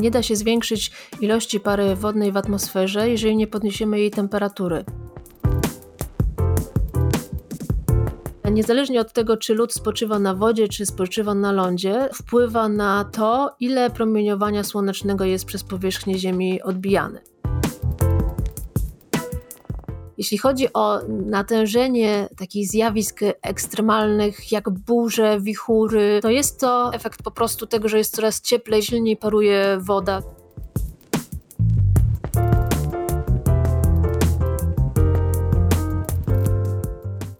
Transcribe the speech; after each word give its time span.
nie 0.00 0.10
da 0.10 0.22
się 0.22 0.36
zwiększyć 0.36 0.90
ilości 1.20 1.60
pary 1.60 1.96
wodnej 1.96 2.32
w 2.32 2.36
atmosferze, 2.36 3.10
jeżeli 3.10 3.36
nie 3.36 3.46
podniesiemy 3.46 4.00
jej 4.00 4.10
temperatury. 4.10 4.84
Niezależnie 8.50 9.00
od 9.00 9.12
tego, 9.12 9.36
czy 9.36 9.54
lód 9.54 9.72
spoczywa 9.72 10.18
na 10.18 10.34
wodzie, 10.34 10.68
czy 10.68 10.86
spoczywa 10.86 11.34
na 11.34 11.52
lądzie, 11.52 12.08
wpływa 12.14 12.68
na 12.68 13.04
to, 13.04 13.56
ile 13.60 13.90
promieniowania 13.90 14.64
słonecznego 14.64 15.24
jest 15.24 15.44
przez 15.44 15.64
powierzchnię 15.64 16.18
Ziemi 16.18 16.62
odbijane. 16.62 17.20
Jeśli 20.20 20.38
chodzi 20.38 20.72
o 20.72 21.00
natężenie 21.08 22.28
takich 22.36 22.68
zjawisk 22.68 23.20
ekstremalnych, 23.42 24.52
jak 24.52 24.70
burze, 24.70 25.40
wichury, 25.40 26.18
to 26.22 26.30
jest 26.30 26.60
to 26.60 26.94
efekt 26.94 27.22
po 27.22 27.30
prostu 27.30 27.66
tego, 27.66 27.88
że 27.88 27.98
jest 27.98 28.16
coraz 28.16 28.40
cieplej, 28.40 28.82
silniej 28.82 29.16
paruje 29.16 29.78
woda. 29.80 30.22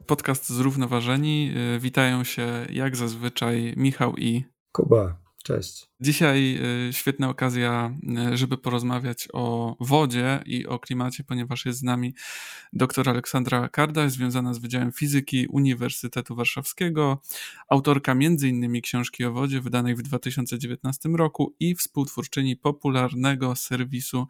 Podcast 0.06 0.48
Zrównoważeni. 0.50 1.52
Y, 1.76 1.80
witają 1.80 2.24
się 2.24 2.66
jak 2.72 2.96
zazwyczaj 2.96 3.74
Michał 3.76 4.16
i 4.16 4.44
Kuba. 4.72 5.19
Cześć. 5.50 5.88
Dzisiaj 6.00 6.58
y, 6.88 6.92
świetna 6.92 7.28
okazja, 7.28 7.94
y, 8.32 8.36
żeby 8.36 8.58
porozmawiać 8.58 9.28
o 9.32 9.76
wodzie 9.80 10.42
i 10.46 10.66
o 10.66 10.78
klimacie, 10.78 11.24
ponieważ 11.24 11.66
jest 11.66 11.78
z 11.78 11.82
nami 11.82 12.14
dr 12.72 13.08
Aleksandra 13.08 13.68
Kardaś, 13.68 14.12
związana 14.12 14.54
z 14.54 14.58
Wydziałem 14.58 14.92
Fizyki 14.92 15.46
Uniwersytetu 15.46 16.34
Warszawskiego, 16.34 17.22
autorka 17.68 18.12
m.in. 18.12 18.80
książki 18.80 19.24
o 19.24 19.32
wodzie 19.32 19.60
wydanej 19.60 19.94
w 19.94 20.02
2019 20.02 21.08
roku 21.08 21.54
i 21.60 21.74
współtwórczyni 21.74 22.56
popularnego 22.56 23.56
serwisu 23.56 24.26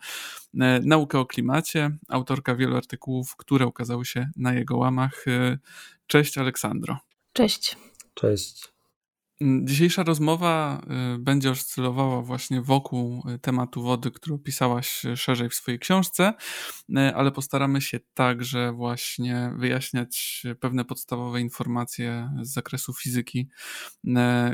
y, 0.55 0.59
Nauka 0.83 1.19
o 1.21 1.27
klimacie, 1.27 1.91
autorka 2.09 2.57
wielu 2.57 2.77
artykułów, 2.77 3.37
które 3.37 3.67
ukazały 3.67 4.05
się 4.05 4.31
na 4.37 4.55
jego 4.55 4.77
łamach. 4.77 5.25
Cześć 6.07 6.39
Aleksandro. 6.39 6.99
Cześć. 7.33 7.77
Cześć. 8.15 8.80
Mm, 9.43 9.67
dzisiejsza 9.67 10.03
rozmowa 10.03 10.83
y, 11.15 11.19
będzie 11.19 11.51
oscylowała 11.51 12.23
właśnie 12.23 12.63
wokół 12.63 13.23
y, 13.35 13.39
tematu 13.39 13.83
wody, 13.83 14.11
który 14.11 14.35
opisałaś 14.35 15.05
y, 15.05 15.17
szerzej 15.17 15.49
w 15.49 15.55
swojej 15.55 15.79
książce, 15.79 16.33
ale 17.15 17.33
postaramy 17.33 17.81
się 17.81 18.01
także 18.15 18.73
właśnie 18.73 19.53
wyjaśniać 19.57 20.43
pewne 20.61 20.85
podstawowe 20.85 21.41
informacje 21.41 22.31
z 22.43 22.53
zakresu 22.53 22.93
fizyki, 22.93 23.49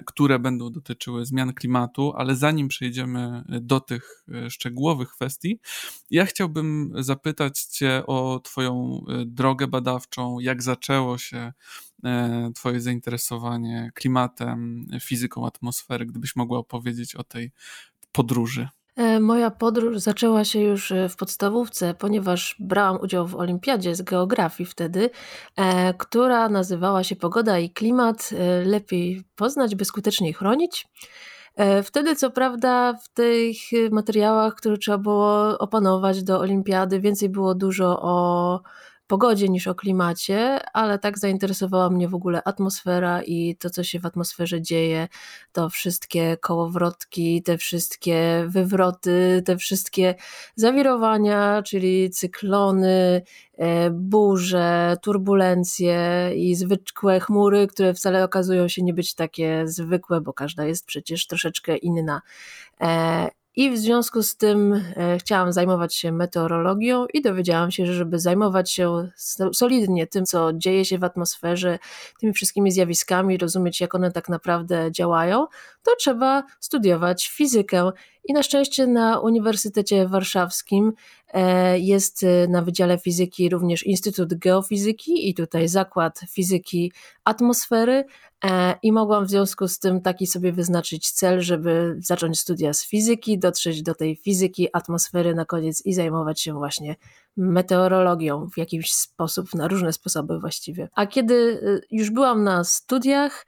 które 0.06 0.38
będą 0.38 0.72
dotyczyły 0.72 1.26
zmian 1.26 1.54
klimatu, 1.54 2.12
ale 2.16 2.36
zanim 2.36 2.68
przejdziemy 2.68 3.44
do 3.48 3.80
tych 3.80 4.24
szczegółowych 4.48 5.08
kwestii, 5.10 5.60
ja 6.10 6.26
chciałbym 6.26 6.92
zapytać 6.98 7.62
Cię 7.62 8.02
o 8.06 8.40
Twoją 8.44 9.04
drogę 9.26 9.66
badawczą, 9.66 10.40
jak 10.40 10.62
zaczęło 10.62 11.18
się 11.18 11.52
twoje 12.54 12.80
zainteresowanie 12.80 13.90
klimatem, 13.94 14.86
fizyką 15.00 15.46
atmosfery, 15.46 16.06
gdybyś 16.06 16.36
mogła 16.36 16.58
opowiedzieć 16.58 17.14
o 17.14 17.24
tej 17.24 17.52
podróży. 18.12 18.68
E, 18.96 19.20
moja 19.20 19.50
podróż 19.50 19.98
zaczęła 19.98 20.44
się 20.44 20.60
już 20.60 20.92
e, 20.92 21.08
w 21.08 21.16
podstawówce, 21.16 21.94
ponieważ 21.94 22.56
brałam 22.58 23.00
udział 23.00 23.26
w 23.26 23.34
olimpiadzie 23.34 23.94
z 23.94 24.02
geografii 24.02 24.66
wtedy, 24.66 25.10
która 25.98 26.48
nazywała 26.48 27.04
się 27.04 27.16
Pogoda 27.16 27.58
i 27.58 27.70
klimat 27.70 28.30
lepiej 28.64 29.22
poznać, 29.34 29.74
by 29.74 29.84
skuteczniej 29.84 30.32
chronić. 30.32 30.88
Wtedy, 31.84 32.16
co 32.16 32.30
prawda, 32.30 32.94
w 33.04 33.08
tych 33.08 33.56
materiałach, 33.90 34.54
które 34.54 34.78
trzeba 34.78 34.98
było 34.98 35.58
opanować 35.58 36.22
do 36.22 36.40
olimpiady, 36.40 37.00
więcej 37.00 37.28
było 37.28 37.54
dużo 37.54 38.02
o 38.02 38.60
pogodzie 39.06 39.48
niż 39.48 39.66
o 39.66 39.74
klimacie, 39.74 40.60
ale 40.72 40.98
tak 40.98 41.18
zainteresowała 41.18 41.90
mnie 41.90 42.08
w 42.08 42.14
ogóle 42.14 42.42
atmosfera 42.44 43.22
i 43.22 43.56
to, 43.56 43.70
co 43.70 43.84
się 43.84 44.00
w 44.00 44.06
atmosferze 44.06 44.62
dzieje, 44.62 45.08
to 45.52 45.70
wszystkie 45.70 46.36
kołowrotki, 46.36 47.42
te 47.42 47.58
wszystkie 47.58 48.46
wywroty, 48.48 49.42
te 49.44 49.56
wszystkie 49.56 50.14
zawirowania, 50.56 51.62
czyli 51.62 52.10
cyklony, 52.10 53.22
e, 53.58 53.90
burze, 53.90 54.96
turbulencje 55.02 56.30
i 56.36 56.54
zwykłe 56.54 57.20
chmury, 57.20 57.66
które 57.66 57.94
wcale 57.94 58.24
okazują 58.24 58.68
się 58.68 58.82
nie 58.82 58.94
być 58.94 59.14
takie 59.14 59.62
zwykłe, 59.66 60.20
bo 60.20 60.32
każda 60.32 60.64
jest 60.64 60.86
przecież 60.86 61.26
troszeczkę 61.26 61.76
inna. 61.76 62.22
I 63.58 63.70
w 63.70 63.78
związku 63.78 64.22
z 64.22 64.36
tym 64.36 64.72
e, 64.96 65.18
chciałam 65.18 65.52
zajmować 65.52 65.94
się 65.94 66.12
meteorologią 66.12 67.06
i 67.14 67.22
dowiedziałam 67.22 67.70
się, 67.70 67.86
że 67.86 67.94
żeby 67.94 68.18
zajmować 68.18 68.72
się 68.72 69.08
solidnie 69.54 70.06
tym, 70.06 70.26
co 70.26 70.52
dzieje 70.52 70.84
się 70.84 70.98
w 70.98 71.04
atmosferze, 71.04 71.78
tymi 72.20 72.32
wszystkimi 72.32 72.72
zjawiskami, 72.72 73.38
rozumieć, 73.38 73.80
jak 73.80 73.94
one 73.94 74.12
tak 74.12 74.28
naprawdę 74.28 74.92
działają, 74.92 75.46
to 75.82 75.96
trzeba 75.98 76.42
studiować 76.60 77.28
fizykę. 77.28 77.92
I 78.28 78.32
na 78.32 78.42
szczęście 78.42 78.86
na 78.86 79.20
Uniwersytecie 79.20 80.08
Warszawskim 80.08 80.92
e, 81.28 81.78
jest 81.78 82.22
e, 82.22 82.48
na 82.48 82.62
Wydziale 82.62 82.98
Fizyki 82.98 83.48
również 83.48 83.86
Instytut 83.86 84.34
Geofizyki 84.34 85.28
i 85.28 85.34
tutaj 85.34 85.68
Zakład 85.68 86.20
Fizyki 86.30 86.92
Atmosfery, 87.24 88.04
E, 88.44 88.74
I 88.82 88.92
mogłam 88.92 89.26
w 89.26 89.30
związku 89.30 89.68
z 89.68 89.78
tym 89.78 90.00
taki 90.00 90.26
sobie 90.26 90.52
wyznaczyć 90.52 91.10
cel, 91.10 91.40
żeby 91.40 91.96
zacząć 91.98 92.40
studia 92.40 92.72
z 92.72 92.86
fizyki, 92.86 93.38
dotrzeć 93.38 93.82
do 93.82 93.94
tej 93.94 94.16
fizyki 94.16 94.68
atmosfery 94.72 95.34
na 95.34 95.44
koniec 95.44 95.86
i 95.86 95.94
zajmować 95.94 96.40
się 96.40 96.54
właśnie 96.54 96.96
meteorologią 97.36 98.48
w 98.54 98.58
jakiś 98.58 98.92
sposób, 98.92 99.54
na 99.54 99.68
różne 99.68 99.92
sposoby 99.92 100.38
właściwie. 100.40 100.88
A 100.94 101.06
kiedy 101.06 101.60
już 101.90 102.10
byłam 102.10 102.44
na 102.44 102.64
studiach, 102.64 103.46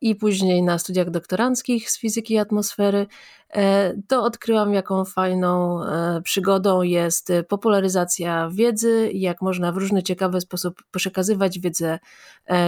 i 0.00 0.14
później 0.14 0.62
na 0.62 0.78
studiach 0.78 1.10
doktoranckich 1.10 1.90
z 1.90 1.98
fizyki 1.98 2.38
atmosfery, 2.38 3.06
e, 3.50 3.94
to 4.08 4.22
odkryłam, 4.22 4.74
jaką 4.74 5.04
fajną 5.04 5.84
e, 5.84 6.22
przygodą 6.22 6.82
jest 6.82 7.32
popularyzacja 7.48 8.50
wiedzy, 8.52 9.10
jak 9.14 9.42
można 9.42 9.72
w 9.72 9.76
różny 9.76 10.02
ciekawy 10.02 10.40
sposób 10.40 10.82
przekazywać 10.90 11.58
wiedzę 11.58 11.98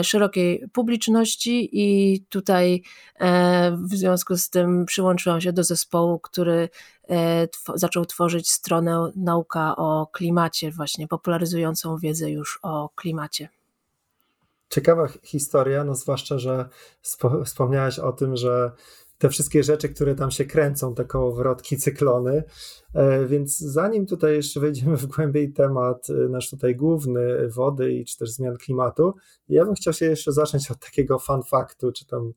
szerokiej 0.02 0.64
publiczności. 0.72 1.68
I 1.72 2.20
tutaj 2.28 2.82
w 3.72 3.94
związku 3.94 4.36
z 4.36 4.50
tym 4.50 4.84
przyłączyłam 4.84 5.40
się 5.40 5.52
do 5.52 5.64
zespołu, 5.64 6.18
który 6.18 6.68
zaczął 7.74 8.04
tworzyć 8.04 8.50
stronę 8.50 9.10
Nauka 9.16 9.76
o 9.76 10.06
klimacie, 10.12 10.70
właśnie 10.70 11.08
popularyzującą 11.08 11.98
wiedzę 11.98 12.30
już 12.30 12.58
o 12.62 12.90
klimacie 12.94 13.48
ciekawa 14.74 15.08
historia, 15.22 15.84
no 15.84 15.94
zwłaszcza, 15.94 16.38
że 16.38 16.68
wspomniałeś 17.44 17.98
o 17.98 18.12
tym, 18.12 18.36
że 18.36 18.72
te 19.18 19.28
wszystkie 19.28 19.62
rzeczy, 19.62 19.88
które 19.88 20.14
tam 20.14 20.30
się 20.30 20.44
kręcą, 20.44 20.94
te 20.94 21.04
kołowrotki, 21.04 21.76
cyklony. 21.76 22.42
E, 22.94 23.26
więc 23.26 23.58
zanim 23.58 24.06
tutaj 24.06 24.34
jeszcze 24.34 24.60
wejdziemy 24.60 24.96
w 24.96 25.06
głębiej 25.06 25.52
temat, 25.52 26.10
e, 26.10 26.28
nasz 26.28 26.50
tutaj 26.50 26.76
główny, 26.76 27.48
wody 27.48 27.92
i 27.92 28.04
czy 28.04 28.18
też 28.18 28.30
zmian 28.30 28.56
klimatu, 28.56 29.14
ja 29.48 29.64
bym 29.64 29.74
chciał 29.74 29.92
się 29.92 30.06
jeszcze 30.06 30.32
zacząć 30.32 30.70
od 30.70 30.78
takiego 30.78 31.18
fun 31.18 31.42
faktu, 31.42 31.92
czy 31.92 32.06
tam 32.06 32.32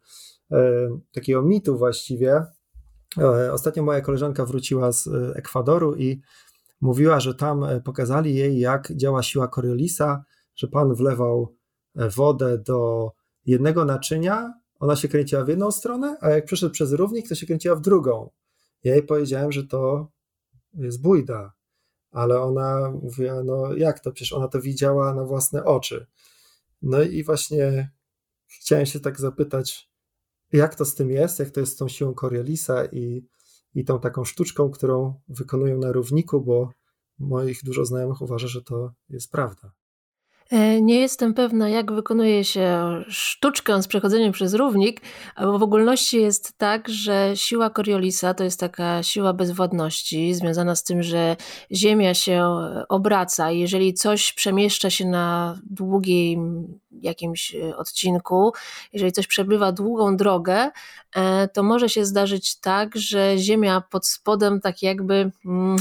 e, 0.51 0.89
takiego 1.13 1.41
mitu 1.41 1.77
właściwie. 1.77 2.43
Ostatnio 3.51 3.83
moja 3.83 4.01
koleżanka 4.01 4.45
wróciła 4.45 4.91
z 4.91 5.07
Ekwadoru 5.35 5.95
i 5.95 6.21
mówiła, 6.81 7.19
że 7.19 7.35
tam 7.35 7.65
pokazali 7.83 8.35
jej, 8.35 8.59
jak 8.59 8.91
działa 8.95 9.23
siła 9.23 9.47
Coriolisa, 9.47 10.23
że 10.55 10.67
pan 10.67 10.93
wlewał 10.95 11.56
wodę 11.97 12.57
do 12.57 13.11
jednego 13.45 13.85
naczynia, 13.85 14.53
ona 14.79 14.95
się 14.95 15.07
kręciła 15.07 15.43
w 15.43 15.47
jedną 15.47 15.71
stronę, 15.71 16.17
a 16.21 16.29
jak 16.29 16.45
przeszedł 16.45 16.73
przez 16.73 16.91
równik, 16.91 17.29
to 17.29 17.35
się 17.35 17.45
kręciła 17.45 17.75
w 17.75 17.81
drugą. 17.81 18.29
Ja 18.83 18.93
jej 18.93 19.03
powiedziałem, 19.03 19.51
że 19.51 19.63
to 19.63 20.11
jest 20.73 21.01
bójda, 21.01 21.53
ale 22.11 22.41
ona 22.41 22.91
mówiła, 22.91 23.43
no 23.43 23.73
jak 23.73 23.99
to, 23.99 24.11
przecież 24.11 24.33
ona 24.33 24.47
to 24.47 24.61
widziała 24.61 25.13
na 25.13 25.23
własne 25.23 25.63
oczy. 25.63 26.07
No 26.81 27.01
i 27.01 27.23
właśnie 27.23 27.91
chciałem 28.47 28.85
się 28.85 28.99
tak 28.99 29.19
zapytać, 29.19 29.91
jak 30.53 30.75
to 30.75 30.85
z 30.85 30.95
tym 30.95 31.11
jest, 31.11 31.39
jak 31.39 31.49
to 31.49 31.59
jest 31.59 31.73
z 31.73 31.75
tą 31.75 31.87
siłą 31.87 32.13
Coriolisa 32.13 32.85
i, 32.85 33.27
i 33.75 33.85
tą 33.85 33.99
taką 33.99 34.25
sztuczką, 34.25 34.69
którą 34.69 35.19
wykonują 35.27 35.77
na 35.77 35.91
równiku, 35.91 36.41
bo 36.41 36.69
moich 37.19 37.63
dużo 37.63 37.85
znajomych 37.85 38.21
uważa, 38.21 38.47
że 38.47 38.61
to 38.61 38.93
jest 39.09 39.31
prawda. 39.31 39.71
E, 40.49 40.81
nie 40.81 40.99
jestem 40.99 41.33
pewna, 41.33 41.69
jak 41.69 41.91
wykonuje 41.91 42.43
się 42.43 42.79
sztuczkę 43.07 43.81
z 43.81 43.87
przechodzeniem 43.87 44.31
przez 44.31 44.53
równik, 44.53 45.01
bo 45.41 45.59
w 45.59 45.63
ogólności 45.63 46.21
jest 46.21 46.57
tak, 46.57 46.89
że 46.89 47.31
siła 47.35 47.69
Coriolisa 47.69 48.33
to 48.33 48.43
jest 48.43 48.59
taka 48.59 49.03
siła 49.03 49.33
bezwładności, 49.33 50.33
związana 50.33 50.75
z 50.75 50.83
tym, 50.83 51.03
że 51.03 51.35
Ziemia 51.71 52.13
się 52.13 52.43
obraca 52.89 53.51
i 53.51 53.59
jeżeli 53.59 53.93
coś 53.93 54.33
przemieszcza 54.33 54.89
się 54.89 55.05
na 55.05 55.57
długiej 55.69 56.37
jakimś 56.91 57.55
odcinku, 57.77 58.53
jeżeli 58.93 59.11
coś 59.11 59.27
przebywa 59.27 59.71
długą 59.71 60.17
drogę, 60.17 60.69
to 61.53 61.63
może 61.63 61.89
się 61.89 62.05
zdarzyć 62.05 62.59
tak, 62.59 62.95
że 62.95 63.37
ziemia 63.37 63.81
pod 63.91 64.07
spodem 64.07 64.61
tak 64.61 64.83
jakby 64.83 65.31
mm, 65.45 65.77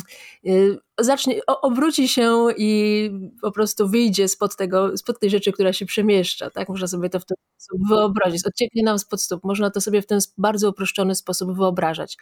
zacznie, 0.99 1.41
obróci 1.47 2.09
się 2.09 2.47
i 2.57 3.11
po 3.43 3.53
prostu 3.53 3.89
wyjdzie 3.89 4.29
spod 4.29 4.57
tego, 4.57 4.97
spod 4.97 5.21
tej 5.21 5.31
rzeczy, 5.31 5.53
która 5.53 5.73
się 5.73 5.87
przemieszcza, 5.87 6.51
tak? 6.51 6.69
Można 6.69 6.87
sobie 6.87 7.11
to 7.11 7.21
w 7.21 7.25
ten 7.25 7.37
sposób 7.57 7.89
wyobrazić. 7.89 8.47
Odcieknie 8.47 8.83
nam 8.83 8.99
spod 8.99 9.23
stóp. 9.23 9.45
Można 9.45 9.71
to 9.71 9.81
sobie 9.81 10.03
w 10.03 10.07
ten 10.07 10.21
bardzo 10.39 10.71
uproszczony 10.71 11.15
sposób 11.15 11.57
wyobrażać. 11.57 12.17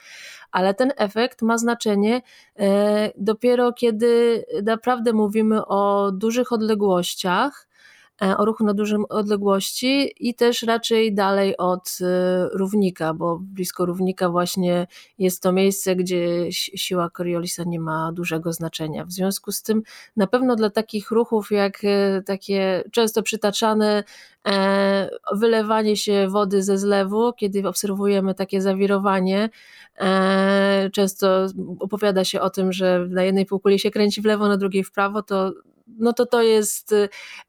Ale 0.52 0.74
ten 0.74 0.92
efekt 0.96 1.42
ma 1.42 1.58
znaczenie 1.58 2.22
e, 2.58 3.12
dopiero 3.18 3.72
kiedy 3.72 4.44
naprawdę 4.64 5.12
mówimy 5.12 5.66
o 5.66 6.12
dużych 6.12 6.52
odległościach, 6.52 7.68
E, 7.68 7.73
o 8.20 8.44
ruchu 8.44 8.64
na 8.64 8.74
dużym 8.74 9.04
odległości 9.08 10.12
i 10.28 10.34
też 10.34 10.62
raczej 10.62 11.14
dalej 11.14 11.56
od 11.56 11.98
e, 12.00 12.48
równika, 12.52 13.14
bo 13.14 13.38
blisko 13.42 13.86
równika 13.86 14.28
właśnie 14.28 14.86
jest 15.18 15.42
to 15.42 15.52
miejsce, 15.52 15.96
gdzie 15.96 16.52
siła 16.52 17.10
Coriolisa 17.10 17.62
nie 17.66 17.80
ma 17.80 18.12
dużego 18.12 18.52
znaczenia. 18.52 19.04
W 19.04 19.12
związku 19.12 19.52
z 19.52 19.62
tym 19.62 19.82
na 20.16 20.26
pewno 20.26 20.56
dla 20.56 20.70
takich 20.70 21.10
ruchów 21.10 21.50
jak 21.50 21.84
e, 21.84 22.22
takie 22.22 22.84
często 22.92 23.22
przytaczane 23.22 24.04
wylewanie 25.34 25.96
się 25.96 26.28
wody 26.28 26.62
ze 26.62 26.78
zlewu, 26.78 27.32
kiedy 27.32 27.68
obserwujemy 27.68 28.34
takie 28.34 28.62
zawirowanie, 28.62 29.50
często 30.92 31.46
opowiada 31.80 32.24
się 32.24 32.40
o 32.40 32.50
tym, 32.50 32.72
że 32.72 33.06
na 33.10 33.22
jednej 33.22 33.46
półkuli 33.46 33.78
się 33.78 33.90
kręci 33.90 34.22
w 34.22 34.24
lewo, 34.24 34.48
na 34.48 34.56
drugiej 34.56 34.84
w 34.84 34.92
prawo, 34.92 35.22
to 35.22 35.52
no 35.86 36.12
to 36.12 36.26
to 36.26 36.42
jest 36.42 36.94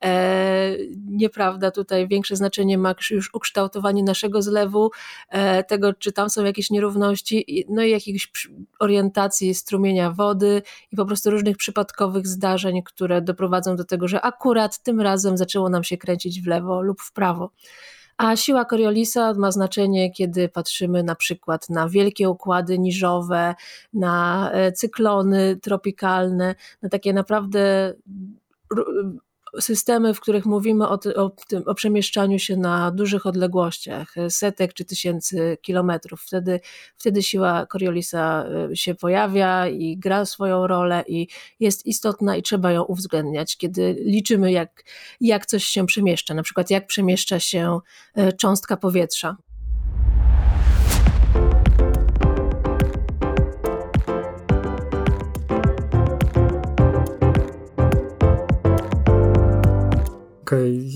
e, 0.04 0.72
nieprawda. 1.08 1.72
Tutaj 1.72 2.08
większe 2.08 2.36
znaczenie 2.36 2.78
ma 2.78 2.96
już 3.12 3.34
ukształtowanie 3.34 4.04
naszego 4.04 4.42
zlewu, 4.42 4.92
e, 5.30 5.64
tego, 5.64 5.94
czy 5.94 6.12
tam 6.12 6.30
są 6.30 6.44
jakieś 6.44 6.70
nierówności, 6.70 7.66
no 7.70 7.84
i 7.84 7.92
jakiejś 7.92 8.32
orientacji 8.80 9.56
strumienia 9.56 10.12
wody 10.12 10.62
i 10.92 10.96
po 10.96 11.06
prostu 11.06 11.32
różnych 11.32 11.58
przypadkowych 11.58 12.28
zdarzeń, 12.28 12.84
które 12.84 13.22
doprowadzą 13.22 13.76
do 13.76 13.84
tego, 13.86 14.08
że 14.08 14.22
akurat 14.22 14.84
tym 14.84 15.02
razem 15.02 15.38
zaczęło 15.38 15.70
nam 15.70 15.84
się 15.84 15.98
kręcić 15.98 16.42
w 16.42 16.48
lewo 16.48 16.82
lub 16.82 17.02
w 17.02 17.12
prawo. 17.12 17.52
A 18.18 18.36
siła 18.36 18.66
Coriolisa 18.66 19.34
ma 19.34 19.52
znaczenie, 19.52 20.12
kiedy 20.12 20.50
patrzymy 20.50 21.04
na 21.04 21.16
przykład 21.16 21.70
na 21.70 21.90
wielkie 21.90 22.30
układy 22.30 22.80
niżowe, 22.80 23.56
na 23.94 24.50
e, 24.52 24.72
cyklony 24.72 25.58
tropikalne, 25.62 26.56
na 26.82 26.90
takie 26.90 27.14
naprawdę 27.14 27.94
systemy, 29.60 30.14
w 30.14 30.20
których 30.20 30.46
mówimy 30.46 30.88
o, 30.88 31.00
o, 31.16 31.30
tym, 31.48 31.64
o 31.66 31.76
przemieszczaniu 31.76 32.40
się 32.40 32.58
na 32.58 32.92
dużych 32.92 33.26
odległościach, 33.26 34.16
setek 34.30 34.74
czy 34.74 34.86
tysięcy 34.86 35.58
kilometrów. 35.62 36.22
Wtedy, 36.22 36.60
wtedy 36.98 37.24
siła 37.24 37.66
Coriolisa 37.66 38.46
y, 38.72 38.76
się 38.76 38.96
pojawia 38.96 39.68
i 39.68 39.98
gra 39.98 40.26
swoją 40.26 40.68
rolę 40.68 41.04
i 41.08 41.28
jest 41.60 41.86
istotna 41.86 42.36
i 42.36 42.42
trzeba 42.42 42.72
ją 42.72 42.84
uwzględniać, 42.84 43.58
kiedy 43.58 43.96
liczymy, 44.00 44.52
jak, 44.52 44.84
jak 45.22 45.46
coś 45.46 45.64
się 45.64 45.86
przemieszcza, 45.86 46.34
na 46.34 46.44
przykład 46.44 46.70
jak 46.70 46.88
przemieszcza 46.88 47.40
się 47.40 47.80
y, 48.18 48.34
cząstka 48.34 48.78
powietrza. 48.78 49.38
Okej, 60.46 60.92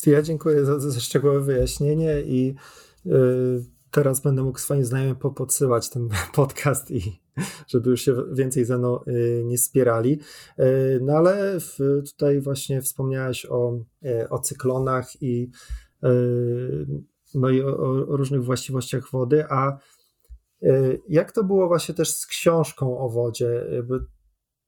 okay. 0.00 0.12
ja 0.12 0.22
dziękuję 0.22 0.64
za, 0.64 0.78
za 0.78 1.00
szczegółowe 1.00 1.40
wyjaśnienie 1.40 2.22
i 2.22 2.54
y, 3.06 3.10
teraz 3.90 4.20
będę 4.20 4.42
mógł 4.42 4.58
swoim 4.58 4.84
znajomym 4.84 5.16
podsyłać 5.16 5.90
ten 5.90 6.08
podcast 6.34 6.90
i 6.90 7.20
żeby 7.66 7.90
już 7.90 8.00
się 8.00 8.14
więcej 8.32 8.64
ze 8.64 8.78
mną 8.78 9.00
y, 9.08 9.42
nie 9.44 9.58
spierali. 9.58 10.20
Y, 10.58 11.00
no 11.02 11.12
ale 11.12 11.60
w, 11.60 11.78
tutaj 12.12 12.40
właśnie 12.40 12.82
wspomniałeś 12.82 13.46
o, 13.46 13.78
o 14.30 14.38
cyklonach 14.38 15.22
i 15.22 15.50
no 17.34 17.50
i 17.50 17.62
o, 17.62 17.76
o 17.76 18.16
różnych 18.16 18.44
właściwościach 18.44 19.10
wody, 19.10 19.44
a 19.50 19.78
jak 21.08 21.32
to 21.32 21.44
było 21.44 21.68
właśnie 21.68 21.94
też 21.94 22.14
z 22.14 22.26
książką 22.26 22.98
o 22.98 23.08
wodzie? 23.08 23.66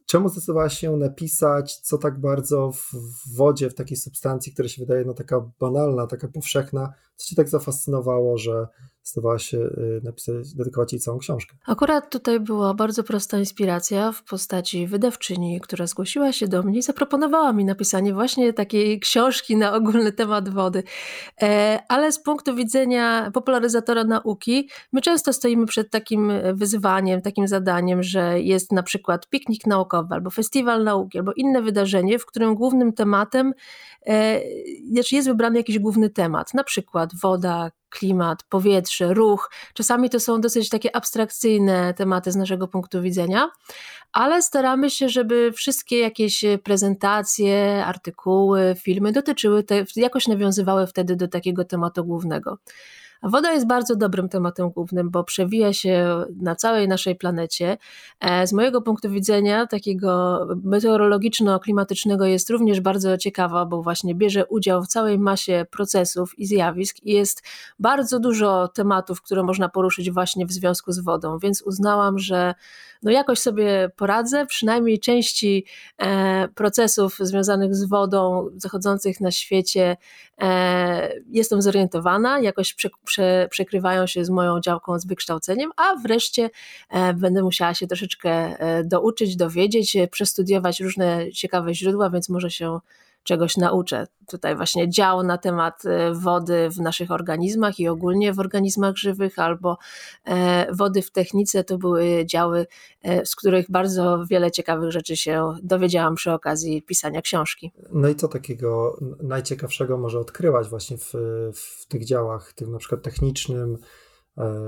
Czemu 0.06 0.28
zdecydowałaś 0.28 0.78
się 0.78 0.96
napisać, 0.96 1.76
co 1.76 1.98
tak 1.98 2.20
bardzo 2.20 2.72
w 2.72 2.92
wodzie, 3.36 3.70
w 3.70 3.74
takiej 3.74 3.96
substancji, 3.96 4.52
która 4.52 4.68
się 4.68 4.82
wydaje 4.82 5.04
no, 5.04 5.14
taka 5.14 5.50
banalna, 5.60 6.06
taka 6.06 6.28
powszechna, 6.28 6.92
co 7.16 7.28
cię 7.28 7.36
tak 7.36 7.48
zafascynowało, 7.48 8.38
że 8.38 8.66
zdecydowała 9.06 9.38
się 9.38 9.58
y, 9.58 10.00
napisać, 10.04 10.54
dedykować 10.54 10.92
jej 10.92 11.00
całą 11.00 11.18
książkę. 11.18 11.56
Akurat 11.66 12.10
tutaj 12.10 12.40
była 12.40 12.74
bardzo 12.74 13.02
prosta 13.04 13.38
inspiracja 13.38 14.12
w 14.12 14.22
postaci 14.22 14.86
wydawczyni, 14.86 15.60
która 15.60 15.86
zgłosiła 15.86 16.32
się 16.32 16.48
do 16.48 16.62
mnie 16.62 16.78
i 16.78 16.82
zaproponowała 16.82 17.52
mi 17.52 17.64
napisanie 17.64 18.14
właśnie 18.14 18.52
takiej 18.52 19.00
książki 19.00 19.56
na 19.56 19.74
ogólny 19.74 20.12
temat 20.12 20.48
wody. 20.48 20.82
E, 21.42 21.80
ale 21.88 22.12
z 22.12 22.22
punktu 22.22 22.54
widzenia 22.54 23.30
popularyzatora 23.34 24.04
nauki, 24.04 24.68
my 24.92 25.00
często 25.00 25.32
stoimy 25.32 25.66
przed 25.66 25.90
takim 25.90 26.32
wyzwaniem, 26.54 27.22
takim 27.22 27.48
zadaniem, 27.48 28.02
że 28.02 28.40
jest 28.40 28.72
na 28.72 28.82
przykład 28.82 29.28
piknik 29.28 29.66
naukowy, 29.66 30.14
albo 30.14 30.30
festiwal 30.30 30.84
nauki, 30.84 31.18
albo 31.18 31.32
inne 31.36 31.62
wydarzenie, 31.62 32.18
w 32.18 32.26
którym 32.26 32.54
głównym 32.54 32.92
tematem 32.92 33.52
znaczy 34.90 35.14
jest 35.14 35.28
wybrany 35.28 35.58
jakiś 35.58 35.78
główny 35.78 36.10
temat, 36.10 36.54
na 36.54 36.64
przykład 36.64 37.10
woda, 37.22 37.70
klimat, 37.88 38.42
powietrze, 38.48 39.14
ruch. 39.14 39.50
Czasami 39.74 40.10
to 40.10 40.20
są 40.20 40.40
dosyć 40.40 40.68
takie 40.68 40.96
abstrakcyjne 40.96 41.94
tematy 41.94 42.32
z 42.32 42.36
naszego 42.36 42.68
punktu 42.68 43.02
widzenia, 43.02 43.50
ale 44.12 44.42
staramy 44.42 44.90
się, 44.90 45.08
żeby 45.08 45.52
wszystkie 45.52 45.98
jakieś 45.98 46.44
prezentacje, 46.62 47.84
artykuły, 47.86 48.74
filmy 48.82 49.12
dotyczyły, 49.12 49.62
te, 49.62 49.84
jakoś 49.96 50.26
nawiązywały 50.26 50.86
wtedy 50.86 51.16
do 51.16 51.28
takiego 51.28 51.64
tematu 51.64 52.04
głównego. 52.04 52.58
Woda 53.22 53.52
jest 53.52 53.66
bardzo 53.66 53.96
dobrym 53.96 54.28
tematem 54.28 54.70
głównym, 54.70 55.10
bo 55.10 55.24
przewija 55.24 55.72
się 55.72 56.24
na 56.40 56.56
całej 56.56 56.88
naszej 56.88 57.16
planecie. 57.16 57.76
E, 58.20 58.46
z 58.46 58.52
mojego 58.52 58.82
punktu 58.82 59.10
widzenia, 59.10 59.66
takiego 59.66 60.40
meteorologiczno-klimatycznego, 60.64 62.24
jest 62.24 62.50
również 62.50 62.80
bardzo 62.80 63.18
ciekawa, 63.18 63.66
bo 63.66 63.82
właśnie 63.82 64.14
bierze 64.14 64.46
udział 64.46 64.82
w 64.82 64.88
całej 64.88 65.18
masie 65.18 65.66
procesów 65.70 66.38
i 66.38 66.46
zjawisk 66.46 66.96
i 67.02 67.12
jest 67.12 67.42
bardzo 67.78 68.20
dużo 68.20 68.68
tematów, 68.68 69.22
które 69.22 69.42
można 69.42 69.68
poruszyć 69.68 70.10
właśnie 70.10 70.46
w 70.46 70.52
związku 70.52 70.92
z 70.92 70.98
wodą, 70.98 71.38
więc 71.38 71.62
uznałam, 71.62 72.18
że 72.18 72.54
no 73.02 73.10
jakoś 73.10 73.38
sobie 73.38 73.90
poradzę, 73.96 74.46
przynajmniej 74.46 75.00
części 75.00 75.64
e, 75.98 76.48
procesów 76.48 77.16
związanych 77.20 77.74
z 77.74 77.84
wodą 77.84 78.50
zachodzących 78.56 79.20
na 79.20 79.30
świecie 79.30 79.96
e, 80.40 81.12
jestem 81.30 81.62
zorientowana, 81.62 82.40
jakoś 82.40 82.74
prze, 83.06 83.46
prze, 83.50 83.66
przekrywają 83.66 84.06
się 84.06 84.24
z 84.24 84.30
moją 84.30 84.60
działką 84.60 84.98
z 84.98 85.06
wykształceniem, 85.06 85.70
a 85.76 85.96
wreszcie 85.96 86.50
e, 86.90 87.14
będę 87.14 87.42
musiała 87.42 87.74
się 87.74 87.86
troszeczkę 87.86 88.56
douczyć, 88.84 89.36
dowiedzieć, 89.36 89.96
przestudiować 90.10 90.80
różne 90.80 91.32
ciekawe 91.32 91.74
źródła, 91.74 92.10
więc 92.10 92.28
może 92.28 92.50
się 92.50 92.80
czegoś 93.26 93.56
nauczę. 93.56 94.06
Tutaj 94.26 94.56
właśnie 94.56 94.88
dział 94.88 95.22
na 95.22 95.38
temat 95.38 95.86
e, 95.86 96.14
wody 96.14 96.70
w 96.70 96.80
naszych 96.80 97.10
organizmach 97.10 97.80
i 97.80 97.88
ogólnie 97.88 98.32
w 98.32 98.38
organizmach 98.38 98.96
żywych, 98.96 99.38
albo 99.38 99.78
e, 100.24 100.74
wody 100.74 101.02
w 101.02 101.10
technice 101.10 101.64
to 101.64 101.78
były 101.78 102.26
działy, 102.26 102.66
e, 103.02 103.26
z 103.26 103.36
których 103.36 103.70
bardzo 103.70 104.24
wiele 104.30 104.50
ciekawych 104.50 104.92
rzeczy 104.92 105.16
się 105.16 105.54
dowiedziałam 105.62 106.14
przy 106.14 106.32
okazji 106.32 106.82
pisania 106.82 107.22
książki. 107.22 107.72
No 107.92 108.08
i 108.08 108.14
co 108.14 108.28
takiego 108.28 108.98
najciekawszego 109.22 109.98
może 109.98 110.18
odkrywać 110.20 110.68
właśnie 110.68 110.98
w, 110.98 111.12
w 111.54 111.86
tych 111.86 112.04
działach, 112.04 112.52
tym 112.52 112.72
na 112.72 112.78
przykład 112.78 113.02
technicznym, 113.02 113.78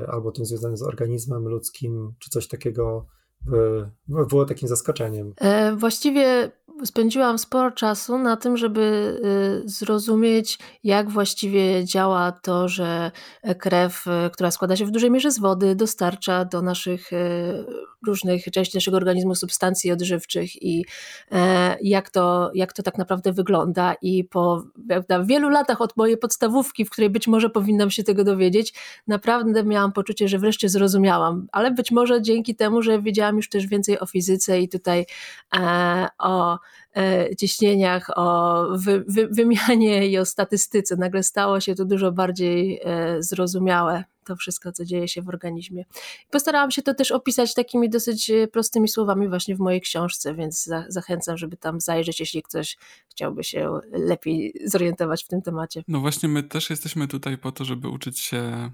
albo 0.09 0.33
tym 0.33 0.45
związanym 0.45 0.77
z 0.77 0.83
organizmem 0.83 1.49
ludzkim, 1.49 2.13
czy 2.19 2.31
coś 2.31 2.49
takiego 2.49 3.07
było 4.09 4.45
takim 4.45 4.69
zaskoczeniem? 4.69 5.35
Właściwie 5.77 6.51
spędziłam 6.85 7.39
sporo 7.39 7.71
czasu 7.71 8.19
na 8.19 8.37
tym, 8.37 8.57
żeby 8.57 8.81
y, 9.65 9.69
zrozumieć, 9.69 10.59
jak 10.85 11.11
właściwie 11.11 11.85
działa 11.85 12.33
to, 12.33 12.69
że 12.69 13.11
krew, 13.59 14.07
y, 14.07 14.31
która 14.31 14.51
składa 14.51 14.77
się 14.77 14.87
w 14.87 14.91
dużej 14.91 15.11
mierze 15.11 15.31
z 15.31 15.39
wody, 15.39 15.75
dostarcza 15.75 16.45
do 16.45 16.63
naszych 16.63 17.13
y, 17.13 17.65
różnych 18.07 18.45
części 18.45 18.77
naszego 18.77 18.97
organizmu 18.97 19.35
substancji 19.35 19.93
odżywczych 19.93 20.63
i 20.63 20.85
e, 21.33 21.77
jak 21.83 22.11
to, 22.11 22.51
jak 22.55 22.73
to 22.73 22.83
tak 22.83 22.99
naprawdę 22.99 23.33
wygląda. 23.33 23.95
I 24.03 24.25
po 24.25 24.65
wielu 25.25 25.49
latach 25.49 25.81
od 25.81 25.97
mojej 25.97 26.17
podstawówki, 26.17 26.85
w 26.85 26.91
której 26.91 27.11
być 27.11 27.29
może 27.29 27.51
powinnam 27.51 27.91
się 27.91 28.05
tego 28.05 28.25
dowiedzieć, 28.25 28.75
naprawdę 29.07 29.65
miałam 29.65 29.93
poczucie, 29.93 30.29
że 30.29 30.39
wreszcie 30.39 30.69
zrozumiałam, 30.69 31.47
ale 31.53 31.71
być 31.71 31.91
może 31.91 32.23
dzięki 32.23 32.55
temu, 32.55 32.83
że 32.83 33.03
wiedziałam 33.03 33.28
już 33.37 33.49
też 33.49 33.67
więcej 33.67 34.01
o 34.01 34.07
fizyce 34.07 34.61
i 34.61 34.69
tutaj 34.69 35.07
e, 35.57 36.09
o 36.19 36.59
ciśnieniach, 37.39 38.11
o 38.17 38.67
wy, 38.73 39.05
wy, 39.09 39.29
wymianie 39.29 40.09
i 40.09 40.19
o 40.19 40.25
statystyce. 40.25 40.97
Nagle 40.97 41.23
stało 41.23 41.61
się 41.61 41.75
to 41.75 41.85
dużo 41.85 42.13
bardziej 42.13 42.81
e, 42.85 43.23
zrozumiałe 43.23 44.05
to 44.29 44.37
wszystko, 44.37 44.73
co 44.73 44.85
dzieje 44.85 45.09
się 45.09 45.23
w 45.23 45.29
organizmie. 45.29 45.85
Postarałam 46.31 46.71
się 46.71 46.83
to 46.83 46.95
też 46.95 47.11
opisać 47.11 47.55
takimi 47.55 47.91
dosyć 47.91 48.31
e, 48.31 48.49
prostymi 48.49 48.89
słowami 48.89 49.29
właśnie 49.29 49.57
w 49.57 49.59
mojej 49.59 49.81
książce, 49.81 50.35
więc 50.35 50.65
za, 50.65 50.85
zachęcam, 50.89 51.39
żeby 51.39 51.57
tam 51.57 51.81
zajrzeć, 51.81 52.21
jeśli 52.21 52.43
ktoś 52.43 52.79
chciałby 53.09 53.45
się 53.45 53.81
lepiej 53.93 54.55
zorientować 54.65 55.25
w 55.25 55.29
tym 55.29 55.43
temacie. 55.43 55.85
No 55.89 56.01
właśnie, 56.01 56.29
my 56.29 56.43
też 56.43 56.71
jesteśmy 56.71 57.09
tutaj 57.09 57.39
po 57.39 57.53
to, 57.53 57.65
żeby 57.65 57.89
uczyć 57.89 58.21
się 58.21 58.39
e, 58.39 58.71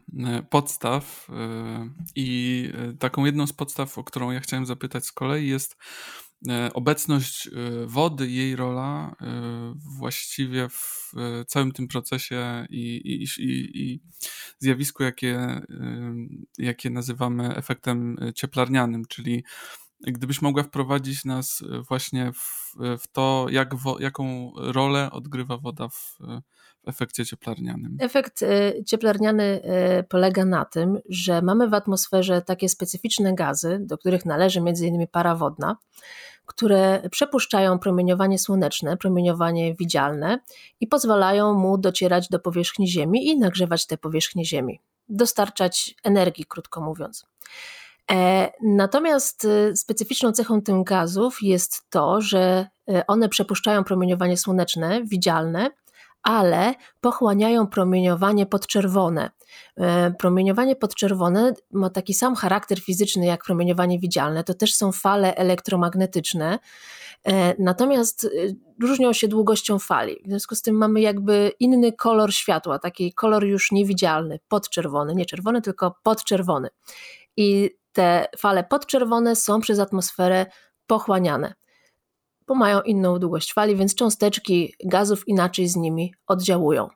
podstaw 0.51 1.29
e, 1.31 1.89
i 2.17 2.71
taką 2.99 3.25
jedną 3.25 3.47
z 3.47 3.53
podstaw, 3.53 3.99
o 3.99 4.05
którą 4.05 4.31
ja 4.31 4.41
chciałem 4.41 4.67
zapytać 4.67 5.07
z 5.07 5.13
kolei 5.13 5.49
jest 5.49 5.77
obecność 6.75 7.51
wody, 7.87 8.31
jej 8.31 8.57
rola 8.57 9.17
właściwie 9.99 10.69
w 10.69 11.13
całym 11.47 11.73
tym 11.73 11.89
procesie 11.89 12.67
i, 12.71 12.97
i, 13.05 13.43
i, 13.43 13.83
i 13.83 14.01
zjawisku, 14.59 15.03
jakie, 15.03 15.61
jakie 16.59 16.91
nazywamy 16.91 17.57
efektem 17.57 18.17
cieplarnianym, 18.35 19.03
czyli 19.09 19.45
gdybyś 20.07 20.43
mogła 20.43 20.63
wprowadzić 20.63 21.25
nas 21.25 21.63
właśnie 21.89 22.33
w, 22.33 22.75
w 22.99 23.07
to, 23.13 23.47
jak 23.51 23.75
wo, 23.75 24.01
jaką 24.01 24.53
rolę 24.57 25.11
odgrywa 25.11 25.59
woda 25.59 25.89
w, 25.89 26.19
w 26.85 26.89
efekcie 26.89 27.27
cieplarnianym. 27.27 27.97
Efekt 28.01 28.45
cieplarniany 28.87 29.63
polega 30.09 30.45
na 30.45 30.65
tym, 30.65 30.99
że 31.09 31.43
mamy 31.43 31.69
w 31.69 31.75
atmosferze 31.75 32.43
takie 32.43 32.69
specyficzne 32.69 33.35
gazy, 33.35 33.79
do 33.81 33.99
których 33.99 34.25
należy 34.25 34.61
m.in. 34.61 35.07
para 35.07 35.37
wodna, 35.37 35.77
które 36.47 37.03
przepuszczają 37.11 37.79
promieniowanie 37.79 38.39
słoneczne, 38.39 38.97
promieniowanie 38.97 39.75
widzialne 39.75 40.39
i 40.81 40.87
pozwalają 40.87 41.55
mu 41.55 41.79
docierać 41.79 42.29
do 42.29 42.39
powierzchni 42.39 42.89
Ziemi 42.89 43.29
i 43.29 43.39
nagrzewać 43.39 43.87
tę 43.87 43.99
powierzchnię 43.99 44.45
Ziemi, 44.45 44.81
dostarczać 45.09 45.95
energii, 46.05 46.45
krótko 46.49 46.81
mówiąc. 46.81 47.27
E, 48.11 48.53
natomiast 48.63 49.45
e, 49.45 49.77
specyficzną 49.77 50.33
cechą 50.33 50.63
tych 50.63 50.85
gazów 50.85 51.43
jest 51.43 51.91
to, 51.91 52.21
że 52.21 52.67
e, 52.89 53.07
one 53.07 53.29
przepuszczają 53.29 53.85
promieniowanie 53.85 54.37
słoneczne, 54.37 55.05
widzialne, 55.05 55.71
ale 56.25 56.75
pochłaniają 57.01 57.67
promieniowanie 57.67 58.47
podczerwone. 58.47 59.31
Promieniowanie 60.19 60.77
podczerwone 60.77 61.55
ma 61.73 61.91
taki 61.91 62.15
sam 62.15 62.35
charakter 62.35 62.81
fizyczny 62.81 63.27
jak 63.27 63.45
promieniowanie 63.45 63.99
widzialne, 63.99 64.45
to 64.45 64.55
też 64.55 64.75
są 64.75 64.93
fale 64.93 65.35
elektromagnetyczne, 65.35 66.59
natomiast 67.59 68.29
różnią 68.83 69.13
się 69.13 69.29
długością 69.29 69.79
fali. 69.79 70.17
W 70.25 70.29
związku 70.29 70.55
z 70.55 70.63
tym 70.63 70.77
mamy 70.77 71.01
jakby 71.01 71.53
inny 71.61 71.93
kolor 71.93 72.33
światła, 72.35 72.79
taki 72.79 73.13
kolor 73.13 73.45
już 73.45 73.73
niewidzialny, 73.73 74.39
podczerwony, 74.49 75.15
nie 75.15 75.27
czerwony, 75.27 75.63
tylko 75.63 75.97
podczerwony. 76.03 76.69
I 77.37 77.71
te 77.93 78.27
fale 78.39 78.65
podczerwone 78.65 79.37
są 79.37 79.61
przez 79.61 79.79
atmosferę 79.79 80.47
pochłaniane, 80.87 81.55
bo 82.47 82.55
mają 82.55 82.81
inną 82.81 83.19
długość 83.19 83.53
fali, 83.53 83.77
więc 83.77 83.95
cząsteczki 83.95 84.75
gazów 84.85 85.29
inaczej 85.29 85.69
z 85.69 85.77
nimi 85.77 86.15
oddziałują. 86.27 86.89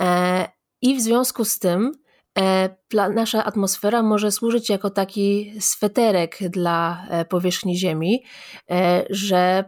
E, 0.00 0.48
I 0.82 0.96
w 0.96 1.00
związku 1.00 1.44
z 1.44 1.58
tym 1.58 1.92
e, 2.38 2.76
nasza 3.14 3.44
atmosfera 3.44 4.02
może 4.02 4.32
służyć 4.32 4.70
jako 4.70 4.90
taki 4.90 5.52
sweterek 5.60 6.38
dla 6.50 7.06
e, 7.10 7.24
powierzchni 7.24 7.76
Ziemi, 7.76 8.24
że 9.10 9.64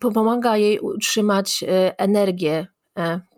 pomaga 0.00 0.56
jej 0.56 0.78
utrzymać 0.80 1.64
energię 1.96 2.66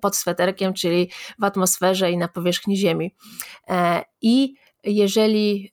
pod 0.01 0.17
sweterkiem, 0.17 0.75
czyli 0.75 1.11
w 1.39 1.45
atmosferze 1.45 2.11
i 2.11 2.17
na 2.17 2.29
powierzchni 2.29 2.77
Ziemi. 2.77 3.15
I 4.23 4.55
jeżeli 4.85 5.73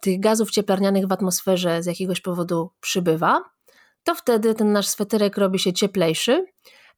tych 0.00 0.20
gazów 0.20 0.50
cieplarnianych 0.50 1.06
w 1.06 1.12
atmosferze 1.12 1.82
z 1.82 1.86
jakiegoś 1.86 2.20
powodu 2.20 2.70
przybywa, 2.80 3.42
to 4.04 4.14
wtedy 4.14 4.54
ten 4.54 4.72
nasz 4.72 4.88
sweterek 4.88 5.38
robi 5.38 5.58
się 5.58 5.72
cieplejszy 5.72 6.46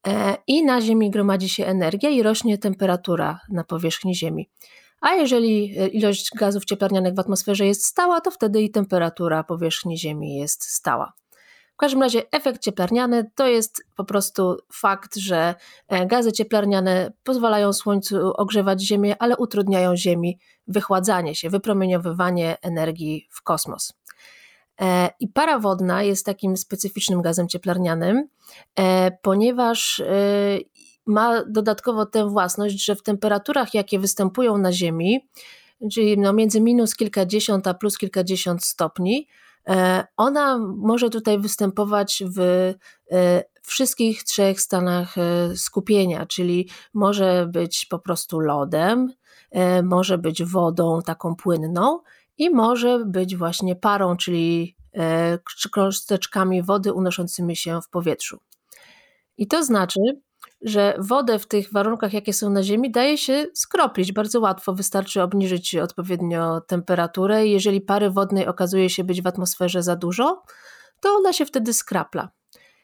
e, 0.06 0.37
i 0.47 0.64
na 0.64 0.80
Ziemi 0.80 1.11
gromadzi 1.11 1.49
się 1.49 1.66
energia 1.66 2.11
i 2.11 2.23
rośnie 2.23 2.59
temperatura 2.59 3.40
na 3.50 3.64
powierzchni 3.64 4.14
Ziemi. 4.14 4.50
A 5.00 5.14
jeżeli 5.14 5.78
e, 5.78 5.87
ilość 5.87 6.30
gazów 6.37 6.64
cieplarnianych 6.64 7.14
w 7.14 7.18
atmosferze 7.18 7.66
jest 7.66 7.85
stała, 7.85 8.21
to 8.21 8.30
wtedy 8.30 8.62
i 8.62 8.71
temperatura 8.71 9.44
powierzchni 9.44 9.99
Ziemi 9.99 10.37
jest 10.37 10.64
stała. 10.64 11.12
W 11.75 11.76
każdym 11.76 12.02
razie 12.02 12.23
efekt 12.32 12.62
cieplarniany 12.62 13.30
to 13.35 13.47
jest 13.47 13.85
po 13.97 14.04
prostu 14.04 14.56
fakt, 14.73 15.16
że 15.16 15.54
e, 15.88 16.06
gazy 16.06 16.32
cieplarniane 16.32 17.12
pozwalają 17.23 17.73
Słońcu 17.73 18.32
ogrzewać 18.32 18.82
Ziemię, 18.82 19.16
ale 19.18 19.37
utrudniają 19.37 19.97
Ziemi 19.97 20.38
wychładzanie 20.66 21.35
się, 21.35 21.50
wypromieniowywanie 21.50 22.56
energii 22.62 23.28
w 23.30 23.42
kosmos. 23.42 23.92
E, 24.80 25.10
I 25.20 25.28
para 25.28 25.58
wodna 25.58 26.02
jest 26.02 26.26
takim 26.26 26.56
specyficznym 26.56 27.22
gazem 27.22 27.48
cieplarnianym, 27.48 28.28
e, 28.78 29.10
ponieważ 29.22 30.02
ma 31.06 31.44
dodatkowo 31.44 32.06
tę 32.06 32.28
własność, 32.28 32.84
że 32.84 32.96
w 32.96 33.02
temperaturach, 33.02 33.74
jakie 33.74 33.98
występują 33.98 34.58
na 34.58 34.72
Ziemi, 34.72 35.28
czyli 35.92 36.18
no 36.18 36.32
między 36.32 36.60
minus 36.60 36.94
kilkadziesiąt 36.94 37.66
a 37.66 37.74
plus 37.74 37.98
kilkadziesiąt 37.98 38.64
stopni, 38.64 39.26
E, 39.68 40.06
ona 40.16 40.58
może 40.76 41.10
tutaj 41.10 41.38
występować 41.38 42.22
w 42.26 42.40
e, 43.12 43.44
wszystkich 43.62 44.24
trzech 44.24 44.60
stanach 44.60 45.18
e, 45.18 45.56
skupienia, 45.56 46.26
czyli 46.26 46.68
może 46.94 47.46
być 47.46 47.86
po 47.86 47.98
prostu 47.98 48.40
lodem, 48.40 49.12
może 49.82 50.18
być 50.18 50.44
wodą 50.44 51.02
taką 51.02 51.36
płynną 51.36 51.98
i 52.42 52.50
może 52.50 53.04
być 53.06 53.37
właśnie 53.37 53.76
parą, 53.76 54.16
czyli 54.16 54.76
cząsteczkami 55.75 56.62
wody 56.62 56.92
unoszącymi 56.92 57.56
się 57.56 57.80
w 57.82 57.88
powietrzu. 57.88 58.38
I 59.37 59.46
to 59.46 59.64
znaczy, 59.64 60.00
że 60.62 60.94
wodę 60.99 61.38
w 61.38 61.49
tych 61.49 61.72
warunkach, 61.72 62.12
jakie 62.12 62.32
są 62.32 62.50
na 62.50 62.62
Ziemi, 62.62 62.90
daje 62.90 63.18
się 63.18 63.46
skroplić 63.54 64.12
bardzo 64.12 64.40
łatwo. 64.40 64.75
Wystarczy 64.75 65.22
obniżyć 65.22 65.75
odpowiednio 65.76 66.61
temperaturę. 66.61 67.46
Jeżeli 67.46 67.80
pary 67.80 68.11
wodnej 68.11 68.46
okazuje 68.46 68.90
się 68.90 69.04
być 69.04 69.22
w 69.22 69.26
atmosferze 69.26 69.82
za 69.82 69.96
dużo, 69.96 70.42
to 71.00 71.08
ona 71.08 71.32
się 71.32 71.46
wtedy 71.46 71.72
skrapla. 71.72 72.28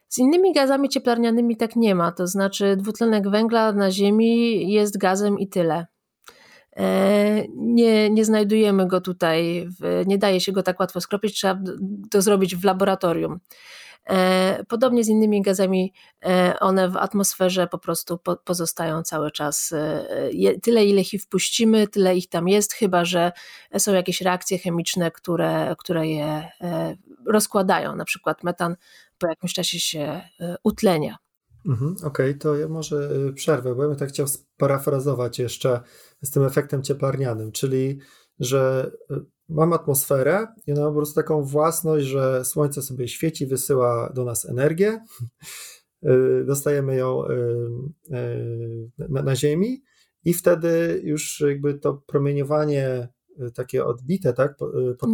Z 0.09 0.19
innymi 0.19 0.53
gazami 0.53 0.89
cieplarnianymi 0.89 1.57
tak 1.57 1.77
nie 1.77 1.95
ma, 1.95 2.13
to 2.13 2.27
znaczy 2.27 2.77
dwutlenek 2.77 3.31
węgla 3.31 3.73
na 3.73 3.91
Ziemi 3.91 4.73
jest 4.73 4.99
gazem 4.99 5.39
i 5.39 5.49
tyle. 5.49 5.87
E, 6.79 7.45
nie, 7.57 8.11
nie 8.11 8.25
znajdujemy 8.25 8.87
go 8.87 9.01
tutaj, 9.01 9.69
nie 10.07 10.19
daje 10.19 10.41
się 10.41 10.53
go 10.53 10.63
tak 10.63 10.81
łatwo 10.81 11.01
skropić, 11.01 11.35
trzeba 11.35 11.61
to 12.11 12.23
zrobić 12.23 12.57
w 12.57 12.65
laboratorium. 12.65 13.41
E, 14.11 14.65
podobnie 14.69 15.05
z 15.05 15.09
innymi 15.09 15.43
gazami, 15.43 15.93
e, 16.25 16.55
one 16.61 16.89
w 16.89 16.97
atmosferze 16.97 17.67
po 17.67 17.79
prostu 17.79 18.19
pozostają 18.45 19.03
cały 19.03 19.31
czas. 19.31 19.75
Tyle, 20.63 20.85
ile 20.85 21.01
ich 21.01 21.23
wpuścimy, 21.23 21.89
tyle 21.89 22.17
ich 22.17 22.29
tam 22.29 22.49
jest, 22.49 22.73
chyba 22.73 23.05
że 23.05 23.33
są 23.79 23.95
jakieś 23.95 24.21
reakcje 24.21 24.59
chemiczne, 24.59 25.11
które, 25.11 25.75
które 25.79 26.09
je 26.09 26.49
rozkładają. 27.27 27.97
Na 27.97 28.05
przykład 28.05 28.45
metan 28.45 28.77
po 29.19 29.29
jakimś 29.29 29.53
czasie 29.53 29.81
się 29.81 30.21
utlenia. 30.65 31.17
Mhm, 31.69 31.97
Okej, 31.97 32.07
okay, 32.07 32.35
to 32.35 32.57
ja 32.57 32.69
może 32.69 33.11
przerwę, 33.35 33.75
bo 33.75 33.83
ja 33.83 33.89
bym 33.89 33.99
tak 33.99 34.09
chciał 34.09 34.29
sparafrazować 34.29 35.39
jeszcze 35.39 35.81
z 36.23 36.31
tym 36.31 36.45
efektem 36.45 36.83
cieplarnianym, 36.83 37.53
czyli 37.53 37.99
że 38.41 38.91
Mam 39.49 39.73
atmosferę 39.73 40.47
i 40.67 40.73
ona 40.73 40.81
ma 40.81 40.89
po 40.89 40.97
prostu 40.97 41.15
taką 41.15 41.43
własność, 41.43 42.07
że 42.07 42.45
słońce 42.45 42.83
sobie 42.83 43.09
świeci, 43.09 43.47
wysyła 43.47 44.13
do 44.15 44.25
nas 44.25 44.45
energię, 44.45 45.01
y, 46.05 46.45
dostajemy 46.47 46.97
ją 46.97 47.25
y, 47.25 47.33
y, 48.15 48.91
na, 49.09 49.23
na 49.23 49.37
Ziemi 49.37 49.83
i 50.25 50.35
wtedy 50.35 51.01
już 51.05 51.41
jakby 51.41 51.75
to 51.75 52.03
promieniowanie 52.07 53.09
Y, 53.09 53.18
takie 53.55 53.85
odbite, 53.85 54.33
tak? 54.33 54.53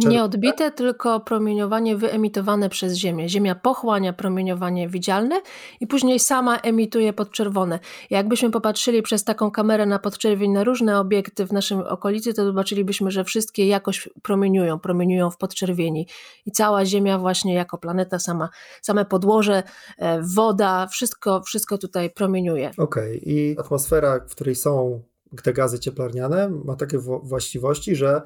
Y, 0.05 0.07
Nie 0.07 0.23
odbite, 0.23 0.71
tylko 0.71 1.19
promieniowanie 1.19 1.95
wyemitowane 1.95 2.69
przez 2.69 2.93
Ziemię. 2.93 3.29
Ziemia 3.29 3.55
pochłania 3.55 4.13
promieniowanie 4.13 4.89
widzialne 4.89 5.41
i 5.79 5.87
później 5.87 6.19
sama 6.19 6.57
emituje 6.57 7.13
podczerwone. 7.13 7.79
Jakbyśmy 8.09 8.51
popatrzyli 8.51 9.01
przez 9.01 9.23
taką 9.23 9.51
kamerę 9.51 9.85
na 9.85 9.99
podczerwień 9.99 10.51
na 10.51 10.63
różne 10.63 10.99
obiekty 10.99 11.45
w 11.45 11.51
naszym 11.51 11.79
okolicy, 11.79 12.33
to 12.33 12.45
zobaczylibyśmy, 12.45 13.11
że 13.11 13.23
wszystkie 13.23 13.67
jakoś 13.67 14.09
promieniują, 14.21 14.79
promieniują 14.79 15.29
w 15.31 15.37
podczerwieni. 15.37 16.07
I 16.45 16.51
cała 16.51 16.85
Ziemia 16.85 17.19
właśnie 17.19 17.53
jako 17.53 17.77
planeta 17.77 18.19
sama, 18.19 18.49
same 18.81 19.05
podłoże, 19.05 19.63
e, 19.97 20.21
woda, 20.21 20.87
wszystko, 20.87 21.41
wszystko 21.41 21.77
tutaj 21.77 22.09
promieniuje. 22.09 22.71
Okej, 22.77 23.19
okay. 23.19 23.33
i 23.33 23.55
atmosfera, 23.59 24.19
w 24.19 24.35
której 24.35 24.55
są 24.55 25.01
te 25.41 25.53
gazy 25.53 25.79
cieplarniane 25.79 26.49
ma 26.49 26.75
takie 26.75 26.97
właściwości, 27.23 27.95
że 27.95 28.21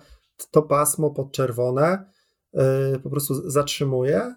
to 0.51 0.61
pasmo 0.61 1.11
podczerwone 1.11 2.05
y, 2.95 2.99
po 2.99 3.09
prostu 3.09 3.49
zatrzymuje 3.51 4.35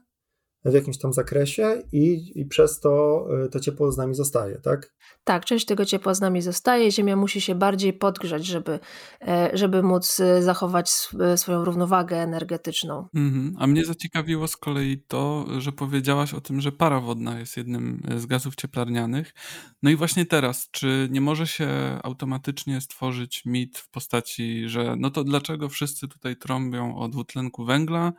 w 0.64 0.75
jakimś 0.75 0.99
tam 0.99 1.12
zakresie 1.12 1.83
i, 1.92 2.33
i 2.35 2.47
przez 2.47 2.81
to 2.81 3.25
y, 3.45 3.49
to 3.49 3.61
ciepło 3.61 3.92
z 3.92 3.97
nami 3.97 4.14
zostaje, 4.14 4.61
tak? 4.61 4.92
Tak, 5.25 5.45
część 5.45 5.66
tego 5.66 5.85
ciepła 5.85 6.14
z 6.14 6.21
nami 6.21 6.42
zostaje. 6.42 6.90
Ziemia 6.90 7.16
musi 7.16 7.40
się 7.40 7.54
bardziej 7.54 7.92
podgrzać, 7.92 8.47
żeby, 8.47 8.78
e, 9.21 9.50
żeby 9.52 9.83
móc 9.83 10.21
e, 10.21 10.42
zachować 10.42 10.92
e, 11.21 11.38
swoją 11.38 11.64
równowagę 11.64 12.16
energetyczną. 12.16 13.09
Mhm. 13.14 13.57
A 13.59 13.66
mnie 13.66 13.85
zaciekawiło 13.85 14.49
z 14.49 14.57
kolei 14.57 15.04
to, 15.09 15.47
że 15.59 15.73
powiedziałaś 15.73 16.35
o 16.35 16.40
tym, 16.40 16.61
że 16.61 16.73
para 16.73 17.00
wodna 17.00 17.38
jest 17.38 17.57
jednym 17.57 18.02
z 18.16 18.26
gazów 18.26 18.57
cieplarnianych. 18.57 19.35
No 19.83 19.90
i 19.90 19.97
właśnie 19.97 20.26
teraz, 20.26 20.69
czy 20.71 21.09
nie 21.11 21.21
może 21.21 21.47
się 21.47 21.69
automatycznie 22.02 22.81
stworzyć 22.81 23.42
mit 23.47 23.78
w 23.78 23.90
postaci, 23.90 24.69
że 24.69 24.95
no 24.99 25.11
to 25.11 25.25
dlaczego 25.25 25.69
wszyscy 25.69 26.09
tutaj 26.09 26.37
trąbią 26.37 26.97
o 26.97 27.09
dwutlenku 27.09 27.64
węgla? 27.64 28.12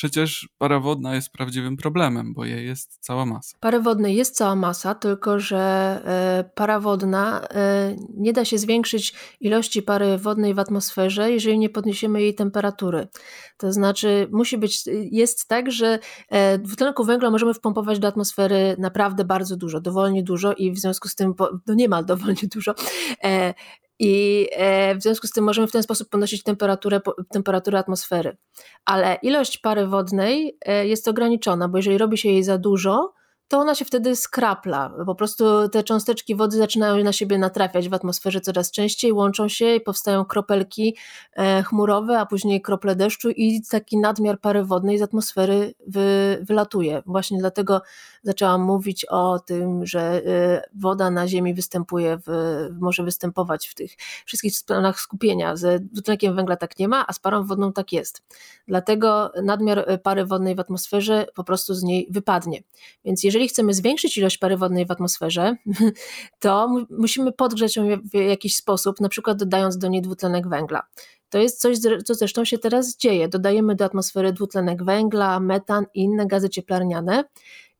Przecież 0.00 0.48
para 0.58 0.80
wodna 0.80 1.14
jest 1.14 1.32
prawdziwym 1.32 1.76
problemem, 1.76 2.34
bo 2.34 2.44
jej 2.44 2.66
jest 2.66 2.98
cała 3.00 3.26
masa. 3.26 3.56
Pary 3.60 3.80
wodnej 3.80 4.16
jest 4.16 4.36
cała 4.36 4.56
masa, 4.56 4.94
tylko 4.94 5.40
że 5.40 5.58
e, 5.58 6.50
para 6.54 6.80
wodna 6.80 7.40
e, 7.40 7.96
nie 8.16 8.32
da 8.32 8.44
się 8.44 8.58
zwiększyć 8.58 9.14
ilości 9.40 9.82
pary 9.82 10.18
wodnej 10.18 10.54
w 10.54 10.58
atmosferze, 10.58 11.32
jeżeli 11.32 11.58
nie 11.58 11.68
podniesiemy 11.68 12.22
jej 12.22 12.34
temperatury. 12.34 13.08
To 13.56 13.72
znaczy, 13.72 14.28
musi 14.32 14.58
być, 14.58 14.82
jest 15.10 15.48
tak, 15.48 15.72
że 15.72 15.98
e, 16.28 16.58
dwutlenku 16.58 17.04
węgla 17.04 17.30
możemy 17.30 17.54
wpompować 17.54 17.98
do 17.98 18.08
atmosfery 18.08 18.76
naprawdę 18.78 19.24
bardzo 19.24 19.56
dużo, 19.56 19.80
dowolnie 19.80 20.22
dużo 20.22 20.52
i 20.52 20.72
w 20.72 20.78
związku 20.78 21.08
z 21.08 21.14
tym, 21.14 21.34
no 21.66 21.74
niemal 21.74 22.04
dowolnie 22.04 22.48
dużo. 22.54 22.74
I 24.02 24.46
e, 24.52 24.94
w 24.94 25.02
związku 25.02 25.26
z 25.26 25.30
tym 25.30 25.44
możemy 25.44 25.66
w 25.66 25.72
ten 25.72 25.82
sposób 25.82 26.08
podnosić 26.08 26.42
temperaturę, 26.42 27.00
temperaturę 27.32 27.78
atmosfery. 27.78 28.36
Ale 28.84 29.18
ilość 29.22 29.58
pary 29.58 29.86
wodnej 29.86 30.58
e, 30.66 30.86
jest 30.86 31.08
ograniczona, 31.08 31.68
bo 31.68 31.78
jeżeli 31.78 31.98
robi 31.98 32.18
się 32.18 32.28
jej 32.28 32.44
za 32.44 32.58
dużo, 32.58 33.12
to 33.50 33.58
ona 33.58 33.74
się 33.74 33.84
wtedy 33.84 34.16
skrapla. 34.16 34.92
Po 35.06 35.14
prostu 35.14 35.68
te 35.68 35.82
cząsteczki 35.82 36.34
wody 36.34 36.56
zaczynają 36.56 37.04
na 37.04 37.12
siebie 37.12 37.38
natrafiać 37.38 37.88
w 37.88 37.94
atmosferze 37.94 38.40
coraz 38.40 38.70
częściej, 38.70 39.12
łączą 39.12 39.48
się 39.48 39.74
i 39.74 39.80
powstają 39.80 40.24
kropelki 40.24 40.96
e, 41.32 41.62
chmurowe, 41.62 42.18
a 42.18 42.26
później 42.26 42.62
krople 42.62 42.96
deszczu 42.96 43.30
i 43.30 43.62
taki 43.70 43.98
nadmiar 43.98 44.40
pary 44.40 44.64
wodnej 44.64 44.98
z 44.98 45.02
atmosfery 45.02 45.74
wy, 45.86 46.38
wylatuje. 46.42 47.02
Właśnie 47.06 47.38
dlatego 47.38 47.82
zaczęłam 48.22 48.62
mówić 48.62 49.04
o 49.04 49.38
tym, 49.38 49.86
że 49.86 50.00
e, 50.26 50.62
woda 50.74 51.10
na 51.10 51.28
Ziemi 51.28 51.54
występuje, 51.54 52.18
w, 52.26 52.30
może 52.80 53.02
występować 53.02 53.68
w 53.68 53.74
tych 53.74 53.96
wszystkich 54.26 54.56
stanach 54.56 55.00
skupienia. 55.00 55.56
Z 55.56 55.82
dwutlenkiem 55.92 56.36
węgla 56.36 56.56
tak 56.56 56.78
nie 56.78 56.88
ma, 56.88 57.04
a 57.06 57.12
z 57.12 57.18
parą 57.18 57.44
wodną 57.44 57.72
tak 57.72 57.92
jest. 57.92 58.22
Dlatego 58.68 59.32
nadmiar 59.42 60.00
pary 60.02 60.24
wodnej 60.24 60.54
w 60.54 60.60
atmosferze 60.60 61.26
po 61.34 61.44
prostu 61.44 61.74
z 61.74 61.82
niej 61.82 62.06
wypadnie. 62.10 62.62
Więc 63.04 63.24
jeżeli 63.24 63.39
jeżeli 63.40 63.48
chcemy 63.48 63.74
zwiększyć 63.74 64.18
ilość 64.18 64.38
pary 64.38 64.56
wodnej 64.56 64.86
w 64.86 64.90
atmosferze, 64.90 65.56
to 66.38 66.68
musimy 66.90 67.32
podgrzać 67.32 67.76
ją 67.76 68.00
w 68.12 68.14
jakiś 68.14 68.56
sposób, 68.56 69.00
na 69.00 69.08
przykład 69.08 69.38
dodając 69.38 69.78
do 69.78 69.88
niej 69.88 70.02
dwutlenek 70.02 70.48
węgla. 70.48 70.82
To 71.28 71.38
jest 71.38 71.60
coś, 71.60 71.78
co 72.04 72.14
zresztą 72.14 72.44
się 72.44 72.58
teraz 72.58 72.96
dzieje. 72.96 73.28
Dodajemy 73.28 73.74
do 73.74 73.84
atmosfery 73.84 74.32
dwutlenek 74.32 74.84
węgla, 74.84 75.40
metan 75.40 75.84
i 75.94 76.00
inne 76.00 76.26
gazy 76.26 76.50
cieplarniane 76.50 77.24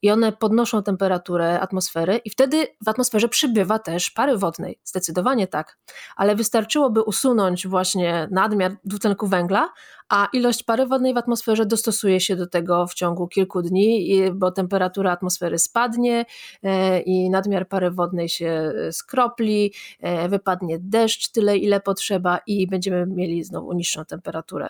i 0.03 0.11
one 0.11 0.33
podnoszą 0.33 0.83
temperaturę 0.83 1.61
atmosfery 1.61 2.21
i 2.25 2.31
wtedy 2.31 2.67
w 2.85 2.89
atmosferze 2.89 3.29
przybywa 3.29 3.79
też 3.79 4.11
pary 4.11 4.37
wodnej. 4.37 4.79
Zdecydowanie 4.85 5.47
tak. 5.47 5.79
Ale 6.17 6.37
wystarczyłoby 6.37 7.03
usunąć 7.03 7.67
właśnie 7.67 8.29
nadmiar 8.31 8.77
dwutlenku 8.85 9.27
węgla, 9.27 9.73
a 10.11 10.29
ilość 10.33 10.63
pary 10.63 10.87
wodnej 10.87 11.15
w 11.15 11.17
atmosferze 11.17 11.67
dostosuje 11.67 12.21
się 12.21 12.37
do 12.37 12.47
tego 12.47 12.87
w 12.87 12.95
ciągu 12.95 13.29
kilku 13.29 13.63
dni, 13.63 14.21
bo 14.35 14.51
temperatura 14.51 15.13
atmosfery 15.13 15.59
spadnie 15.59 16.25
e, 16.63 17.01
i 17.01 17.31
nadmiar 17.31 17.69
pary 17.69 17.91
wodnej 17.91 18.29
się 18.29 18.73
e, 18.87 18.93
skropli, 18.93 19.73
e, 20.01 20.29
wypadnie 20.29 20.79
deszcz 20.81 21.29
tyle, 21.29 21.57
ile 21.57 21.81
potrzeba 21.81 22.39
i 22.47 22.67
będziemy 22.67 23.07
mieli 23.07 23.45
znowu 23.45 23.73
niższą 23.73 24.05
temperaturę. 24.05 24.69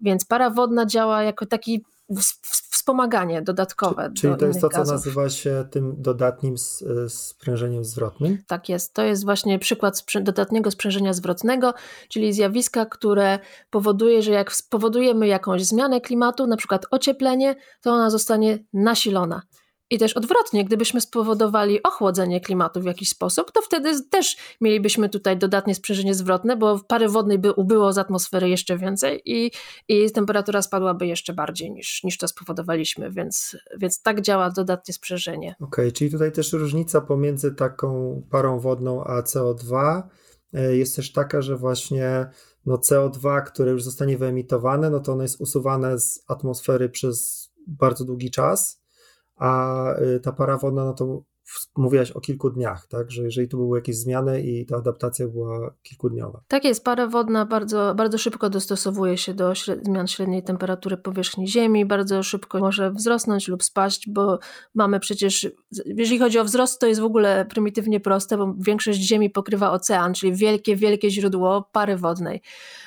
Więc 0.00 0.24
para 0.24 0.50
wodna 0.50 0.86
działa 0.86 1.22
jako 1.22 1.46
taki 1.46 1.84
wspomaganie 2.70 3.42
dodatkowe. 3.42 4.10
Czyli 4.16 4.32
do 4.32 4.38
to 4.38 4.46
jest 4.46 4.60
to, 4.60 4.68
co 4.68 4.78
gazów. 4.78 4.92
nazywa 4.92 5.28
się 5.30 5.64
tym 5.70 5.94
dodatnim 6.02 6.54
sprężeniem 7.08 7.84
zwrotnym? 7.84 8.38
Tak 8.46 8.68
jest. 8.68 8.94
To 8.94 9.02
jest 9.02 9.24
właśnie 9.24 9.58
przykład 9.58 10.04
dodatniego 10.20 10.70
sprzężenia 10.70 11.12
zwrotnego, 11.12 11.74
czyli 12.08 12.32
zjawiska, 12.32 12.86
które 12.86 13.38
powoduje, 13.70 14.22
że 14.22 14.32
jak 14.32 14.52
spowodujemy 14.52 15.26
jakąś 15.26 15.64
zmianę 15.64 16.00
klimatu, 16.00 16.46
na 16.46 16.56
przykład 16.56 16.86
ocieplenie, 16.90 17.56
to 17.82 17.90
ona 17.92 18.10
zostanie 18.10 18.58
nasilona. 18.72 19.42
I 19.90 19.98
też 19.98 20.12
odwrotnie, 20.12 20.64
gdybyśmy 20.64 21.00
spowodowali 21.00 21.82
ochłodzenie 21.82 22.40
klimatu 22.40 22.80
w 22.80 22.84
jakiś 22.84 23.08
sposób, 23.08 23.52
to 23.52 23.62
wtedy 23.62 24.04
też 24.10 24.36
mielibyśmy 24.60 25.08
tutaj 25.08 25.38
dodatnie 25.38 25.74
sprzężenie 25.74 26.14
zwrotne, 26.14 26.56
bo 26.56 26.78
pary 26.78 27.08
wodnej 27.08 27.38
by 27.38 27.52
ubyło 27.52 27.92
z 27.92 27.98
atmosfery 27.98 28.48
jeszcze 28.48 28.78
więcej 28.78 29.22
i, 29.24 29.50
i 29.88 30.10
temperatura 30.10 30.62
spadłaby 30.62 31.06
jeszcze 31.06 31.34
bardziej 31.34 31.72
niż, 31.72 32.04
niż 32.04 32.18
to 32.18 32.28
spowodowaliśmy, 32.28 33.10
więc, 33.10 33.56
więc 33.78 34.02
tak 34.02 34.20
działa 34.20 34.50
dodatnie 34.50 34.94
sprzężenie. 34.94 35.54
Okej, 35.60 35.68
okay, 35.68 35.92
czyli 35.92 36.10
tutaj 36.10 36.32
też 36.32 36.52
różnica 36.52 37.00
pomiędzy 37.00 37.54
taką 37.54 38.22
parą 38.30 38.58
wodną 38.58 39.04
a 39.04 39.22
CO2 39.22 40.02
e, 40.52 40.76
jest 40.76 40.96
też 40.96 41.12
taka, 41.12 41.42
że 41.42 41.56
właśnie 41.56 42.26
no 42.66 42.76
CO2, 42.76 43.42
które 43.42 43.70
już 43.70 43.82
zostanie 43.82 44.18
wyemitowane, 44.18 44.90
no 44.90 45.00
to 45.00 45.12
ono 45.12 45.22
jest 45.22 45.40
usuwane 45.40 46.00
z 46.00 46.24
atmosfery 46.28 46.88
przez 46.88 47.50
bardzo 47.66 48.04
długi 48.04 48.30
czas 48.30 48.79
a 49.40 49.94
y, 50.00 50.20
ta 50.20 50.34
para 50.36 50.56
wodna, 50.56 50.84
no 50.84 50.94
to 50.94 51.26
mówiłaś 51.76 52.10
o 52.10 52.20
kilku 52.20 52.50
dniach, 52.50 52.86
tak? 52.86 53.10
Że 53.10 53.22
jeżeli 53.22 53.48
tu 53.48 53.56
były 53.56 53.78
jakieś 53.78 53.96
zmiany 53.96 54.42
i 54.42 54.66
ta 54.66 54.76
adaptacja 54.76 55.28
była 55.28 55.74
kilkudniowa. 55.82 56.40
Tak 56.48 56.64
jest, 56.64 56.84
para 56.84 57.06
wodna 57.06 57.46
bardzo, 57.46 57.94
bardzo 57.94 58.18
szybko 58.18 58.50
dostosowuje 58.50 59.18
się 59.18 59.34
do 59.34 59.52
zmian 59.82 60.06
średniej 60.06 60.42
temperatury 60.42 60.96
powierzchni 60.96 61.48
Ziemi, 61.48 61.86
bardzo 61.86 62.22
szybko 62.22 62.58
może 62.58 62.90
wzrosnąć 62.90 63.48
lub 63.48 63.62
spaść, 63.62 64.10
bo 64.10 64.38
mamy 64.74 65.00
przecież, 65.00 65.48
jeżeli 65.86 66.18
chodzi 66.18 66.38
o 66.38 66.44
wzrost, 66.44 66.80
to 66.80 66.86
jest 66.86 67.00
w 67.00 67.04
ogóle 67.04 67.44
prymitywnie 67.44 68.00
proste, 68.00 68.36
bo 68.36 68.54
większość 68.58 69.00
Ziemi 69.00 69.30
pokrywa 69.30 69.72
ocean, 69.72 70.14
czyli 70.14 70.34
wielkie, 70.34 70.76
wielkie 70.76 71.10
źródło 71.10 71.68
pary 71.72 71.96
wodnej. 71.96 72.42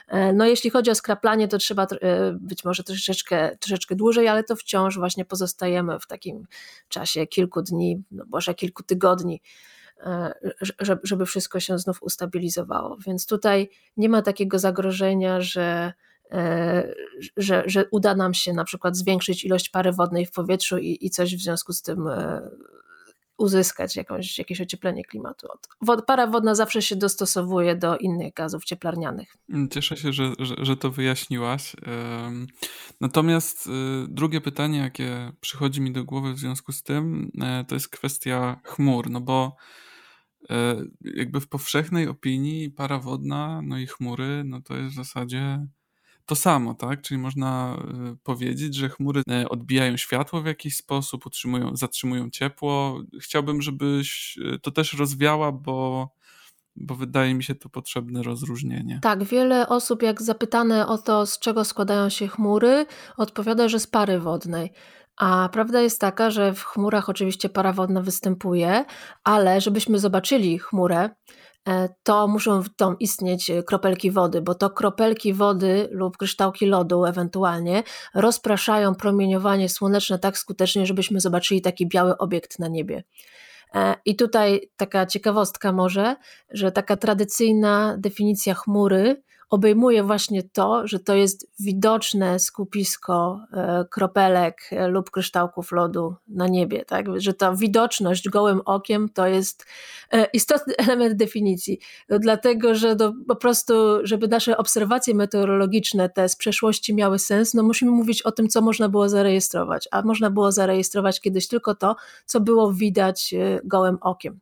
E, 0.07 0.33
no 0.33 0.45
jeśli 0.45 0.69
chodzi 0.69 0.91
o 0.91 0.95
skraplanie, 0.95 1.47
to 1.47 1.57
trzeba 1.57 1.83
e, 1.83 2.37
być 2.41 2.65
może 2.65 2.83
troszeczkę, 2.83 3.57
troszeczkę 3.59 3.95
dłużej, 3.95 4.27
ale 4.27 4.43
to 4.43 4.55
wciąż 4.55 4.97
właśnie 4.97 5.25
pozostajemy 5.25 5.99
w 5.99 6.07
takim 6.07 6.47
czasie 6.89 7.27
kilku 7.27 7.61
dni, 7.61 8.03
no 8.11 8.23
może 8.31 8.52
kilku 8.53 8.83
tygodni 8.83 9.41
e, 9.99 10.33
żeby 11.03 11.25
wszystko 11.25 11.59
się 11.59 11.77
znów 11.77 12.03
ustabilizowało. 12.03 12.97
Więc 13.07 13.25
tutaj 13.25 13.69
nie 13.97 14.09
ma 14.09 14.21
takiego 14.21 14.59
zagrożenia, 14.59 15.41
że, 15.41 15.93
że, 17.37 17.63
że 17.65 17.85
uda 17.91 18.15
nam 18.15 18.33
się 18.33 18.53
na 18.53 18.63
przykład 18.63 18.97
zwiększyć 18.97 19.45
ilość 19.45 19.69
pary 19.69 19.91
wodnej 19.91 20.25
w 20.25 20.31
powietrzu 20.31 20.77
i, 20.77 20.97
i 21.01 21.09
coś 21.09 21.35
w 21.35 21.41
związku 21.41 21.73
z 21.73 21.81
tym 21.81 22.09
uzyskać 23.37 23.95
jakąś, 23.95 24.37
jakieś 24.39 24.61
ocieplenie 24.61 25.03
klimatu. 25.03 25.47
para 26.07 26.27
wodna 26.27 26.55
zawsze 26.55 26.81
się 26.81 26.95
dostosowuje 26.95 27.75
do 27.75 27.97
innych 27.97 28.33
gazów 28.33 28.65
cieplarnianych. 28.65 29.37
Mm, 29.49 29.69
cieszę 29.69 29.97
się, 29.97 30.13
że, 30.13 30.33
że, 30.39 30.55
że 30.61 30.77
to 30.77 30.91
wyjaśniłaś. 30.91 31.75
Natomiast 33.01 33.67
y, 33.67 33.69
drugie 34.07 34.41
pytanie, 34.41 34.79
jakie 34.79 35.31
przychodzi 35.41 35.81
mi 35.81 35.91
do 35.91 36.03
głowy 36.03 36.33
w 36.33 36.39
związku 36.39 36.71
z 36.71 36.83
tym, 36.83 37.31
e, 37.41 37.65
to 37.67 37.75
jest 37.75 37.89
kwestia 37.89 38.61
chmur, 38.63 39.09
no 39.09 39.21
bo 39.21 39.55
e, 40.49 40.75
jakby 41.01 41.39
w 41.39 41.49
powszechnej 41.49 42.07
opinii 42.07 42.69
para 42.69 42.99
wodna, 42.99 43.61
no 43.63 43.77
i 43.77 43.87
chmury, 43.87 44.43
no 44.45 44.61
to 44.61 44.75
jest 44.75 44.93
w 44.93 44.95
zasadzie 44.95 45.67
to 46.25 46.35
samo, 46.35 46.73
tak? 46.73 47.01
Czyli 47.01 47.17
można 47.17 47.77
y, 48.13 48.17
powiedzieć, 48.23 48.75
że 48.75 48.89
chmury 48.89 49.21
e, 49.29 49.49
odbijają 49.49 49.97
światło 49.97 50.41
w 50.41 50.45
jakiś 50.45 50.75
sposób, 50.77 51.25
utrzymują, 51.25 51.75
zatrzymują 51.75 52.29
ciepło. 52.29 53.01
Chciałbym, 53.21 53.61
żebyś 53.61 54.37
y, 54.37 54.59
to 54.59 54.71
też 54.71 54.93
rozwiała, 54.93 55.51
bo 55.51 56.09
bo 56.75 56.95
wydaje 56.95 57.33
mi 57.33 57.43
się 57.43 57.55
to 57.55 57.69
potrzebne 57.69 58.23
rozróżnienie. 58.23 58.99
Tak, 59.01 59.23
wiele 59.23 59.67
osób, 59.67 60.03
jak 60.03 60.21
zapytane 60.21 60.87
o 60.87 60.97
to, 60.97 61.25
z 61.25 61.39
czego 61.39 61.65
składają 61.65 62.09
się 62.09 62.27
chmury, 62.27 62.85
odpowiada, 63.17 63.67
że 63.67 63.79
z 63.79 63.87
pary 63.87 64.19
wodnej. 64.19 64.71
A 65.17 65.49
prawda 65.51 65.81
jest 65.81 66.01
taka, 66.01 66.31
że 66.31 66.53
w 66.53 66.63
chmurach 66.63 67.09
oczywiście 67.09 67.49
para 67.49 67.73
wodna 67.73 68.01
występuje, 68.01 68.85
ale 69.23 69.61
żebyśmy 69.61 69.99
zobaczyli 69.99 70.59
chmurę, 70.59 71.09
to 72.03 72.27
muszą 72.27 72.63
tam 72.75 72.99
istnieć 72.99 73.49
e, 73.49 73.63
kropelki 73.63 74.11
wody, 74.11 74.41
bo 74.41 74.55
to 74.55 74.69
kropelki 74.69 75.33
wody 75.33 75.87
lub 75.91 76.17
kryształki 76.17 76.65
lodu 76.65 77.05
ewentualnie 77.05 77.83
rozpraszają 78.13 78.95
promieniowanie 78.95 79.69
słoneczne 79.69 80.19
tak 80.19 80.37
skutecznie, 80.37 80.85
żebyśmy 80.85 81.19
zobaczyli 81.19 81.61
taki 81.61 81.87
biały 81.87 82.17
obiekt 82.17 82.59
na 82.59 82.67
niebie. 82.67 83.03
E, 83.75 83.95
I 84.05 84.15
tutaj 84.15 84.69
taka 84.77 85.05
ciekawostka 85.05 85.71
może, 85.71 86.15
że 86.49 86.71
taka 86.71 86.97
tradycyjna 86.97 87.95
definicja 87.99 88.53
chmury 88.53 89.23
obejmuje 89.53 90.03
właśnie 90.03 90.43
to, 90.43 90.87
że 90.87 90.99
to 90.99 91.15
jest 91.15 91.47
widoczne 91.59 92.39
skupisko 92.39 93.45
e, 93.53 93.85
kropelek 93.91 94.61
e, 94.71 94.87
lub 94.87 95.11
kryształków 95.11 95.71
lodu 95.71 96.15
na 96.27 96.47
niebie, 96.47 96.85
tak? 96.85 97.05
że 97.21 97.33
ta 97.33 97.55
widoczność 97.55 98.29
gołym 98.29 98.61
okiem 98.65 99.09
to 99.09 99.27
jest 99.27 99.65
e, 100.11 100.25
istotny 100.25 100.73
element 100.87 101.17
definicji, 101.17 101.79
dlatego 102.09 102.75
że 102.75 102.95
po 103.27 103.35
prostu, 103.35 103.73
żeby 104.03 104.27
nasze 104.27 104.57
obserwacje 104.57 105.15
meteorologiczne 105.15 106.09
te 106.09 106.29
z 106.29 106.35
przeszłości 106.35 106.95
miały 106.95 107.19
sens, 107.19 107.53
no 107.53 107.63
musimy 107.63 107.91
mówić 107.91 108.21
o 108.21 108.31
tym, 108.31 108.47
co 108.47 108.61
można 108.61 108.89
było 108.89 109.09
zarejestrować, 109.09 109.87
a 109.91 110.01
można 110.01 110.29
było 110.29 110.51
zarejestrować 110.51 111.21
kiedyś 111.21 111.47
tylko 111.47 111.75
to, 111.75 111.95
co 112.25 112.39
było 112.39 112.73
widać 112.73 113.33
gołym 113.63 113.97
okiem. 114.01 114.39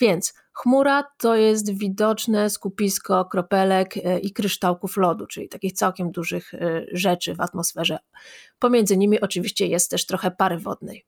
Więc 0.00 0.34
chmura 0.62 1.04
to 1.18 1.36
jest 1.36 1.78
widoczne 1.78 2.50
skupisko 2.50 3.24
kropelek 3.24 3.96
e, 3.96 4.18
i 4.18 4.32
kryształków 4.32 4.96
lodu, 4.96 5.26
czyli 5.26 5.48
takich 5.48 5.72
całkiem 5.72 6.10
dużych 6.10 6.54
e, 6.54 6.84
rzeczy 6.92 7.34
w 7.34 7.40
atmosferze. 7.40 7.98
Pomiędzy 8.58 8.96
nimi 8.96 9.20
oczywiście 9.20 9.66
jest 9.66 9.90
też 9.90 10.06
trochę 10.06 10.30
pary 10.30 10.58
wodnej. 10.58 11.06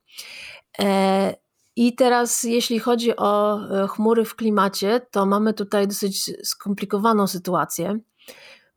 E, 0.78 1.34
I 1.76 1.94
teraz, 1.94 2.42
jeśli 2.42 2.78
chodzi 2.78 3.16
o 3.16 3.60
chmury 3.88 4.24
w 4.24 4.36
klimacie, 4.36 5.00
to 5.10 5.26
mamy 5.26 5.54
tutaj 5.54 5.88
dosyć 5.88 6.30
skomplikowaną 6.48 7.26
sytuację, 7.26 7.98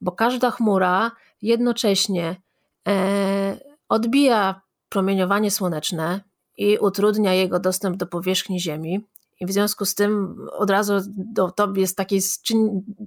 bo 0.02 0.12
każda 0.12 0.52
chmura 0.52 1.12
jednocześnie 1.42 2.36
odbija 3.90 4.62
promieniowanie 4.90 5.52
słoneczne 5.52 6.22
i 6.58 6.78
utrudnia 6.78 7.34
jego 7.34 7.60
dostęp 7.60 7.98
do 7.98 8.08
powierzchni 8.08 8.60
Ziemi. 8.60 9.06
I 9.40 9.46
w 9.46 9.52
związku 9.52 9.86
z 9.86 9.96
tym 9.96 10.36
od 10.52 10.70
razu 10.70 10.94
do, 11.08 11.52
to 11.52 11.74
jest 11.76 11.98
taki 11.98 12.20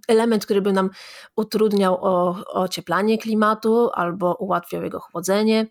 element, 0.09 0.45
który 0.45 0.63
by 0.63 0.73
nam 0.73 0.91
utrudniał 1.37 2.05
o, 2.05 2.45
ocieplanie 2.47 3.19
klimatu 3.19 3.91
albo 3.95 4.35
ułatwiał 4.35 4.83
jego 4.83 5.01
chłodzenie. 5.01 5.67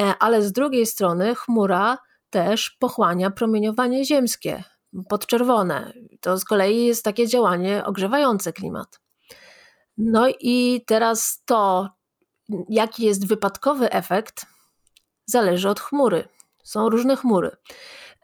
E, 0.00 0.14
ale 0.18 0.42
z 0.42 0.52
drugiej 0.52 0.86
strony 0.86 1.34
chmura 1.34 1.98
też 2.30 2.70
pochłania 2.70 3.30
promieniowanie 3.30 4.04
ziemskie 4.04 4.64
podczerwone. 5.08 5.92
To 6.20 6.38
z 6.38 6.44
kolei 6.44 6.86
jest 6.86 7.04
takie 7.04 7.26
działanie 7.26 7.84
ogrzewające 7.84 8.52
klimat. 8.52 9.00
No 9.98 10.28
i 10.40 10.84
teraz 10.86 11.42
to, 11.44 11.88
jaki 12.68 13.04
jest 13.04 13.26
wypadkowy 13.26 13.90
efekt, 13.90 14.46
zależy 15.26 15.68
od 15.68 15.80
chmury. 15.80 16.28
Są 16.64 16.88
różne 16.88 17.16
chmury. 17.16 17.56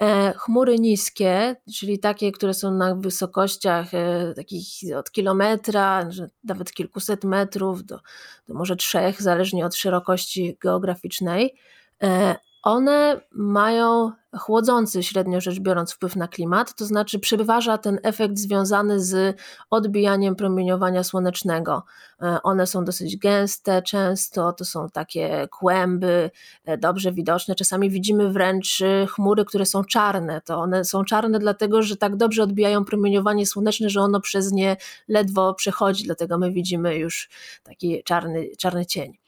E, 0.03 0.33
chmury 0.37 0.79
niskie, 0.79 1.57
czyli 1.75 1.99
takie, 1.99 2.33
które 2.33 2.55
są 2.55 2.75
na 2.75 2.95
wysokościach 2.95 3.95
e, 3.95 4.35
takich 4.37 4.97
od 4.97 5.11
kilometra, 5.11 6.09
nawet 6.45 6.73
kilkuset 6.73 7.25
metrów 7.25 7.85
do, 7.85 8.01
do 8.49 8.55
może 8.55 8.77
trzech, 8.77 9.23
zależnie 9.23 9.67
od 9.67 9.75
szerokości 9.75 10.57
geograficznej, 10.61 11.55
e, 12.03 12.37
one 12.65 13.21
mają 13.31 14.13
chłodzący, 14.39 15.03
średnio 15.03 15.41
rzecz 15.41 15.61
biorąc, 15.61 15.93
wpływ 15.93 16.17
na 16.17 16.29
klimat, 16.29 16.75
to 16.75 16.85
znaczy 16.85 17.19
przeważa 17.19 17.79
ten 17.79 17.99
efekt 18.03 18.39
związany 18.39 19.01
z 19.01 19.37
odbijaniem 19.71 20.37
promieniowania 20.37 21.05
słonecznego. 21.05 21.83
E, 22.23 22.39
one 22.43 22.67
są 22.67 22.85
dosyć 22.85 23.17
gęste, 23.17 23.83
często 23.83 24.53
to 24.53 24.65
są 24.65 24.89
takie 24.89 25.49
kłęby, 25.51 26.31
e, 26.65 26.79
dobrze 26.79 27.13
widoczne. 27.13 27.55
Czasami 27.55 27.91
widzimy 27.91 28.33
wręcz 28.33 28.81
e, 28.81 29.07
chmury, 29.07 29.45
które 29.45 29.67
są 29.67 29.85
czarne. 29.85 30.41
To 30.41 30.57
one 30.57 30.85
są 30.85 31.05
czarne 31.05 31.39
dlatego, 31.39 31.83
że 31.83 31.97
tak 31.97 32.17
dobrze 32.17 32.43
odbijają 32.43 32.85
promieniowanie 32.85 33.47
słoneczne, 33.47 33.91
że 33.91 34.01
ono 34.01 34.21
przez 34.21 34.53
nie 34.53 34.77
ledwo 35.09 35.55
przechodzi, 35.55 36.05
dlatego 36.05 36.39
my 36.39 36.53
widzimy 36.53 36.97
już 36.97 37.29
taki 37.63 38.03
czarny, 38.05 38.47
czarny 38.59 38.87
cień. 38.87 39.24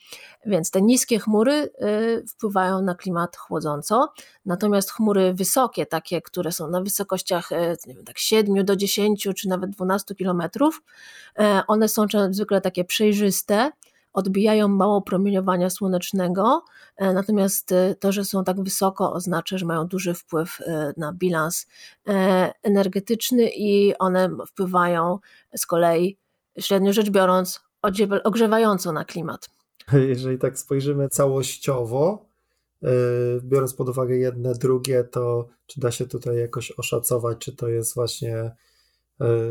Więc 0.47 0.71
te 0.71 0.83
niskie 0.83 1.19
chmury 1.19 1.53
y, 1.53 2.25
wpływają 2.29 2.83
na 2.83 2.95
klimat 2.95 3.37
chłodząco, 3.37 4.13
natomiast 4.47 4.91
chmury 4.91 5.35
wysokie, 5.35 5.87
takie, 5.87 6.23
które 6.23 6.53
są 6.53 6.69
na 6.69 6.81
wysokościach 6.81 7.53
y, 7.53 7.77
nie 7.87 7.95
wiem, 7.95 8.05
tak 8.05 8.19
7 8.19 8.65
do 8.65 8.77
10 8.77 9.29
czy 9.37 9.49
nawet 9.49 9.71
12 9.71 10.15
kilometrów, 10.15 10.83
y, 11.41 11.43
one 11.67 11.89
są 11.89 12.07
zwykle 12.31 12.61
takie 12.61 12.85
przejrzyste, 12.85 13.71
odbijają 14.13 14.69
mało 14.69 15.03
promieniowania 15.03 15.71
słonecznego, 15.71 16.65
natomiast 16.99 17.75
to, 18.01 18.13
że 18.13 18.25
są 18.25 18.45
tak 18.45 18.63
wysoko, 18.63 19.13
oznacza, 19.13 19.59
że 19.59 19.67
mają 19.67 19.87
duży 19.87 20.15
wpływ 20.15 20.59
na 20.97 21.13
bilans 21.13 21.67
energetyczny 22.63 23.51
i 23.57 23.99
one 23.99 24.31
wpływają 24.47 25.19
z 25.57 25.67
kolei, 25.67 26.19
średnio 26.61 26.93
rzecz 26.93 27.11
biorąc, 27.11 27.61
ogrzewająco 28.25 28.93
na 28.93 29.05
klimat. 29.05 29.49
jeżeli 30.09 30.39
tak 30.39 30.59
spojrzymy 30.59 31.09
całościowo, 31.09 32.29
e, 32.83 32.89
biorąc 33.43 33.75
pod 33.75 33.89
uwagę 33.89 34.17
jedne, 34.17 34.55
drugie, 34.55 35.05
to 35.05 35.49
czy 35.67 35.81
da 35.81 35.91
się 35.91 36.07
tutaj 36.07 36.37
jakoś 36.37 36.71
oszacować, 36.71 37.39
czy 37.39 37.57
to 37.57 37.69
jest 37.69 37.95
właśnie 37.95 38.37
e, 38.37 38.55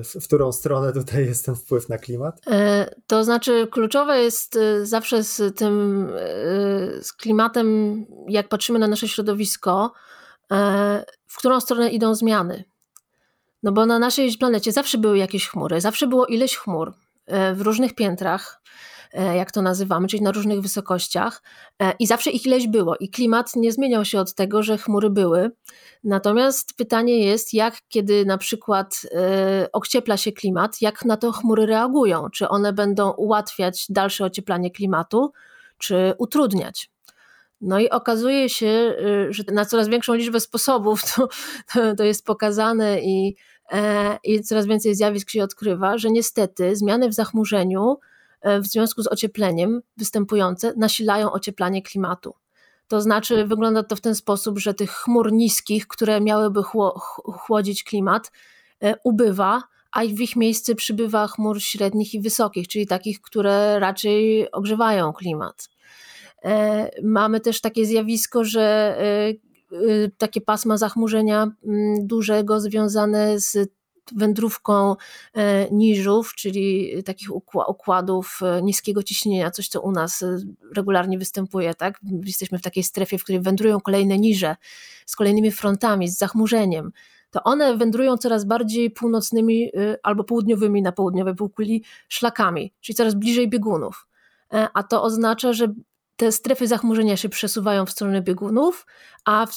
w 0.03 0.23
którą 0.23 0.51
stronę 0.51 0.93
tutaj 0.93 1.25
jest 1.25 1.45
ten 1.45 1.55
wpływ 1.55 1.89
na 1.89 1.97
klimat? 1.97 2.41
E, 2.47 2.89
to 3.07 3.23
znaczy, 3.23 3.67
kluczowe 3.71 4.21
jest 4.21 4.59
zawsze 4.83 5.23
z 5.23 5.57
tym 5.57 6.07
z 7.01 7.13
klimatem, 7.13 8.05
jak 8.27 8.49
patrzymy 8.49 8.79
na 8.79 8.87
nasze 8.87 9.07
środowisko, 9.07 9.93
w 11.27 11.37
którą 11.37 11.61
stronę 11.61 11.89
idą 11.89 12.15
zmiany. 12.15 12.63
No 13.63 13.71
bo 13.71 13.85
na 13.85 13.99
naszej 13.99 14.37
planecie 14.37 14.71
zawsze 14.71 14.97
były 14.97 15.17
jakieś 15.17 15.49
chmury, 15.49 15.81
zawsze 15.81 16.07
było 16.07 16.25
ileś 16.25 16.57
chmur 16.57 16.93
w 17.55 17.61
różnych 17.61 17.95
piętrach. 17.95 18.61
E, 19.15 19.35
jak 19.35 19.51
to 19.51 19.61
nazywamy, 19.61 20.07
czyli 20.07 20.23
na 20.23 20.31
różnych 20.31 20.61
wysokościach 20.61 21.41
e, 21.81 21.93
i 21.99 22.07
zawsze 22.07 22.31
ich 22.31 22.45
ileś 22.45 22.67
było 22.67 22.95
i 22.95 23.09
klimat 23.09 23.55
nie 23.55 23.71
zmieniał 23.71 24.05
się 24.05 24.19
od 24.19 24.33
tego, 24.33 24.63
że 24.63 24.77
chmury 24.77 25.09
były. 25.09 25.51
Natomiast 26.03 26.73
pytanie 26.77 27.25
jest, 27.25 27.53
jak 27.53 27.75
kiedy 27.89 28.25
na 28.25 28.37
przykład 28.37 29.01
e, 29.11 29.67
ociepla 29.71 30.17
się 30.17 30.31
klimat, 30.31 30.81
jak 30.81 31.05
na 31.05 31.17
to 31.17 31.31
chmury 31.31 31.65
reagują? 31.65 32.29
Czy 32.29 32.49
one 32.49 32.73
będą 32.73 33.11
ułatwiać 33.11 33.85
dalsze 33.89 34.25
ocieplanie 34.25 34.71
klimatu, 34.71 35.31
czy 35.77 36.13
utrudniać? 36.17 36.91
No 37.61 37.79
i 37.79 37.89
okazuje 37.89 38.49
się, 38.49 38.95
że 39.29 39.43
na 39.51 39.65
coraz 39.65 39.87
większą 39.87 40.13
liczbę 40.13 40.39
sposobów 40.39 41.01
to, 41.15 41.27
to, 41.97 42.03
jest 42.03 42.25
pokazane 42.25 43.01
i, 43.01 43.35
i 44.23 44.43
coraz 44.43 44.65
więcej 44.65 44.95
zjawisk 44.95 45.29
się 45.29 45.43
odkrywa, 45.43 45.97
że 45.97 46.11
niestety 46.11 46.75
zmiany 46.75 47.09
w 47.09 47.13
zachmurzeniu 47.13 47.97
w 48.61 48.67
związku 48.67 49.03
z 49.03 49.07
ociepleniem 49.07 49.81
występujące 49.97 50.73
nasilają 50.77 51.31
ocieplanie 51.31 51.81
klimatu. 51.81 52.33
To 52.87 53.01
znaczy, 53.01 53.45
wygląda 53.45 53.83
to 53.83 53.95
w 53.95 54.01
ten 54.01 54.15
sposób, 54.15 54.59
że 54.59 54.73
tych 54.73 54.91
chmur 54.91 55.33
niskich, 55.33 55.87
które 55.87 56.21
miałyby 56.21 56.61
chłodzić 57.39 57.83
klimat, 57.83 58.31
e, 58.83 58.95
ubywa, 59.03 59.63
a 59.91 60.01
w 60.01 60.19
ich 60.19 60.35
miejsce 60.35 60.75
przybywa 60.75 61.27
chmur 61.27 61.61
średnich 61.61 62.13
i 62.13 62.21
wysokich, 62.21 62.67
czyli 62.67 62.87
takich, 62.87 63.21
które 63.21 63.79
raczej 63.79 64.51
ogrzewają 64.51 65.13
klimat. 65.13 65.69
E, 66.43 66.89
mamy 67.03 67.39
też 67.39 67.61
takie 67.61 67.85
zjawisko, 67.85 68.43
że 68.43 68.97
takie 70.17 70.41
pasma 70.41 70.77
zachmurzenia 70.77 71.51
mm, 71.65 72.07
dużego 72.07 72.59
związane 72.59 73.39
z 73.39 73.69
wędrówką 74.15 74.95
e, 75.33 75.71
niżów, 75.71 76.35
czyli 76.35 76.93
takich 77.03 77.35
układów 77.67 78.39
e, 78.41 78.61
niskiego 78.61 79.03
ciśnienia, 79.03 79.51
coś 79.51 79.67
co 79.67 79.81
u 79.81 79.91
nas 79.91 80.23
e, 80.23 80.37
regularnie 80.75 81.17
występuje, 81.17 81.75
tak? 81.75 81.99
Jesteśmy 82.25 82.59
w 82.59 82.61
takiej 82.61 82.83
strefie, 82.83 83.17
w 83.17 83.23
której 83.23 83.41
wędrują 83.41 83.81
kolejne 83.81 84.17
niże 84.17 84.55
z 85.05 85.15
kolejnymi 85.15 85.51
frontami, 85.51 86.09
z 86.09 86.17
zachmurzeniem 86.17 86.91
to 87.31 87.43
one 87.43 87.77
wędrują 87.77 88.17
coraz 88.17 88.45
bardziej 88.45 88.91
północnymi 88.91 89.71
albo 90.03 90.23
południowymi 90.23 90.81
na 90.81 90.91
południowej 90.91 91.35
półkuli 91.35 91.83
szlakami, 92.09 92.73
czyli 92.81 92.95
coraz 92.95 93.13
bliżej 93.13 93.49
biegunów. 93.49 94.07
A 94.73 94.83
to 94.83 95.03
oznacza, 95.03 95.53
że 95.53 95.73
te 96.15 96.31
strefy 96.31 96.67
zachmurzenia 96.67 97.17
się 97.17 97.29
przesuwają 97.29 97.85
w 97.85 97.91
stronę 97.91 98.21
biegunów, 98.21 98.85
a 99.25 99.45
w, 99.45 99.51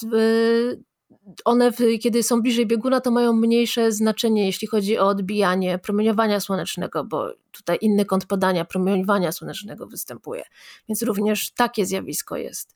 one, 1.45 1.73
kiedy 2.03 2.23
są 2.23 2.43
bliżej 2.43 2.67
bieguna, 2.67 3.01
to 3.01 3.11
mają 3.11 3.33
mniejsze 3.33 3.93
znaczenie, 3.93 4.47
jeśli 4.47 4.69
chodzi 4.69 4.99
o 4.99 5.07
odbijanie 5.07 5.79
promieniowania 5.79 6.41
słonecznego, 6.41 7.05
bo 7.05 7.33
tutaj 7.53 7.79
inny 7.81 8.05
kąt 8.05 8.27
podania 8.27 8.65
promieniowania 8.65 9.33
słonecznego 9.33 9.87
występuje. 9.87 10.43
Więc 10.89 11.03
również 11.03 11.51
takie 11.51 11.87
zjawisko 11.87 12.37
jest. 12.37 12.75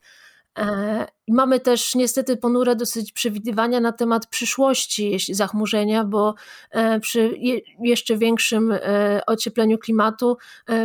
E, 0.59 1.07
mamy 1.29 1.61
też 1.61 1.95
niestety 1.95 2.37
ponure 2.37 2.77
dosyć 2.77 3.13
przewidywania 3.13 3.81
na 3.81 3.93
temat 3.93 4.27
przyszłości 4.27 5.19
zachmurzenia, 5.29 6.05
bo 6.05 6.35
e, 6.71 7.01
przy 7.01 7.35
jeszcze 7.83 8.17
większym 8.17 8.73
e, 8.73 9.21
ociepleniu 9.27 9.79
klimatu 9.79 10.37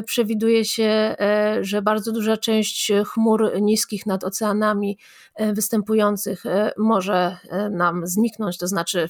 przewiduje 0.05 0.65
się, 0.65 1.15
że 1.61 1.81
bardzo 1.81 2.11
duża 2.11 2.37
część 2.37 2.91
chmur 3.05 3.61
niskich 3.61 4.05
nad 4.05 4.23
oceanami 4.23 4.97
występujących 5.53 6.43
może 6.77 7.37
nam 7.71 8.07
zniknąć, 8.07 8.57
to 8.57 8.67
znaczy 8.67 9.09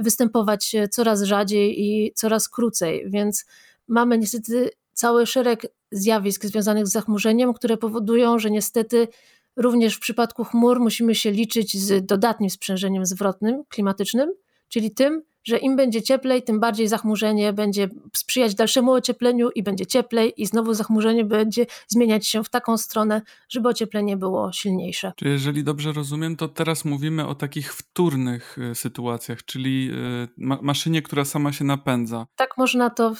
występować 0.00 0.76
coraz 0.90 1.22
rzadziej 1.22 1.82
i 1.82 2.12
coraz 2.14 2.48
krócej, 2.48 3.04
więc 3.06 3.46
mamy 3.88 4.18
niestety 4.18 4.70
cały 4.92 5.26
szereg 5.26 5.66
zjawisk 5.90 6.44
związanych 6.44 6.86
z 6.86 6.92
zachmurzeniem, 6.92 7.54
które 7.54 7.76
powodują, 7.76 8.38
że 8.38 8.50
niestety 8.50 9.08
również 9.56 9.96
w 9.96 10.00
przypadku 10.00 10.44
chmur 10.44 10.80
musimy 10.80 11.14
się 11.14 11.30
liczyć 11.30 11.76
z 11.78 12.06
dodatnim 12.06 12.50
sprzężeniem 12.50 13.06
zwrotnym 13.06 13.64
klimatycznym, 13.68 14.34
czyli 14.68 14.90
tym, 14.90 15.22
że 15.44 15.58
im 15.58 15.76
będzie 15.76 16.02
cieplej, 16.02 16.42
tym 16.42 16.60
bardziej 16.60 16.88
zachmurzenie 16.88 17.52
będzie 17.52 17.88
sprzyjać 18.16 18.54
dalszemu 18.54 18.92
ociepleniu 18.92 19.50
i 19.50 19.62
będzie 19.62 19.86
cieplej 19.86 20.32
i 20.36 20.46
znowu 20.46 20.74
zachmurzenie 20.74 21.24
będzie 21.24 21.66
zmieniać 21.88 22.26
się 22.26 22.44
w 22.44 22.50
taką 22.50 22.78
stronę, 22.78 23.22
żeby 23.48 23.68
ocieplenie 23.68 24.16
było 24.16 24.52
silniejsze. 24.52 25.12
Czy 25.16 25.28
jeżeli 25.28 25.64
dobrze 25.64 25.92
rozumiem, 25.92 26.36
to 26.36 26.48
teraz 26.48 26.84
mówimy 26.84 27.26
o 27.26 27.34
takich 27.34 27.74
wtórnych 27.74 28.58
y, 28.58 28.74
sytuacjach, 28.74 29.44
czyli 29.44 29.90
y, 29.92 30.28
ma 30.36 30.58
maszynie, 30.62 31.02
która 31.02 31.24
sama 31.24 31.52
się 31.52 31.64
napędza. 31.64 32.26
Tak 32.36 32.58
można 32.58 32.90
to 32.90 33.14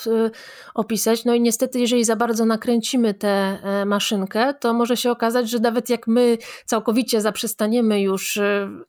opisać. 0.74 1.24
No 1.24 1.34
i 1.34 1.40
niestety, 1.40 1.80
jeżeli 1.80 2.04
za 2.04 2.16
bardzo 2.16 2.44
nakręcimy 2.44 3.14
tę 3.14 3.28
e, 3.28 3.84
maszynkę, 3.84 4.54
to 4.54 4.74
może 4.74 4.96
się 4.96 5.10
okazać, 5.10 5.50
że 5.50 5.58
nawet 5.58 5.90
jak 5.90 6.06
my 6.06 6.38
całkowicie 6.64 7.20
zaprzestaniemy 7.20 8.00
już 8.00 8.38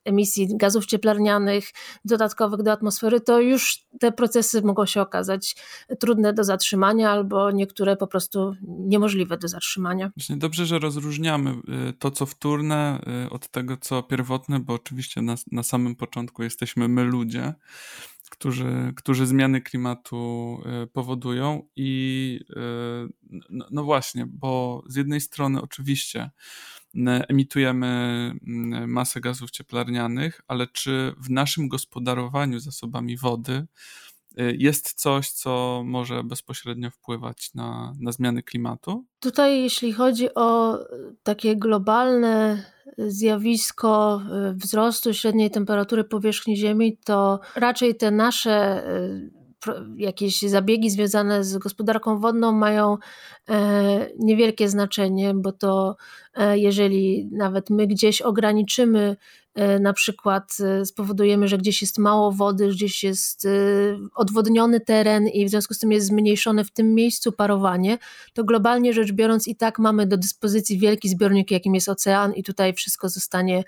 emisji 0.04 0.56
gazów 0.56 0.86
cieplarnianych 0.86 1.64
dodatkowych 2.04 2.62
do 2.62 2.72
atmosfery, 2.72 3.20
to 3.24 3.40
już 3.40 3.84
te 4.00 4.12
procesy 4.12 4.62
mogą 4.62 4.86
się 4.86 5.00
okazać 5.00 5.56
trudne 6.00 6.32
do 6.32 6.44
zatrzymania 6.44 7.10
albo 7.10 7.50
niektóre 7.50 7.96
po 7.96 8.06
prostu 8.06 8.56
niemożliwe 8.62 9.38
do 9.38 9.48
zatrzymania. 9.48 10.10
Właśnie 10.16 10.36
dobrze, 10.36 10.66
że 10.66 10.78
rozróżniamy 10.78 11.50
y, 11.50 11.92
to, 11.92 12.10
co 12.10 12.26
wtórne 12.26 13.00
y, 13.26 13.30
od 13.30 13.48
tego, 13.48 13.76
co 13.76 14.02
pierwotne, 14.02 14.60
bo 14.60 14.74
oczywiście 14.74 15.22
na, 15.22 15.34
na 15.52 15.62
samym 15.62 15.96
początku 15.96 16.42
jesteśmy 16.42 16.88
my 16.88 17.04
ludzie, 17.04 17.54
którzy, 18.30 18.92
którzy 18.96 19.26
zmiany 19.26 19.60
klimatu 19.60 20.58
y, 20.84 20.86
powodują 20.86 21.68
i 21.76 22.40
no, 23.50 23.66
no 23.70 23.84
właśnie, 23.84 24.26
bo 24.26 24.82
z 24.88 24.96
jednej 24.96 25.20
strony 25.20 25.62
oczywiście 25.62 26.30
emitujemy 27.28 28.32
masę 28.86 29.20
gazów 29.20 29.50
cieplarnianych, 29.50 30.40
ale 30.48 30.66
czy 30.66 31.14
w 31.18 31.30
naszym 31.30 31.68
gospodarowaniu 31.68 32.58
zasobami 32.58 33.16
wody 33.16 33.66
y, 34.40 34.56
jest 34.58 34.92
coś, 34.92 35.30
co 35.30 35.82
może 35.84 36.24
bezpośrednio 36.24 36.90
wpływać 36.90 37.54
na, 37.54 37.92
na 38.00 38.12
zmiany 38.12 38.42
klimatu? 38.42 39.04
Tutaj, 39.20 39.62
jeśli 39.62 39.92
chodzi 39.92 40.34
o 40.34 40.78
takie 41.22 41.56
globalne 41.56 42.64
zjawisko 42.98 44.22
y, 44.50 44.54
wzrostu 44.54 45.14
średniej 45.14 45.50
temperatury 45.50 46.04
powierzchni 46.04 46.56
Ziemi, 46.56 46.96
to 47.04 47.40
raczej 47.56 47.94
te 47.96 48.10
nasze 48.10 48.88
y, 48.88 49.43
jakieś 49.96 50.42
zabiegi 50.42 50.90
związane 50.90 51.44
z 51.44 51.58
gospodarką 51.58 52.18
wodną 52.18 52.52
mają 52.52 52.98
e, 53.48 54.08
niewielkie 54.18 54.68
znaczenie, 54.68 55.34
bo 55.34 55.52
to 55.52 55.96
e, 56.34 56.58
jeżeli 56.58 57.28
nawet 57.32 57.70
my 57.70 57.86
gdzieś 57.86 58.22
ograniczymy 58.22 59.16
E, 59.54 59.78
na 59.78 59.92
przykład 59.92 60.56
spowodujemy, 60.84 61.48
że 61.48 61.58
gdzieś 61.58 61.82
jest 61.82 61.98
mało 61.98 62.32
wody, 62.32 62.68
gdzieś 62.68 63.04
jest 63.04 63.48
odwodniony 64.14 64.80
teren 64.80 65.28
i 65.28 65.46
w 65.46 65.50
związku 65.50 65.74
z 65.74 65.78
tym 65.78 65.92
jest 65.92 66.06
zmniejszone 66.06 66.64
w 66.64 66.70
tym 66.70 66.94
miejscu 66.94 67.32
parowanie, 67.32 67.98
to 68.32 68.44
globalnie 68.44 68.92
rzecz 68.92 69.12
biorąc 69.12 69.48
i 69.48 69.56
tak 69.56 69.78
mamy 69.78 70.06
do 70.06 70.16
dyspozycji 70.16 70.78
wielki 70.78 71.08
zbiornik, 71.08 71.50
jakim 71.50 71.74
jest 71.74 71.88
ocean 71.88 72.32
i 72.32 72.42
tutaj 72.42 72.74
wszystko 72.74 73.08
zostanie 73.08 73.64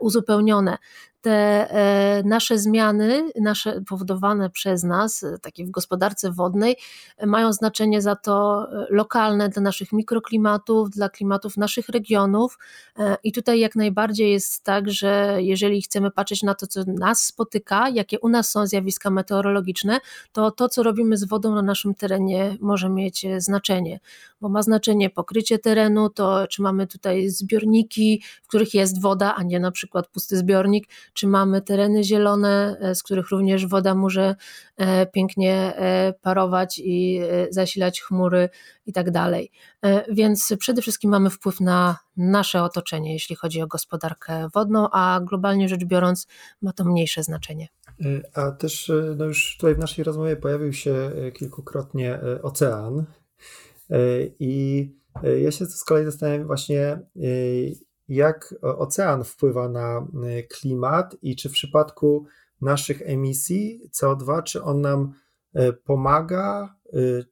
uzupełnione 0.00 0.78
te 1.26 2.22
nasze 2.24 2.58
zmiany, 2.58 3.30
nasze 3.40 3.80
powodowane 3.88 4.50
przez 4.50 4.84
nas, 4.84 5.24
takie 5.42 5.66
w 5.66 5.70
gospodarce 5.70 6.32
wodnej, 6.32 6.76
mają 7.26 7.52
znaczenie 7.52 8.02
za 8.02 8.16
to 8.16 8.66
lokalne 8.90 9.48
dla 9.48 9.62
naszych 9.62 9.92
mikroklimatów, 9.92 10.90
dla 10.90 11.08
klimatów 11.08 11.56
naszych 11.56 11.88
regionów. 11.88 12.58
I 13.24 13.32
tutaj 13.32 13.60
jak 13.60 13.76
najbardziej 13.76 14.32
jest 14.32 14.64
tak, 14.64 14.90
że 14.90 15.36
jeżeli 15.38 15.82
chcemy 15.82 16.10
patrzeć 16.10 16.42
na 16.42 16.54
to, 16.54 16.66
co 16.66 16.80
nas 16.86 17.22
spotyka, 17.22 17.88
jakie 17.88 18.20
u 18.20 18.28
nas 18.28 18.50
są 18.50 18.66
zjawiska 18.66 19.10
meteorologiczne, 19.10 20.00
to 20.32 20.50
to, 20.50 20.68
co 20.68 20.82
robimy 20.82 21.16
z 21.16 21.24
wodą 21.24 21.54
na 21.54 21.62
naszym 21.62 21.94
terenie, 21.94 22.56
może 22.60 22.88
mieć 22.88 23.24
e, 23.24 23.40
znaczenie, 23.40 24.00
bo 24.40 24.48
ma 24.48 24.62
znaczenie 24.62 25.10
pokrycie 25.10 25.58
terenu, 25.58 26.10
to 26.10 26.46
czy 26.46 26.62
mamy 26.62 26.86
tutaj 26.86 27.28
zbiorniki, 27.28 28.22
w 28.42 28.48
których 28.48 28.74
jest 28.74 29.02
woda, 29.02 29.34
a 29.34 29.42
nie 29.42 29.60
na 29.60 29.70
przykład 29.70 30.08
pusty 30.08 30.36
zbiornik, 30.36 30.88
czy 31.16 31.26
mamy 31.26 31.62
tereny 31.62 32.04
zielone, 32.04 32.76
e, 32.80 32.94
z 32.94 33.02
których 33.02 33.30
również 33.30 33.66
woda 33.66 33.94
może 33.94 34.34
e, 34.76 35.06
pięknie 35.06 35.72
parować 36.22 36.80
i 36.84 37.20
zasilać 37.50 38.00
chmury 38.00 38.48
i 38.86 38.92
tak 38.92 39.10
dalej. 39.10 39.50
Więc 40.12 40.54
przede 40.58 40.82
wszystkim 40.82 41.10
mamy 41.10 41.30
wpływ 41.30 41.60
na 41.60 41.98
nasze 42.16 42.62
otoczenie, 42.62 43.12
jeśli 43.12 43.36
chodzi 43.36 43.62
o 43.62 43.66
gospodarkę 43.66 44.48
wodną, 44.54 44.88
a 44.92 45.20
globalnie 45.24 45.68
rzecz 45.68 45.84
biorąc 45.84 46.26
ma 46.62 46.72
to 46.72 46.84
mniejsze 46.84 47.22
znaczenie. 47.22 47.68
A 48.34 48.50
też 48.50 48.92
no 49.16 49.24
już 49.24 49.56
tutaj 49.56 49.74
w 49.74 49.78
naszej 49.78 50.04
rozmowie 50.04 50.36
pojawił 50.36 50.72
się 50.72 51.10
kilkukrotnie 51.34 52.20
ocean 52.42 53.04
i 54.40 54.90
ja 55.42 55.50
się 55.50 55.66
z 55.66 55.84
kolei 55.84 56.04
zastanawiam 56.04 56.46
właśnie, 56.46 57.00
jak 58.08 58.54
ocean 58.62 59.24
wpływa 59.24 59.68
na 59.68 60.06
klimat 60.50 61.16
i 61.22 61.36
czy 61.36 61.48
w 61.48 61.52
przypadku 61.52 62.26
naszych 62.60 63.02
emisji 63.02 63.80
CO2, 64.00 64.42
czy 64.42 64.62
on 64.62 64.80
nam 64.80 65.12
pomaga, 65.84 66.76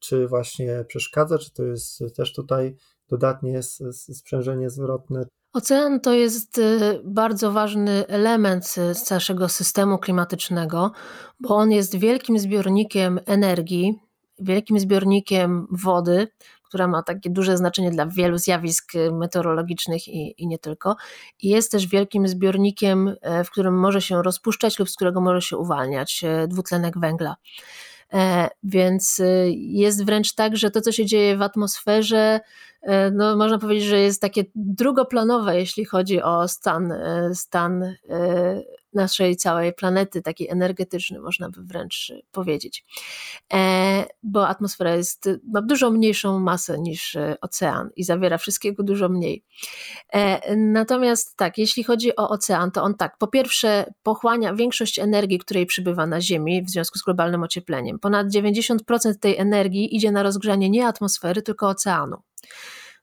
czy 0.00 0.28
właśnie 0.28 0.84
przeszkadza, 0.88 1.38
czy 1.38 1.52
to 1.52 1.64
jest 1.64 1.98
też 2.16 2.32
tutaj 2.32 2.76
dodatnie 3.08 3.62
sprzężenie 3.92 4.70
zwrotne. 4.70 5.26
Ocean 5.52 6.00
to 6.00 6.12
jest 6.12 6.60
bardzo 7.04 7.52
ważny 7.52 8.06
element 8.06 8.74
naszego 9.10 9.48
systemu 9.48 9.98
klimatycznego, 9.98 10.92
bo 11.40 11.56
on 11.56 11.70
jest 11.70 11.96
wielkim 11.96 12.38
zbiornikiem 12.38 13.20
energii, 13.26 13.98
wielkim 14.38 14.78
zbiornikiem 14.78 15.66
wody, 15.70 16.28
która 16.74 16.88
ma 16.88 17.02
takie 17.02 17.30
duże 17.30 17.56
znaczenie 17.56 17.90
dla 17.90 18.06
wielu 18.06 18.38
zjawisk 18.38 18.92
meteorologicznych 19.12 20.08
i, 20.08 20.34
i 20.42 20.46
nie 20.46 20.58
tylko. 20.58 20.96
I 21.42 21.48
jest 21.48 21.72
też 21.72 21.86
wielkim 21.86 22.28
zbiornikiem, 22.28 23.14
e, 23.20 23.44
w 23.44 23.50
którym 23.50 23.78
może 23.78 24.00
się 24.02 24.22
rozpuszczać 24.22 24.78
lub 24.78 24.90
z 24.90 24.96
którego 24.96 25.20
może 25.20 25.42
się 25.42 25.56
uwalniać 25.56 26.24
e, 26.24 26.48
dwutlenek 26.48 26.98
węgla. 26.98 27.36
E, 28.12 28.48
więc 28.62 29.18
y, 29.18 29.52
jest 29.56 30.04
wręcz 30.04 30.34
tak, 30.34 30.56
że 30.56 30.70
to, 30.70 30.80
co 30.80 30.92
się 30.92 31.06
dzieje 31.06 31.36
w 31.36 31.42
atmosferze, 31.42 32.40
no, 33.12 33.36
można 33.36 33.58
powiedzieć, 33.58 33.84
że 33.84 34.00
jest 34.00 34.20
takie 34.20 34.44
drugoplanowe, 34.54 35.58
jeśli 35.58 35.84
chodzi 35.84 36.22
o 36.22 36.48
stan, 36.48 36.92
stan 37.34 37.94
naszej 38.94 39.36
całej 39.36 39.72
planety, 39.72 40.22
taki 40.22 40.50
energetyczny, 40.50 41.20
można 41.20 41.50
by 41.50 41.62
wręcz 41.62 42.12
powiedzieć. 42.32 42.84
E, 43.52 44.04
bo 44.22 44.48
atmosfera 44.48 44.96
jest, 44.96 45.28
ma 45.52 45.62
dużo 45.62 45.90
mniejszą 45.90 46.40
masę 46.40 46.78
niż 46.78 47.16
e, 47.16 47.36
ocean 47.40 47.90
i 47.96 48.04
zawiera 48.04 48.38
wszystkiego 48.38 48.82
dużo 48.82 49.08
mniej. 49.08 49.44
E, 50.12 50.56
natomiast 50.56 51.36
tak, 51.36 51.58
jeśli 51.58 51.84
chodzi 51.84 52.16
o 52.16 52.28
ocean, 52.28 52.70
to 52.70 52.82
on 52.82 52.94
tak, 52.94 53.18
po 53.18 53.26
pierwsze 53.26 53.92
pochłania 54.02 54.54
większość 54.54 54.98
energii, 54.98 55.38
której 55.38 55.66
przybywa 55.66 56.06
na 56.06 56.20
Ziemi 56.20 56.62
w 56.62 56.70
związku 56.70 56.98
z 56.98 57.02
globalnym 57.02 57.42
ociepleniem. 57.42 57.98
Ponad 57.98 58.26
90% 58.26 59.18
tej 59.20 59.36
energii 59.36 59.96
idzie 59.96 60.12
na 60.12 60.22
rozgrzanie 60.22 60.70
nie 60.70 60.86
atmosfery, 60.86 61.42
tylko 61.42 61.68
oceanu. 61.68 62.16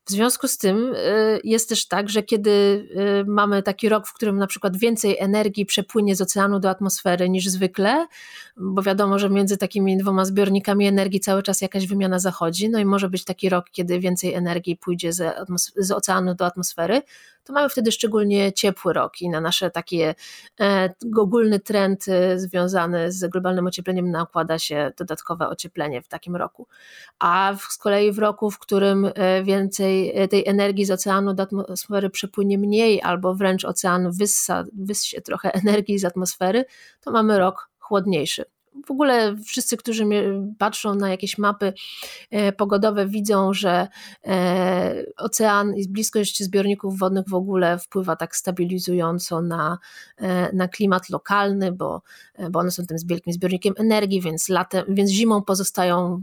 W 0.05 0.11
związku 0.11 0.47
z 0.47 0.57
tym 0.57 0.93
y, 0.95 1.39
jest 1.43 1.69
też 1.69 1.87
tak, 1.87 2.09
że 2.09 2.23
kiedy 2.23 2.51
y, 2.51 3.25
mamy 3.27 3.63
taki 3.63 3.89
rok, 3.89 4.07
w 4.07 4.13
którym 4.13 4.37
na 4.37 4.47
przykład 4.47 4.77
więcej 4.77 5.17
energii 5.19 5.65
przepłynie 5.65 6.15
z 6.15 6.21
oceanu 6.21 6.59
do 6.59 6.69
atmosfery 6.69 7.29
niż 7.29 7.47
zwykle, 7.47 8.07
bo 8.57 8.81
wiadomo, 8.81 9.19
że 9.19 9.29
między 9.29 9.57
takimi 9.57 9.97
dwoma 9.97 10.25
zbiornikami 10.25 10.87
energii 10.87 11.19
cały 11.19 11.43
czas 11.43 11.61
jakaś 11.61 11.87
wymiana 11.87 12.19
zachodzi, 12.19 12.69
no 12.69 12.79
i 12.79 12.85
może 12.85 13.09
być 13.09 13.23
taki 13.25 13.49
rok, 13.49 13.65
kiedy 13.71 13.99
więcej 13.99 14.33
energii 14.33 14.77
pójdzie 14.77 15.13
z, 15.13 15.35
z 15.77 15.91
oceanu 15.91 16.35
do 16.35 16.45
atmosfery, 16.45 17.01
to 17.43 17.53
mamy 17.53 17.69
wtedy 17.69 17.91
szczególnie 17.91 18.53
ciepły 18.53 18.93
rok 18.93 19.21
i 19.21 19.29
na 19.29 19.41
nasze 19.41 19.71
takie 19.71 20.15
e, 20.59 20.93
ogólny 21.17 21.59
trend 21.59 22.07
e, 22.07 22.39
związany 22.39 23.11
z 23.11 23.31
globalnym 23.31 23.67
ociepleniem 23.67 24.11
nakłada 24.11 24.59
się 24.59 24.91
dodatkowe 24.97 25.49
ocieplenie 25.49 26.01
w 26.01 26.07
takim 26.07 26.35
roku. 26.35 26.67
A 27.19 27.53
z 27.69 27.77
kolei 27.77 28.11
w 28.11 28.19
roku, 28.19 28.51
w 28.51 28.59
którym 28.59 29.11
e, 29.15 29.43
więcej 29.43 30.13
tej 30.29 30.47
energii 30.47 30.85
z 30.85 30.91
oceanu 30.91 31.33
do 31.33 31.43
atmosfery 31.43 32.09
przepłynie 32.09 32.57
mniej, 32.57 33.01
albo 33.01 33.35
wręcz 33.35 33.65
ocean 33.65 34.11
wyssa, 34.11 34.63
wyssie 34.73 35.21
trochę 35.21 35.51
energii 35.63 35.99
z 35.99 36.05
atmosfery, 36.05 36.65
to 37.01 37.11
mamy 37.11 37.39
rok 37.39 37.69
chłodniejszy 37.79 38.45
w 38.85 38.91
ogóle 38.91 39.35
wszyscy, 39.45 39.77
którzy 39.77 40.05
patrzą 40.57 40.95
na 40.95 41.09
jakieś 41.09 41.37
mapy 41.37 41.73
e, 42.31 42.51
pogodowe, 42.51 43.05
widzą, 43.05 43.53
że 43.53 43.87
e, 44.25 45.03
ocean 45.17 45.75
i 45.75 45.87
bliskość 45.89 46.43
zbiorników 46.43 46.99
wodnych 46.99 47.29
w 47.29 47.33
ogóle 47.33 47.79
wpływa 47.79 48.15
tak 48.15 48.35
stabilizująco 48.35 49.41
na, 49.41 49.77
e, 50.17 50.55
na 50.55 50.67
klimat 50.67 51.09
lokalny, 51.09 51.71
bo, 51.71 52.01
bo 52.51 52.59
one 52.59 52.71
są 52.71 52.85
tym 52.85 52.97
wielkim 53.05 53.33
zbiornikiem 53.33 53.73
energii, 53.77 54.21
więc, 54.21 54.49
latem, 54.49 54.85
więc 54.89 55.11
zimą 55.11 55.43
pozostają 55.43 56.21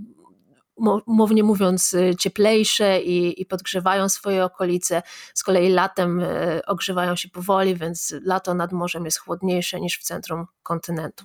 umownie 1.06 1.42
mówiąc, 1.42 1.96
cieplejsze 2.18 3.00
i, 3.00 3.42
i 3.42 3.46
podgrzewają 3.46 4.08
swoje 4.08 4.44
okolice. 4.44 5.02
Z 5.34 5.42
kolei 5.42 5.68
latem 5.68 6.22
ogrzewają 6.66 7.16
się 7.16 7.28
powoli, 7.28 7.76
więc 7.76 8.14
lato 8.22 8.54
nad 8.54 8.72
morzem 8.72 9.04
jest 9.04 9.18
chłodniejsze 9.18 9.80
niż 9.80 9.98
w 9.98 10.02
centrum 10.02 10.46
kontynentu. 10.62 11.24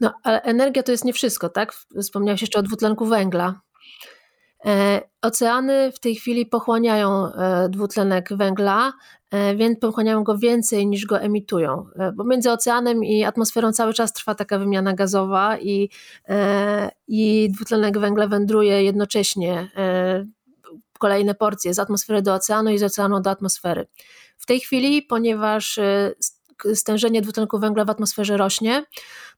No, 0.00 0.14
ale 0.22 0.42
energia 0.42 0.82
to 0.82 0.92
jest 0.92 1.04
nie 1.04 1.12
wszystko, 1.12 1.48
tak? 1.48 1.72
Wspomniałeś 2.02 2.40
jeszcze 2.40 2.58
o 2.58 2.62
dwutlenku 2.62 3.06
węgla. 3.06 3.60
E, 4.66 5.00
oceany 5.22 5.92
w 5.92 6.00
tej 6.00 6.14
chwili 6.14 6.46
pochłaniają 6.46 7.32
e, 7.32 7.68
dwutlenek 7.68 8.28
węgla, 8.36 8.92
e, 9.30 9.56
więc 9.56 9.78
pochłaniają 9.78 10.24
go 10.24 10.38
więcej 10.38 10.86
niż 10.86 11.06
go 11.06 11.20
emitują, 11.20 11.86
bo 12.14 12.24
między 12.24 12.50
oceanem 12.50 13.04
i 13.04 13.24
atmosferą 13.24 13.72
cały 13.72 13.94
czas 13.94 14.12
trwa 14.12 14.34
taka 14.34 14.58
wymiana 14.58 14.94
gazowa 14.94 15.58
i, 15.58 15.90
i 17.08 17.50
dwutlenek 17.52 17.98
węgla 17.98 18.26
wędruje 18.26 18.84
jednocześnie 18.84 19.70
kolejne 20.98 21.34
porcje 21.34 21.74
z 21.74 21.78
atmosfery 21.78 22.22
do 22.22 22.34
oceanu 22.34 22.70
i 22.70 22.78
z 22.78 22.82
oceanu 22.82 23.20
do 23.20 23.30
atmosfery. 23.30 23.86
W 24.38 24.46
tej 24.46 24.60
chwili, 24.60 25.02
ponieważ 25.02 25.80
stężenie 26.74 27.22
dwutlenku 27.22 27.58
węgla 27.58 27.84
w 27.84 27.90
atmosferze 27.90 28.36
rośnie, 28.36 28.84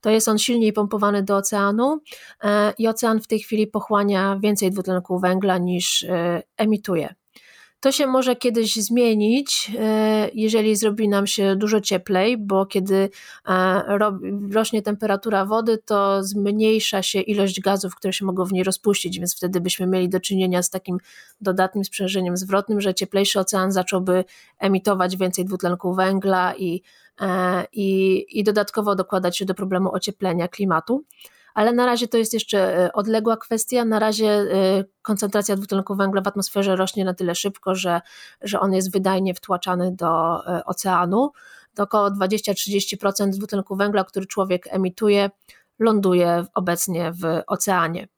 to 0.01 0.11
jest 0.11 0.29
on 0.29 0.39
silniej 0.39 0.73
pompowany 0.73 1.23
do 1.23 1.37
oceanu 1.37 2.01
e, 2.43 2.73
i 2.79 2.89
ocean 2.89 3.21
w 3.21 3.27
tej 3.27 3.39
chwili 3.39 3.67
pochłania 3.67 4.39
więcej 4.43 4.71
dwutlenku 4.71 5.19
węgla 5.19 5.59
niż 5.59 6.03
e, 6.03 6.43
emituje. 6.57 7.15
To 7.81 7.93
się 7.93 8.07
może 8.07 8.37
kiedyś 8.37 8.75
zmienić, 8.77 9.73
e, 9.79 10.31
jeżeli 10.35 10.77
zrobi 10.77 11.09
nam 11.09 11.27
się 11.27 11.57
dużo 11.57 11.81
cieplej, 11.81 12.39
bo 12.39 12.67
kiedy 12.67 13.11
rośnie 14.53 14.83
temperatura 14.83 15.45
wody, 15.45 15.79
to 15.85 16.25
zmniejsza 16.25 17.03
się 17.03 17.21
ilość 17.21 17.61
gazów, 17.61 17.95
które 17.95 18.13
się 18.13 18.25
mogą 18.25 18.45
w 18.45 18.53
niej 18.53 18.65
rozpuścić, 18.65 19.19
więc 19.19 19.37
wtedy 19.37 19.61
byśmy 19.61 19.87
mieli 19.87 20.09
do 20.09 20.21
czynienia 20.21 20.63
z 20.63 20.71
takim 20.71 20.99
dodatnim 21.41 21.85
sprzężeniem 21.85 22.37
zwrotnym, 22.37 22.81
że 22.81 22.95
cieplejszy 22.95 23.41
ocean 23.41 23.73
zacząłby 23.73 24.25
emitować 24.59 25.17
więcej 25.17 25.45
dwutlenku 25.45 25.95
węgla 25.95 26.55
i 26.57 26.83
E, 27.21 27.65
i, 27.73 28.25
i 28.31 28.45
dodatkowo 28.45 28.95
dokładać 28.95 29.39
się 29.39 29.45
do 29.45 29.55
problemu 29.55 29.93
ocieplenia 29.95 30.49
klimatu. 30.49 31.05
Ale 31.57 31.73
na 31.73 31.87
razie 31.87 32.09
to 32.09 32.19
jest 32.19 32.35
jeszcze 32.35 32.85
e, 32.85 32.93
odległa 32.93 33.37
kwestia. 33.37 33.85
Na 33.85 33.99
razie 33.99 34.29
e, 34.29 34.47
koncentracja 35.03 35.57
dwutlenku 35.57 35.95
węgla 35.97 36.23
w 36.23 36.29
atmosferze 36.29 36.77
rośnie 36.77 37.05
na 37.05 37.15
tyle 37.15 37.35
szybko, 37.35 37.75
że, 37.75 38.01
że 38.43 38.61
on 38.61 38.73
jest 38.73 38.93
wydajnie 38.93 39.35
wtłaczany 39.35 39.93
do 39.93 40.43
oceanu. 40.65 41.33
To 41.75 41.83
około 41.83 42.09
20-30% 42.11 43.31
dwutlenku 43.31 43.77
węgla, 43.77 44.05
który 44.05 44.27
człowiek 44.27 44.67
emituje, 44.71 45.31
ląduje 45.79 46.45
obecnie 46.55 47.13
w 47.13 47.43
oceanie. 47.47 48.09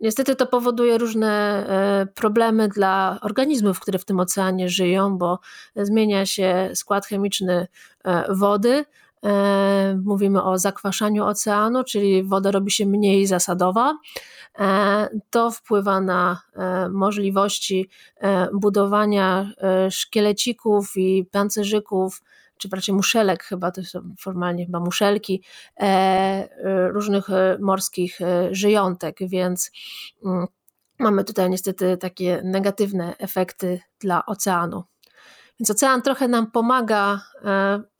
Niestety 0.00 0.36
to 0.36 0.46
powoduje 0.46 0.98
różne 0.98 1.30
e, 1.68 2.06
problemy 2.06 2.68
dla 2.68 3.18
organizmów, 3.22 3.80
które 3.80 3.98
w 3.98 4.04
tym 4.04 4.20
oceanie 4.20 4.68
żyją, 4.68 5.18
bo 5.18 5.38
zmienia 5.76 6.26
się 6.26 6.70
skład 6.74 7.06
chemiczny 7.06 7.66
e, 8.04 8.34
wody. 8.34 8.84
E, 9.24 9.98
mówimy 10.04 10.42
o 10.42 10.58
zakwaszaniu 10.58 11.24
oceanu, 11.24 11.84
czyli 11.84 12.24
woda 12.24 12.50
robi 12.50 12.70
się 12.70 12.86
mniej 12.86 13.26
zasadowa. 13.26 13.98
To 15.30 15.50
wpływa 15.50 16.00
na 16.00 16.42
możliwości 16.90 17.88
budowania 18.52 19.50
szkielecików 19.90 20.96
i 20.96 21.24
pancerzyków 21.32 22.20
czy 22.58 22.68
raczej 22.72 22.94
muszelek, 22.94 23.42
chyba 23.42 23.70
to 23.70 23.84
są 23.84 24.14
formalnie 24.20 24.66
chyba 24.66 24.80
muszelki, 24.80 25.42
e, 25.80 25.82
e, 25.82 26.88
różnych 26.88 27.30
e, 27.30 27.58
morskich 27.60 28.18
żyjątek, 28.50 29.18
więc 29.20 29.70
mm, 30.24 30.46
mamy 30.98 31.24
tutaj 31.24 31.50
niestety 31.50 31.96
takie 31.96 32.40
negatywne 32.44 33.16
efekty 33.18 33.80
dla 34.00 34.26
oceanu. 34.26 34.84
Więc 35.60 35.70
ocean 35.70 36.02
trochę 36.02 36.28
nam 36.28 36.50
pomaga, 36.50 37.20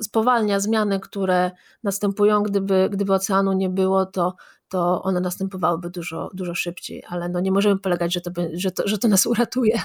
spowalnia 0.02 0.60
zmiany, 0.60 1.00
które 1.00 1.50
następują. 1.82 2.42
Gdyby, 2.42 2.88
gdyby 2.92 3.14
oceanu 3.14 3.52
nie 3.52 3.68
było, 3.68 4.06
to, 4.06 4.34
to 4.68 5.02
one 5.02 5.20
następowałyby 5.20 5.90
dużo, 5.90 6.30
dużo 6.34 6.54
szybciej, 6.54 7.02
ale 7.08 7.28
no 7.28 7.40
nie 7.40 7.52
możemy 7.52 7.78
polegać, 7.78 8.12
że 8.12 8.20
to, 8.20 8.30
że 8.52 8.70
to, 8.70 8.82
że 8.88 8.98
to 8.98 9.08
nas 9.08 9.26
uratuje. 9.26 9.80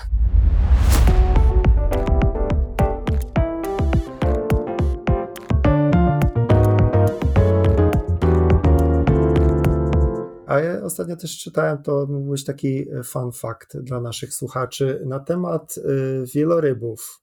A 10.47 10.59
ja 10.59 10.83
ostatnio 10.83 11.15
też 11.15 11.37
czytałem, 11.37 11.83
to 11.83 12.05
mógł 12.09 12.31
być 12.31 12.45
taki 12.45 12.89
e, 12.89 13.03
fun 13.03 13.31
fact 13.31 13.77
dla 13.77 14.01
naszych 14.01 14.33
słuchaczy 14.33 15.01
na 15.05 15.19
temat 15.19 15.75
e, 15.77 15.81
wielorybów. 16.25 17.22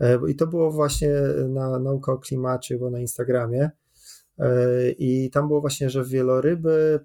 E, 0.00 0.18
I 0.28 0.34
to 0.34 0.46
było 0.46 0.70
właśnie 0.70 1.12
na 1.48 1.78
Nauka 1.78 2.12
o 2.12 2.18
Klimacie, 2.18 2.78
bo 2.78 2.90
na 2.90 3.00
Instagramie. 3.00 3.70
I 4.98 5.30
tam 5.30 5.48
było 5.48 5.60
właśnie, 5.60 5.90
że 5.90 6.04
wieloryby 6.04 7.04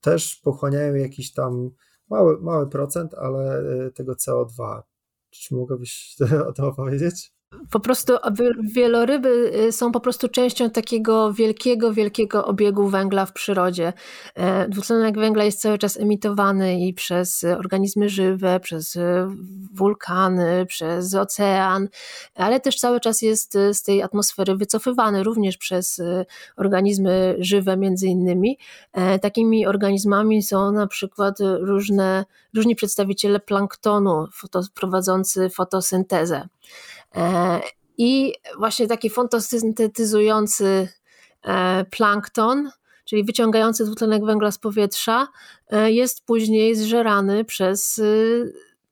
też 0.00 0.40
pochłaniają 0.44 0.94
jakiś 0.94 1.32
tam 1.32 1.70
mały, 2.10 2.40
mały 2.40 2.70
procent, 2.70 3.14
ale 3.14 3.62
tego 3.94 4.12
CO2. 4.12 4.82
Czy 5.30 5.54
mogłabyś 5.54 6.16
o 6.48 6.52
tym 6.52 6.64
opowiedzieć? 6.64 7.35
Po 7.70 7.80
prostu 7.80 8.12
wieloryby 8.74 9.52
y, 9.68 9.72
są 9.72 9.92
po 9.92 10.00
prostu 10.00 10.28
częścią 10.28 10.70
takiego 10.70 11.32
wielkiego, 11.32 11.92
wielkiego 11.92 12.46
obiegu 12.46 12.88
węgla 12.88 13.26
w 13.26 13.32
przyrodzie. 13.32 13.92
E, 14.34 14.68
dwutlenek 14.68 15.18
węgla 15.18 15.44
jest 15.44 15.60
cały 15.60 15.78
czas 15.78 15.96
emitowany 15.96 16.80
i 16.80 16.94
przez 16.94 17.44
organizmy 17.44 18.08
żywe, 18.08 18.60
przez 18.60 18.96
y, 18.96 19.26
wulkany, 19.74 20.66
przez 20.66 21.14
ocean, 21.14 21.88
ale 22.34 22.60
też 22.60 22.76
cały 22.76 23.00
czas 23.00 23.22
jest 23.22 23.54
y, 23.54 23.74
z 23.74 23.82
tej 23.82 24.02
atmosfery 24.02 24.56
wycofywany 24.56 25.22
również 25.22 25.56
przez 25.56 26.02
organizmy 26.56 27.36
żywe 27.38 27.76
między 27.76 28.06
innymi. 28.06 28.58
E, 28.92 29.18
takimi 29.18 29.66
organizmami 29.66 30.42
są 30.42 30.72
na 30.72 30.86
przykład 30.86 31.38
różne, 31.60 32.24
różni 32.54 32.76
przedstawiciele 32.76 33.40
planktonu 33.40 34.26
prowadzący 34.74 35.50
fotosyntezę. 35.50 36.48
E, 37.16 37.60
I 37.98 38.34
właśnie 38.58 38.86
taki 38.86 39.10
fotosyntetyzujący 39.10 40.88
e, 41.44 41.84
plankton, 41.90 42.70
czyli 43.04 43.24
wyciągający 43.24 43.84
dwutlenek 43.84 44.24
węgla 44.24 44.50
z 44.50 44.58
powietrza, 44.58 45.28
e, 45.70 45.92
jest 45.92 46.26
później 46.26 46.76
zżerany 46.76 47.44
przez 47.44 48.00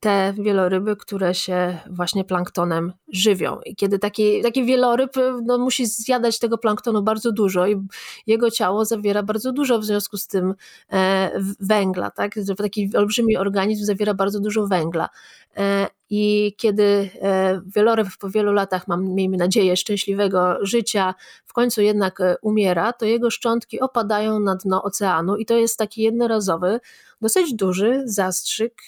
te 0.04 0.34
wieloryby, 0.38 0.96
które 0.96 1.34
się 1.34 1.78
właśnie 1.90 2.24
planktonem 2.24 2.92
żywią. 3.08 3.60
I 3.66 3.76
kiedy 3.76 3.98
taki, 3.98 4.42
taki 4.42 4.64
wieloryb 4.64 5.12
no, 5.44 5.58
musi 5.58 5.86
zjadać 5.86 6.38
tego 6.38 6.58
planktonu 6.58 7.02
bardzo 7.02 7.32
dużo 7.32 7.66
i 7.66 7.86
jego 8.26 8.50
ciało 8.50 8.84
zawiera 8.84 9.22
bardzo 9.22 9.52
dużo 9.52 9.78
w 9.78 9.84
związku 9.84 10.16
z 10.16 10.26
tym 10.26 10.54
e, 10.92 11.30
węgla, 11.60 12.10
tak? 12.10 12.34
Taki 12.56 12.96
olbrzymi 12.96 13.36
organizm 13.36 13.84
zawiera 13.84 14.14
bardzo 14.14 14.40
dużo 14.40 14.66
węgla. 14.66 15.08
E, 15.56 15.86
I 16.10 16.54
kiedy 16.56 17.10
e, 17.22 17.60
wieloryb 17.76 18.08
po 18.20 18.30
wielu 18.30 18.52
latach, 18.52 18.88
mam, 18.88 19.14
miejmy 19.14 19.36
nadzieję, 19.36 19.76
szczęśliwego 19.76 20.66
życia, 20.66 21.14
w 21.46 21.52
końcu 21.52 21.82
jednak 21.82 22.18
umiera, 22.42 22.92
to 22.92 23.06
jego 23.06 23.30
szczątki 23.30 23.80
opadają 23.80 24.40
na 24.40 24.56
dno 24.56 24.82
oceanu 24.82 25.36
i 25.36 25.46
to 25.46 25.54
jest 25.54 25.78
taki 25.78 26.02
jednorazowy, 26.02 26.80
dosyć 27.24 27.54
duży 27.54 28.02
zastrzyk 28.04 28.82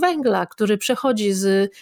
węgla, 0.00 0.46
który 0.46 0.78
przechodzi 0.78 1.32
z 1.32 1.72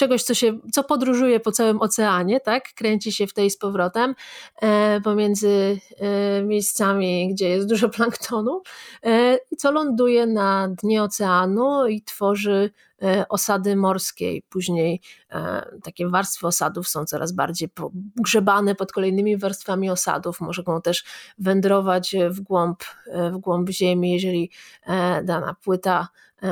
czegoś, 0.00 0.22
co, 0.22 0.34
się, 0.34 0.58
co 0.72 0.84
podróżuje 0.84 1.40
po 1.40 1.52
całym 1.52 1.80
oceanie, 1.80 2.40
tak? 2.40 2.64
kręci 2.74 3.12
się 3.12 3.26
w 3.26 3.34
tej 3.34 3.50
z 3.50 3.58
powrotem 3.58 4.14
e, 4.62 5.00
pomiędzy 5.00 5.80
e, 5.98 6.42
miejscami, 6.42 7.28
gdzie 7.34 7.48
jest 7.48 7.68
dużo 7.68 7.88
planktonu, 7.88 8.62
e, 9.04 9.38
co 9.58 9.72
ląduje 9.72 10.26
na 10.26 10.68
dnie 10.82 11.02
oceanu 11.02 11.86
i 11.86 12.02
tworzy 12.02 12.70
e, 13.02 13.28
osady 13.28 13.76
morskie. 13.76 14.40
Później 14.48 15.00
e, 15.30 15.66
takie 15.82 16.08
warstwy 16.08 16.46
osadów 16.46 16.88
są 16.88 17.04
coraz 17.04 17.32
bardziej 17.32 17.68
grzebane 18.16 18.74
pod 18.74 18.92
kolejnymi 18.92 19.36
warstwami 19.36 19.90
osadów. 19.90 20.40
Mogą 20.40 20.82
też 20.82 21.04
wędrować 21.38 22.16
w 22.30 22.40
głąb, 22.40 22.82
w 23.32 23.38
głąb 23.38 23.70
ziemi, 23.70 24.12
jeżeli 24.12 24.50
dana 25.24 25.56
płyta 25.64 26.08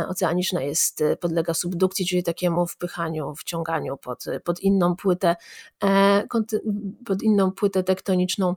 oceaniczna 0.09 0.62
jest, 0.62 1.05
podlega 1.20 1.55
subdukcji, 1.55 2.07
czyli 2.07 2.22
takiemu 2.22 2.66
wpychaniu 2.66 3.34
wciąganiu 3.39 3.97
pod, 3.97 4.24
pod 4.45 4.61
inną 4.61 4.97
płytę, 4.97 5.36
e, 5.84 6.26
pod 7.07 7.22
inną 7.22 7.53
płytę 7.53 7.82
tektoniczną, 7.82 8.57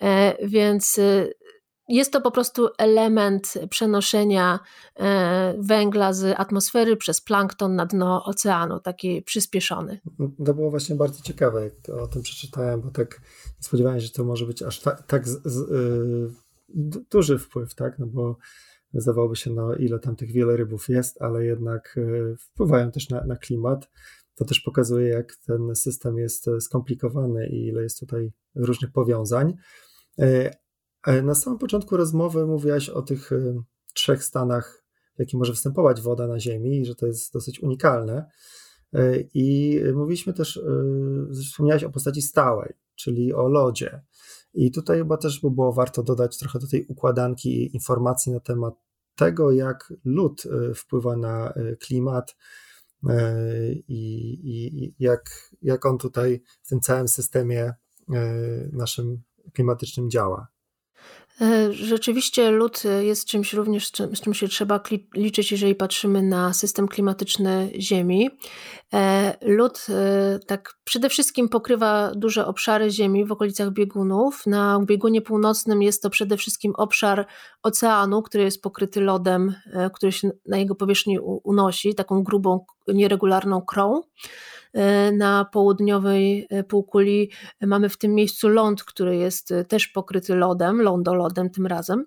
e, 0.00 0.46
więc 0.46 0.98
e, 0.98 1.28
jest 1.88 2.12
to 2.12 2.20
po 2.20 2.30
prostu 2.30 2.68
element 2.78 3.54
przenoszenia 3.70 4.58
węgla 5.58 6.12
z 6.12 6.40
atmosfery 6.40 6.96
przez 6.96 7.20
plankton 7.20 7.76
na 7.76 7.86
dno 7.86 8.24
oceanu, 8.24 8.80
taki 8.80 9.22
przyspieszony. 9.22 10.00
To 10.46 10.54
było 10.54 10.70
właśnie 10.70 10.96
bardzo 10.96 11.22
ciekawe, 11.22 11.64
jak 11.64 11.98
o 11.98 12.06
tym 12.06 12.22
przeczytałem, 12.22 12.80
bo 12.80 12.90
tak 12.90 13.20
nie 13.46 13.64
spodziewałem 13.64 14.00
się, 14.00 14.06
że 14.06 14.12
to 14.12 14.24
może 14.24 14.46
być 14.46 14.62
aż 14.62 14.80
tak, 15.06 15.28
z, 15.28 15.42
z, 15.44 15.58
y, 15.58 16.30
duży 17.10 17.38
wpływ, 17.38 17.74
tak? 17.74 17.98
No 17.98 18.06
bo 18.06 18.36
Zdawałoby 18.94 19.36
się, 19.36 19.50
no 19.50 19.74
ile 19.74 19.98
tam 19.98 20.16
tych 20.16 20.32
wielorybów 20.32 20.88
jest, 20.88 21.22
ale 21.22 21.44
jednak 21.44 21.98
wpływają 22.38 22.90
też 22.90 23.08
na, 23.08 23.24
na 23.24 23.36
klimat. 23.36 23.90
To 24.42 24.48
też 24.48 24.60
pokazuje, 24.60 25.08
jak 25.08 25.36
ten 25.36 25.74
system 25.74 26.18
jest 26.18 26.46
skomplikowany 26.60 27.48
i 27.48 27.66
ile 27.66 27.82
jest 27.82 28.00
tutaj 28.00 28.32
różnych 28.54 28.92
powiązań. 28.92 29.54
Na 31.22 31.34
samym 31.34 31.58
początku 31.58 31.96
rozmowy 31.96 32.46
mówiłaś 32.46 32.88
o 32.88 33.02
tych 33.02 33.30
trzech 33.94 34.24
stanach, 34.24 34.84
w 35.16 35.18
jakich 35.18 35.38
może 35.38 35.52
występować 35.52 36.00
woda 36.00 36.26
na 36.26 36.40
Ziemi 36.40 36.80
i 36.80 36.86
że 36.86 36.94
to 36.94 37.06
jest 37.06 37.32
dosyć 37.32 37.62
unikalne. 37.62 38.30
E, 38.92 39.20
I 39.34 39.80
mówiliśmy 39.94 40.32
też, 40.32 40.56
e, 40.56 40.62
wspomniałeś 41.34 41.84
o 41.84 41.90
postaci 41.90 42.22
stałej, 42.22 42.72
czyli 42.94 43.34
o 43.34 43.48
lodzie. 43.48 44.02
I 44.54 44.70
tutaj 44.70 44.98
chyba 44.98 45.16
też 45.16 45.40
by 45.40 45.50
było 45.50 45.72
warto 45.72 46.02
dodać 46.02 46.38
trochę 46.38 46.58
do 46.58 46.66
tej 46.66 46.86
układanki 46.86 47.74
informacji 47.74 48.32
na 48.32 48.40
temat 48.40 48.74
tego, 49.16 49.52
jak 49.52 49.92
lód 50.04 50.42
e, 50.46 50.74
wpływa 50.74 51.16
na 51.16 51.54
klimat 51.80 52.36
i, 53.88 54.38
i 54.44 54.94
jak, 54.98 55.50
jak 55.62 55.86
on 55.86 55.98
tutaj 55.98 56.42
w 56.62 56.68
tym 56.68 56.80
całym 56.80 57.08
systemie 57.08 57.74
naszym 58.72 59.22
klimatycznym 59.52 60.10
działa. 60.10 60.51
E, 61.40 61.72
rzeczywiście 61.72 62.50
lód 62.50 62.82
e, 62.84 63.04
jest 63.04 63.26
czymś 63.26 63.52
również, 63.52 63.90
z 64.14 64.20
czym 64.20 64.34
się 64.34 64.48
trzeba 64.48 64.80
liczyć, 65.14 65.52
jeżeli 65.52 65.74
patrzymy 65.74 66.22
na 66.22 66.52
system 66.52 66.88
klimatyczny 66.88 67.70
Ziemi. 67.80 68.30
E, 68.94 69.34
lód 69.42 69.86
tak 70.46 70.74
przede 70.84 71.08
wszystkim 71.08 71.48
pokrywa 71.48 72.12
duże 72.14 72.46
obszary 72.46 72.90
Ziemi 72.90 73.24
w 73.24 73.32
okolicach 73.32 73.70
biegunów. 73.70 74.46
Na 74.46 74.80
biegunie 74.86 75.22
północnym 75.22 75.82
jest 75.82 76.02
to 76.02 76.10
przede 76.10 76.36
wszystkim 76.36 76.72
obszar 76.76 77.26
oceanu, 77.62 78.22
który 78.22 78.44
jest 78.44 78.62
pokryty 78.62 79.00
lodem, 79.00 79.54
który 79.94 80.12
się 80.12 80.30
na 80.46 80.58
jego 80.58 80.74
powierzchni 80.74 81.18
unosi, 81.20 81.94
taką 81.94 82.22
grubą, 82.22 82.64
nieregularną 82.88 83.62
krą. 83.62 84.02
E, 84.72 85.12
na 85.12 85.44
południowej 85.44 86.46
e, 86.50 86.64
półkuli 86.64 87.30
mamy 87.60 87.88
w 87.88 87.98
tym 87.98 88.14
miejscu 88.14 88.48
ląd, 88.48 88.84
który 88.84 89.16
jest 89.16 89.52
e, 89.52 89.64
też 89.64 89.88
pokryty 89.88 90.34
lodem, 90.34 90.82
lądolodem 90.82 91.50
tym 91.50 91.66
razem. 91.66 92.04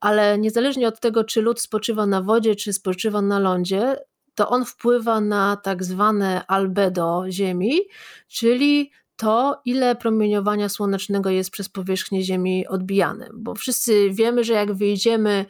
Ale 0.00 0.38
niezależnie 0.38 0.88
od 0.88 1.00
tego, 1.00 1.24
czy 1.24 1.42
lód 1.42 1.60
spoczywa 1.60 2.06
na 2.06 2.22
wodzie, 2.22 2.56
czy 2.56 2.72
spoczywa 2.72 3.22
na 3.22 3.38
lądzie, 3.38 3.96
to 4.34 4.48
on 4.48 4.64
wpływa 4.64 5.20
na 5.20 5.56
tak 5.56 5.84
zwane 5.84 6.46
albedo 6.46 7.24
Ziemi, 7.30 7.80
czyli 8.28 8.90
to, 9.16 9.60
ile 9.64 9.96
promieniowania 9.96 10.68
słonecznego 10.68 11.30
jest 11.30 11.50
przez 11.50 11.68
powierzchnię 11.68 12.22
Ziemi 12.22 12.66
odbijane. 12.66 13.28
Bo 13.34 13.54
wszyscy 13.54 14.10
wiemy, 14.10 14.44
że 14.44 14.52
jak 14.52 14.72
wyjdziemy 14.72 15.44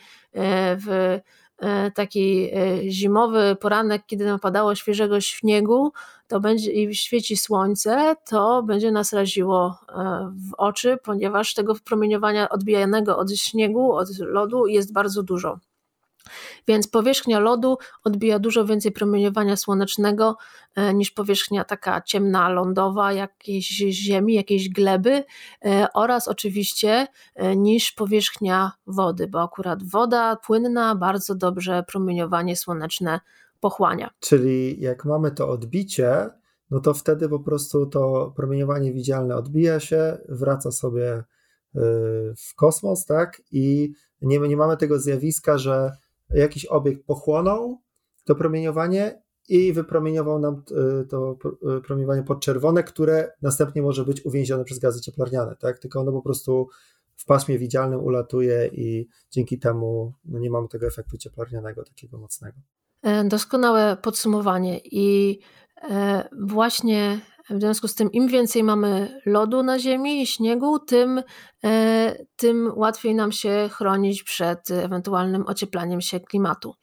w 0.76 1.18
taki 1.95 2.51
e, 2.55 2.91
zimowy 2.91 3.57
poranek, 3.61 4.03
kiedy 4.07 4.25
napadało 4.25 4.75
świeżego 4.75 5.21
śniegu, 5.21 5.93
to 6.29 6.41
będzie 6.41 6.73
i 6.73 6.95
świeci 6.95 7.37
słońce, 7.37 8.17
to 8.29 8.63
będzie 8.63 8.91
nas 8.91 9.13
raziło 9.13 9.79
e, 9.89 9.95
w 10.51 10.55
oczy, 10.59 10.99
ponieważ 11.05 11.55
tego 11.55 11.75
promieniowania 11.85 12.49
odbijanego 12.49 13.19
od 13.19 13.33
śniegu, 13.33 13.93
od 13.93 14.09
lodu 14.19 14.67
jest 14.67 14.93
bardzo 14.93 15.23
dużo. 15.23 15.59
Więc 16.68 16.89
powierzchnia 16.89 17.41
lodu 17.41 17.79
odbija 18.05 18.39
dużo 18.39 18.64
więcej 18.64 18.93
promieniowania 18.93 19.57
słonecznego 19.57 20.37
e, 20.75 20.95
niż 20.95 21.11
powierzchnia 21.11 21.64
taka 21.64 22.01
ciemna, 22.01 22.49
lądowa, 22.49 23.12
jakiejś 23.12 23.68
ziemi, 23.91 24.35
jakiejś 24.35 24.68
gleby 24.68 25.25
e, 25.64 25.87
oraz 25.95 26.29
oczywiście 26.29 27.07
e, 27.35 27.57
niż 27.57 27.93
powierzchnia 27.93 28.73
wody, 28.87 29.27
bo 29.27 29.43
akurat 29.43 29.83
woda 29.83 30.37
płynna 30.37 30.95
bardzo 30.95 31.35
dobrze 31.35 31.85
promieniowanie 31.89 32.57
słoneczne 32.57 33.20
pochłania. 33.61 34.11
Czyli 34.20 34.81
jak 34.81 35.05
mamy 35.05 35.31
to 35.31 35.49
odbicie, 35.49 36.29
no 36.70 36.81
to 36.81 36.95
wtedy 36.95 37.29
po 37.29 37.41
prostu 37.41 37.87
to 37.87 38.33
promieniowanie 38.37 38.93
widzialne 38.93 39.37
odbija 39.37 39.81
się, 39.81 40.18
wraca 40.29 40.70
sobie 40.70 41.25
w 42.37 42.55
kosmos, 42.55 43.07
tak? 43.07 43.43
I 43.53 43.93
nie, 44.23 44.39
nie 44.39 44.57
mamy 44.57 44.77
tego 44.77 44.99
zjawiska, 44.99 45.59
że 45.59 45.97
jakiś 46.35 46.66
obiekt 46.66 47.07
pochłonął 47.07 47.78
to 48.24 48.35
promieniowanie 48.35 49.22
i 49.49 49.72
wypromieniował 49.72 50.39
nam 50.39 50.62
e, 51.01 51.05
to 51.05 51.37
e, 51.76 51.80
promieniowanie 51.80 52.22
podczerwone, 52.22 52.85
które 52.85 53.33
następnie 53.43 53.83
może 53.83 54.05
być 54.05 54.26
uwięzione 54.26 54.64
przez 54.64 54.78
gazy 54.78 55.01
cieplarniane, 55.01 55.57
tak? 55.57 55.78
Tylko 55.78 56.01
ono 56.01 56.12
po 56.12 56.22
prostu 56.22 56.68
w 57.16 57.24
pasmie 57.24 57.59
widzialnym 57.59 58.01
ulatuje 58.01 58.70
i 58.72 59.09
dzięki 59.30 59.59
temu 59.59 60.12
no 60.24 60.39
nie 60.39 60.51
mamy 60.51 60.68
tego 60.68 60.87
efektu 60.87 61.18
cieplarnianego 61.18 61.85
takiego 61.85 62.18
mocnego. 62.18 62.59
E, 63.03 63.24
doskonałe 63.24 63.97
podsumowanie 64.03 64.80
i 64.85 65.39
właśnie 66.41 67.20
w 67.51 67.61
związku 67.61 67.88
z 67.88 67.95
tym, 67.95 68.12
im 68.12 68.28
więcej 68.28 68.64
mamy 68.64 69.20
lodu 69.26 69.62
na 69.62 69.78
Ziemi 69.78 70.22
i 70.22 70.26
śniegu, 70.26 70.78
tym, 70.78 71.22
e, 71.64 72.16
tym 72.36 72.72
łatwiej 72.76 73.14
nam 73.14 73.32
się 73.32 73.70
chronić 73.72 74.22
przed 74.22 74.70
ewentualnym 74.70 75.47
ocieplaniem 75.47 76.01
się 76.01 76.20
klimatu. 76.20 76.74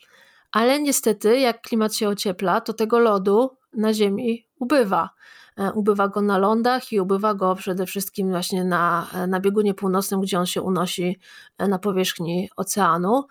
Ale 0.51 0.81
niestety, 0.81 1.39
jak 1.39 1.61
klimat 1.61 1.95
się 1.95 2.09
ociepla, 2.09 2.61
to 2.61 2.73
tego 2.73 2.99
lodu 2.99 3.57
na 3.73 3.93
Ziemi 3.93 4.47
ubywa. 4.59 5.09
E, 5.57 5.71
ubywa 5.71 6.07
go 6.07 6.21
na 6.21 6.37
lądach 6.37 6.91
i 6.91 6.99
ubywa 6.99 7.33
go 7.33 7.55
przede 7.55 7.85
wszystkim 7.85 8.29
właśnie 8.29 8.63
na, 8.63 9.07
na 9.27 9.39
biegunie 9.39 9.73
północnym, 9.73 10.21
gdzie 10.21 10.39
on 10.39 10.45
się 10.45 10.61
unosi 10.61 11.19
e, 11.57 11.67
na 11.67 11.79
powierzchni 11.79 12.49
oceanu. 12.55 13.23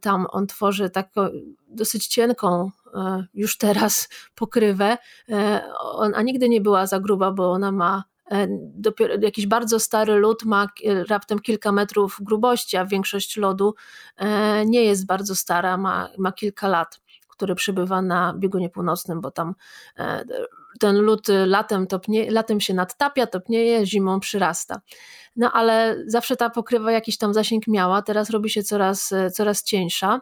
Tam 0.00 0.26
on 0.30 0.46
tworzy 0.46 0.90
taką 0.90 1.28
dosyć 1.68 2.06
cienką 2.06 2.70
już 3.34 3.58
teraz 3.58 4.08
pokrywę. 4.34 4.98
E, 5.28 5.62
a 6.14 6.22
nigdy 6.22 6.48
nie 6.48 6.60
była 6.60 6.86
za 6.86 7.00
gruba, 7.00 7.32
bo 7.32 7.52
ona 7.52 7.72
ma 7.72 8.04
e, 8.30 8.46
dopiero 8.74 9.14
jakiś 9.20 9.46
bardzo 9.46 9.80
stary 9.80 10.14
lód 10.14 10.44
ma 10.44 10.68
raptem 11.08 11.38
kilka 11.38 11.72
metrów 11.72 12.18
grubości, 12.20 12.76
a 12.76 12.84
większość 12.84 13.36
lodu 13.36 13.74
nie 14.66 14.84
jest 14.84 15.06
bardzo 15.06 15.34
stara, 15.34 15.76
ma, 15.76 16.08
ma 16.18 16.32
kilka 16.32 16.68
lat, 16.68 17.00
który 17.28 17.54
przybywa 17.54 18.02
na 18.02 18.34
biegunie 18.38 18.70
północnym, 18.70 19.20
bo 19.20 19.30
tam 19.30 19.54
ten 20.80 20.96
lód 20.96 21.26
latem, 21.46 21.86
topnie, 21.86 22.30
latem 22.30 22.60
się 22.60 22.74
nadtapia, 22.74 23.26
topnieje, 23.26 23.86
zimą 23.86 24.20
przyrasta. 24.20 24.80
No 25.36 25.52
ale 25.52 25.96
zawsze 26.06 26.36
ta 26.36 26.50
pokrywa 26.50 26.92
jakiś 26.92 27.18
tam 27.18 27.34
zasięg 27.34 27.66
miała, 27.66 28.02
teraz 28.02 28.30
robi 28.30 28.50
się 28.50 28.62
coraz, 28.62 29.14
coraz 29.34 29.62
cieńsza 29.62 30.20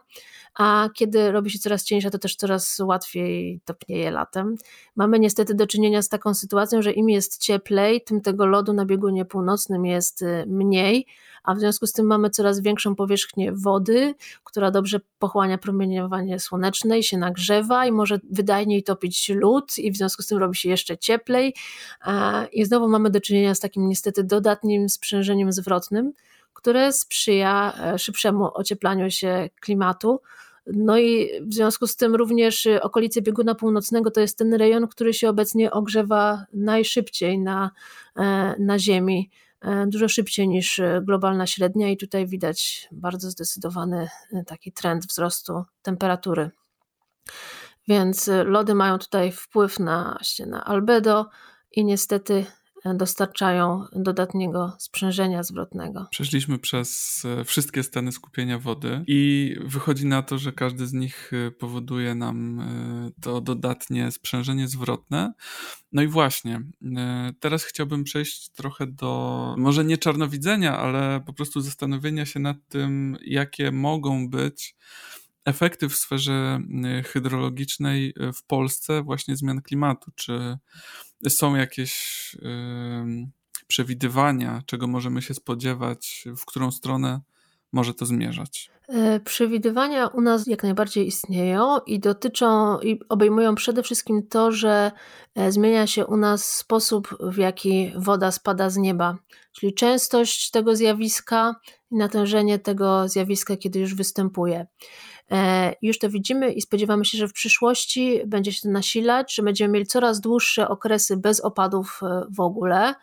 a 0.58 0.88
kiedy 0.94 1.32
robi 1.32 1.50
się 1.50 1.58
coraz 1.58 1.84
cieńsza, 1.84 2.10
to 2.10 2.18
też 2.18 2.36
coraz 2.36 2.78
łatwiej 2.78 3.60
topnieje 3.64 4.10
latem. 4.10 4.56
Mamy 4.96 5.18
niestety 5.18 5.54
do 5.54 5.66
czynienia 5.66 6.02
z 6.02 6.08
taką 6.08 6.34
sytuacją, 6.34 6.82
że 6.82 6.92
im 6.92 7.08
jest 7.08 7.38
cieplej, 7.38 8.00
tym 8.00 8.20
tego 8.20 8.46
lodu 8.46 8.72
na 8.72 8.84
biegunie 8.84 9.24
północnym 9.24 9.86
jest 9.86 10.22
y, 10.22 10.44
mniej, 10.46 11.06
a 11.44 11.54
w 11.54 11.58
związku 11.58 11.86
z 11.86 11.92
tym 11.92 12.06
mamy 12.06 12.30
coraz 12.30 12.60
większą 12.60 12.94
powierzchnię 12.94 13.52
wody, 13.52 14.14
która 14.44 14.70
dobrze 14.70 15.00
pochłania 15.18 15.58
promieniowanie 15.58 16.40
słoneczne 16.40 16.98
i 16.98 17.02
się 17.02 17.18
nagrzewa 17.18 17.86
i 17.86 17.92
może 17.92 18.20
wydajniej 18.30 18.82
topić 18.82 19.28
lód 19.28 19.78
i 19.78 19.92
w 19.92 19.96
związku 19.96 20.22
z 20.22 20.26
tym 20.26 20.38
robi 20.38 20.56
się 20.56 20.68
jeszcze 20.68 20.98
cieplej 20.98 21.54
i 22.52 22.64
znowu 22.64 22.88
mamy 22.88 23.10
do 23.10 23.20
czynienia 23.20 23.54
z 23.54 23.60
takim 23.60 23.88
niestety 23.88 24.24
dodatnim 24.24 24.88
sprzężeniem 24.88 25.52
zwrotnym, 25.52 26.12
które 26.58 26.92
sprzyja 26.92 27.72
e, 27.84 27.98
szybszemu 27.98 28.50
ocieplaniu 28.54 29.10
się 29.10 29.50
klimatu. 29.60 30.20
No 30.72 30.98
i 30.98 31.30
w 31.42 31.54
związku 31.54 31.86
z 31.86 31.96
tym 31.96 32.14
również 32.14 32.66
y, 32.66 32.82
okolice 32.82 33.22
bieguna 33.22 33.54
północnego 33.54 34.10
to 34.10 34.20
jest 34.20 34.38
ten 34.38 34.54
rejon, 34.54 34.88
który 34.88 35.14
się 35.14 35.28
obecnie 35.28 35.70
ogrzewa 35.70 36.46
najszybciej 36.52 37.38
na, 37.38 37.70
e, 38.16 38.54
na 38.58 38.78
Ziemi, 38.78 39.30
e, 39.60 39.86
dużo 39.86 40.08
szybciej 40.08 40.48
niż 40.48 40.78
y, 40.78 41.00
globalna 41.04 41.46
średnia, 41.46 41.90
i 41.90 41.96
tutaj 41.96 42.26
widać 42.26 42.88
bardzo 42.92 43.30
zdecydowany 43.30 44.08
y, 44.32 44.44
taki 44.46 44.72
trend 44.72 45.06
wzrostu 45.06 45.62
temperatury. 45.82 46.50
Więc 47.88 48.30
lody 48.44 48.74
mają 48.74 48.98
tutaj 48.98 49.32
wpływ 49.32 49.80
na, 49.80 50.18
na 50.46 50.64
albedo 50.64 51.26
i 51.72 51.84
niestety 51.84 52.46
dostarczają 52.94 53.84
dodatniego 53.92 54.72
sprzężenia 54.78 55.42
zwrotnego. 55.42 56.06
Przeszliśmy 56.10 56.58
przez 56.58 57.22
e, 57.24 57.44
wszystkie 57.44 57.82
stany 57.82 58.12
skupienia 58.12 58.58
wody 58.58 59.04
i 59.06 59.56
wychodzi 59.64 60.06
na 60.06 60.22
to, 60.22 60.38
że 60.38 60.52
każdy 60.52 60.86
z 60.86 60.92
nich 60.92 61.30
e, 61.32 61.50
powoduje 61.50 62.14
nam 62.14 62.60
e, 62.60 63.10
to 63.22 63.40
dodatnie 63.40 64.10
sprzężenie 64.10 64.68
zwrotne. 64.68 65.32
No 65.92 66.02
i 66.02 66.06
właśnie, 66.06 66.60
teraz 67.40 67.64
chciałbym 67.64 68.04
przejść 68.04 68.50
trochę 68.50 68.86
do 68.86 69.54
może 69.58 69.84
nie 69.84 69.98
czarnowidzenia, 69.98 70.78
ale 70.78 71.20
po 71.26 71.32
prostu 71.32 71.60
zastanowienia 71.60 72.26
się 72.26 72.40
nad 72.40 72.56
tym, 72.68 73.16
jakie 73.24 73.72
mogą 73.72 74.30
być 74.30 74.76
efekty 75.44 75.88
w 75.88 75.96
sferze 75.96 76.60
hydrologicznej 77.04 78.14
w 78.34 78.46
Polsce 78.46 79.02
właśnie 79.02 79.36
zmian 79.36 79.62
klimatu. 79.62 80.10
Czy 80.14 80.58
są 81.28 81.54
jakieś 81.54 82.36
przewidywania, 83.66 84.62
czego 84.66 84.86
możemy 84.86 85.22
się 85.22 85.34
spodziewać, 85.34 86.24
w 86.36 86.44
którą 86.44 86.70
stronę 86.70 87.20
może 87.72 87.94
to 87.94 88.06
zmierzać? 88.06 88.70
E, 88.88 89.20
przewidywania 89.20 90.06
u 90.06 90.20
nas 90.20 90.46
jak 90.46 90.62
najbardziej 90.62 91.06
istnieją 91.06 91.78
i 91.86 92.00
dotyczą 92.00 92.80
i 92.80 93.00
obejmują 93.08 93.54
przede 93.54 93.82
wszystkim 93.82 94.26
to, 94.26 94.52
że 94.52 94.92
e, 95.34 95.52
zmienia 95.52 95.86
się 95.86 96.06
u 96.06 96.16
nas 96.16 96.44
sposób, 96.44 97.16
w 97.20 97.36
jaki 97.36 97.92
woda 97.96 98.32
spada 98.32 98.70
z 98.70 98.76
nieba, 98.76 99.16
czyli 99.52 99.74
częstość 99.74 100.50
tego 100.50 100.76
zjawiska 100.76 101.54
i 101.90 101.96
natężenie 101.96 102.58
tego 102.58 103.08
zjawiska, 103.08 103.56
kiedy 103.56 103.78
już 103.78 103.94
występuje. 103.94 104.66
E, 105.30 105.72
już 105.82 105.98
to 105.98 106.10
widzimy 106.10 106.52
i 106.52 106.60
spodziewamy 106.62 107.04
się, 107.04 107.18
że 107.18 107.28
w 107.28 107.32
przyszłości 107.32 108.20
będzie 108.26 108.52
się 108.52 108.60
to 108.62 108.68
nasilać, 108.68 109.34
że 109.34 109.42
będziemy 109.42 109.72
mieli 109.72 109.86
coraz 109.86 110.20
dłuższe 110.20 110.68
okresy 110.68 111.16
bez 111.16 111.40
opadów 111.40 112.00
w 112.36 112.40
ogóle 112.40 112.94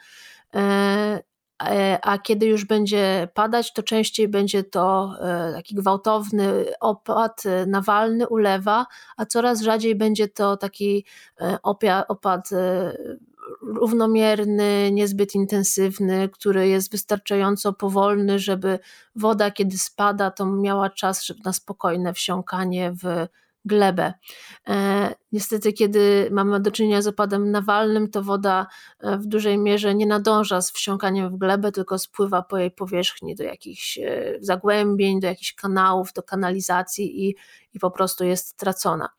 a 2.01 2.17
kiedy 2.17 2.45
już 2.45 2.65
będzie 2.65 3.27
padać, 3.33 3.73
to 3.73 3.83
częściej 3.83 4.27
będzie 4.27 4.63
to 4.63 5.15
e, 5.21 5.53
taki 5.53 5.75
gwałtowny 5.75 6.65
opad 6.79 7.43
e, 7.45 7.65
nawalny, 7.65 8.27
ulewa, 8.27 8.85
a 9.17 9.25
coraz 9.25 9.61
rzadziej 9.61 9.95
będzie 9.95 10.27
to 10.27 10.57
taki 10.57 11.05
opad 12.07 12.49
równomierny, 13.61 14.91
niezbyt 14.91 15.35
intensywny, 15.35 16.29
który 16.29 16.67
jest 16.67 16.91
wystarczająco 16.91 17.73
powolny, 17.73 18.39
żeby 18.39 18.79
woda, 19.15 19.51
kiedy 19.51 19.77
spada, 19.77 20.31
to 20.31 20.45
miała 20.45 20.89
czas 20.89 21.33
na 21.45 21.53
spokojne 21.53 22.13
wsiąkanie 22.13 22.91
w 22.91 23.27
glebę. 23.65 24.13
E, 24.67 25.15
niestety, 25.31 25.73
kiedy 25.73 26.29
mamy 26.31 26.59
do 26.59 26.71
czynienia 26.71 27.01
z 27.01 27.07
opadem 27.07 27.51
nawalnym, 27.51 28.09
to 28.09 28.23
woda 28.23 28.67
e, 28.99 29.17
w 29.17 29.25
dużej 29.25 29.57
mierze 29.57 29.95
nie 29.95 30.05
nadąża 30.05 30.61
z 30.61 30.71
wsiąkaniem 30.71 31.29
w 31.29 31.37
glebę, 31.37 31.71
tylko 31.71 31.99
spływa 31.99 32.41
po 32.41 32.57
jej 32.57 32.71
powierzchni 32.71 33.35
do 33.35 33.43
jakichś 33.43 33.97
e, 33.97 34.37
zagłębień, 34.39 35.19
do 35.19 35.27
jakichś 35.27 35.53
kanałów, 35.53 36.13
do 36.13 36.23
kanalizacji 36.23 37.27
i, 37.27 37.35
i 37.73 37.79
po 37.79 37.91
prostu 37.91 38.23
jest 38.23 38.57
tracona. 38.57 39.09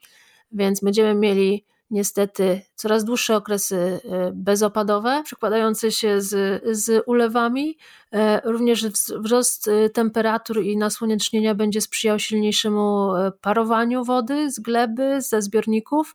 Więc 0.52 0.80
będziemy 0.80 1.14
mieli 1.14 1.66
niestety 1.90 2.60
coraz 2.74 3.04
dłuższe 3.04 3.36
okresy 3.36 4.00
bezopadowe, 4.32 5.22
przekładające 5.24 5.92
się 5.92 6.20
z, 6.20 6.62
z 6.78 7.02
ulewami. 7.06 7.78
E, 8.12 8.40
również 8.50 8.86
wzrost 8.86 9.68
y, 9.68 9.90
temperatur 9.90 10.62
i 10.62 10.76
nasłonecznienia 10.76 11.54
będzie 11.54 11.80
sprzyjał 11.80 12.18
silniejszemu 12.18 13.14
e, 13.14 13.32
parowaniu 13.40 14.04
wody 14.04 14.50
z 14.50 14.60
gleby, 14.60 15.22
ze 15.22 15.42
zbiorników, 15.42 16.14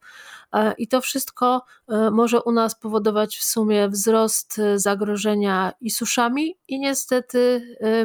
E, 0.54 0.74
I 0.78 0.88
to 0.88 1.02
wszystko 1.02 1.66
e, 1.88 2.12
może 2.12 2.42
u 2.42 2.52
nas 2.52 2.76
powodować 2.76 3.38
w 3.38 3.44
sumie 3.44 3.90
wzrost 3.90 4.60
e, 4.60 4.80
zagrożenia 4.80 5.74
i 5.82 5.90
suszami, 5.90 6.56
i 6.68 6.80
niestety 6.80 7.62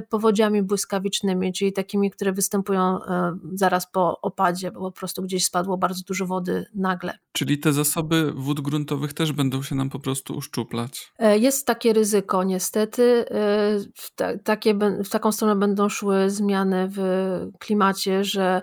powodziami 0.09 0.63
błyskawicznymi, 0.63 1.53
czyli 1.53 1.73
takimi, 1.73 2.11
które 2.11 2.33
występują 2.33 2.99
zaraz 3.53 3.91
po 3.91 4.21
opadzie, 4.21 4.71
bo 4.71 4.81
po 4.81 4.93
prostu 4.93 5.23
gdzieś 5.23 5.45
spadło 5.45 5.77
bardzo 5.77 6.03
dużo 6.07 6.27
wody 6.27 6.67
nagle. 6.75 7.19
Czyli 7.33 7.59
te 7.59 7.73
zasoby 7.73 8.33
wód 8.33 8.61
gruntowych 8.61 9.13
też 9.13 9.33
będą 9.33 9.63
się 9.63 9.75
nam 9.75 9.91
po 9.91 9.99
prostu 9.99 10.37
uszczuplać? 10.37 11.13
Jest 11.39 11.67
takie 11.67 11.93
ryzyko, 11.93 12.45
niestety. 12.45 13.25
W, 13.97 14.15
ta, 14.15 14.39
takie, 14.39 14.75
w 15.05 15.09
taką 15.09 15.33
stronę 15.33 15.57
będą 15.57 15.89
szły 15.89 16.31
zmiany 16.31 16.89
w 16.89 16.99
klimacie, 17.59 18.25
że, 18.25 18.63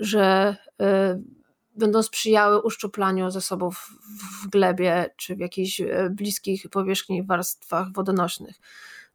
że 0.00 0.56
będą 1.78 2.02
sprzyjały 2.02 2.62
uszczuplaniu 2.62 3.30
zasobów 3.30 3.90
w 4.42 4.48
glebie 4.48 5.14
czy 5.16 5.36
w 5.36 5.38
jakichś 5.38 5.80
e, 5.80 6.10
bliskich 6.10 6.70
powierzchni 6.70 7.22
warstwach 7.22 7.92
wodonośnych. 7.92 8.56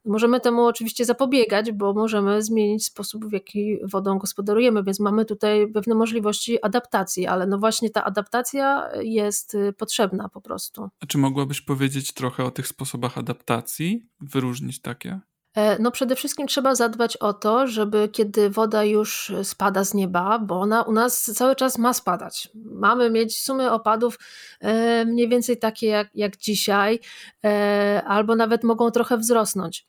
Możemy 0.04 0.40
temu 0.40 0.66
oczywiście 0.66 1.04
zapobiegać, 1.04 1.72
bo 1.72 1.94
możemy 1.94 2.42
zmienić 2.42 2.84
sposób, 2.84 3.26
w 3.26 3.32
jaki 3.32 3.78
wodą 3.92 4.18
gospodarujemy, 4.18 4.82
więc 4.82 5.00
mamy 5.00 5.24
tutaj 5.24 5.68
pewne 5.72 5.94
możliwości 5.94 6.62
adaptacji, 6.62 7.26
ale 7.26 7.46
no 7.46 7.58
właśnie 7.58 7.90
ta 7.90 8.04
adaptacja 8.04 8.88
jest 9.02 9.54
y, 9.54 9.72
potrzebna 9.72 10.28
po 10.28 10.40
prostu. 10.40 10.88
A 11.00 11.06
czy 11.06 11.18
mogłabyś 11.18 11.60
powiedzieć 11.60 12.12
trochę 12.12 12.44
o 12.44 12.50
tych 12.50 12.66
sposobach 12.66 13.18
adaptacji, 13.18 14.06
wyróżnić 14.20 14.80
takie? 14.80 15.20
E, 15.54 15.82
no 15.82 15.90
przede 15.90 16.16
wszystkim 16.16 16.46
trzeba 16.46 16.74
zadbać 16.74 17.16
o 17.16 17.32
to, 17.32 17.66
żeby 17.66 18.08
kiedy 18.08 18.50
woda 18.50 18.84
już 18.84 19.32
spada 19.42 19.84
z 19.84 19.94
nieba, 19.94 20.38
bo 20.38 20.60
ona 20.60 20.82
u 20.82 20.92
nas 20.92 21.24
cały 21.24 21.56
czas 21.56 21.78
ma 21.78 21.94
spadać. 21.94 22.48
Mamy 22.54 23.10
mieć 23.10 23.40
sumy 23.40 23.70
opadów 23.70 24.18
e, 24.60 25.04
mniej 25.04 25.28
więcej 25.28 25.58
takie 25.58 25.86
jak, 25.86 26.08
jak 26.14 26.36
dzisiaj, 26.36 27.00
e, 27.44 28.02
albo 28.06 28.36
nawet 28.36 28.64
mogą 28.64 28.90
trochę 28.90 29.18
wzrosnąć. 29.18 29.86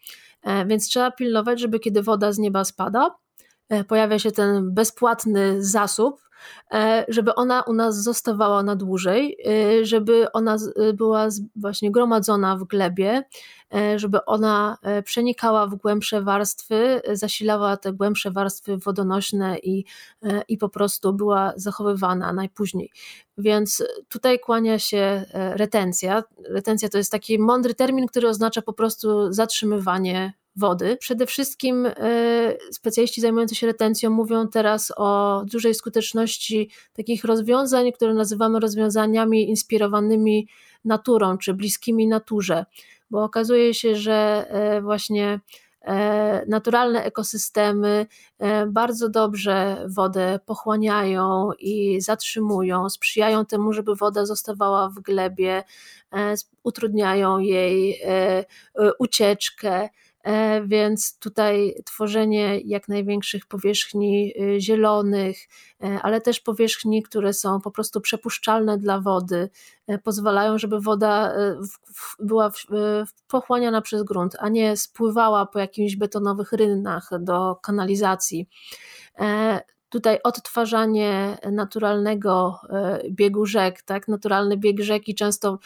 Więc 0.68 0.88
trzeba 0.90 1.12
pilnować, 1.12 1.60
żeby 1.60 1.80
kiedy 1.80 2.02
woda 2.02 2.32
z 2.32 2.38
nieba 2.38 2.64
spada, 2.64 3.16
pojawia 3.88 4.20
się 4.20 4.32
ten 4.32 4.74
bezpłatny 4.74 5.64
zasób, 5.64 6.26
E, 6.74 7.06
żeby 7.08 7.36
ona 7.36 7.62
u 7.62 7.74
nas 7.74 8.04
zostawała 8.04 8.64
na 8.64 8.76
dłużej, 8.76 9.38
e, 9.48 9.86
żeby 9.86 10.32
ona 10.32 10.58
e, 10.76 10.94
była 10.94 11.28
właśnie 11.56 11.92
gromadzona 11.92 12.58
w 12.58 12.64
glebie, 12.64 13.24
żeby 13.96 14.26
ona 14.26 14.78
przenikała 15.04 15.68
w 15.68 15.76
głębsze 15.76 16.22
warstwy, 16.22 17.02
zasilała 17.14 17.78
te 17.78 17.94
głębsze 17.94 18.32
warstwy 18.32 18.78
wodonośne 18.78 19.58
i, 19.60 19.86
i 20.48 20.58
po 20.58 20.70
prostu 20.70 21.14
była 21.14 21.54
zachowywana 21.56 22.34
najpóźniej. 22.34 22.92
Więc 23.38 23.84
tutaj 24.10 24.40
kłania 24.40 24.80
się 24.80 25.26
retencja. 25.34 26.24
Retencja 26.50 26.90
to 26.90 26.98
jest 26.98 27.12
taki 27.12 27.40
mądry 27.40 27.74
termin, 27.74 28.08
który 28.08 28.30
oznacza 28.30 28.62
po 28.62 28.74
prostu 28.74 29.34
zatrzymywanie 29.34 30.34
wody. 30.56 30.98
Przede 30.98 31.26
wszystkim 31.26 31.86
e, 31.86 31.94
specjaliści 32.72 33.22
zajmujący 33.22 33.56
się 33.56 33.68
retencją 33.68 34.10
mówią 34.10 34.48
teraz 34.48 34.94
o 34.98 35.42
dużej 35.52 35.74
skuteczności 35.74 36.72
takich 36.94 37.24
rozwiązań, 37.24 37.92
które 37.92 38.14
nazywamy 38.14 38.60
rozwiązaniami 38.60 39.50
inspirowanymi 39.50 40.48
naturą 40.86 41.38
czy 41.38 41.54
bliskimi 41.54 42.08
naturze, 42.08 42.66
bo 43.10 43.24
okazuje 43.24 43.74
się, 43.74 43.96
że 43.96 44.46
e, 44.50 44.82
właśnie 44.82 45.40
e, 45.82 46.46
naturalne 46.48 47.04
ekosystemy 47.04 48.06
bardzo 48.68 49.10
dobrze 49.10 49.86
wodę 49.88 50.40
pochłaniają 50.46 51.50
i 51.60 52.02
zatrzymują, 52.02 52.90
sprzyjają 52.90 53.46
temu, 53.46 53.74
żeby 53.74 53.96
woda 53.96 54.26
zostawała 54.26 54.90
w 54.90 55.00
glebie, 55.00 55.64
utrudniają 56.64 57.40
jej 57.40 58.02
ucieczkę. 59.00 59.90
E, 60.26 60.62
więc 60.68 61.20
tutaj 61.20 61.76
tworzenie 61.86 62.60
jak 62.60 62.88
największych 62.88 63.46
powierzchni 63.46 64.34
y, 64.42 64.62
zielonych, 64.62 65.38
e, 65.84 66.00
ale 66.02 66.22
też 66.22 66.40
powierzchni, 66.40 67.04
które 67.04 67.34
są 67.34 67.62
po 67.62 67.72
prostu 67.72 68.02
przepuszczalne 68.02 68.78
dla 68.78 69.00
wody, 69.00 69.50
e, 69.88 69.98
pozwalają, 69.98 70.58
żeby 70.58 70.80
woda 70.80 71.34
była 72.20 72.52
pochłaniana 73.28 73.82
przez 73.82 74.04
grunt, 74.04 74.36
a 74.40 74.50
nie 74.50 74.78
spływała 74.78 75.46
po 75.46 75.60
jakichś 75.60 75.96
betonowych 75.96 76.52
rynnach 76.52 77.10
do 77.20 77.56
kanalizacji 77.56 78.48
tutaj 79.90 80.20
odtwarzanie 80.24 81.38
naturalnego 81.52 82.60
biegu 83.12 83.46
rzek, 83.46 83.82
tak? 83.82 84.08
Naturalny 84.08 84.58
bieg 84.58 84.82
rzeki 84.82 85.16
często 85.16 85.60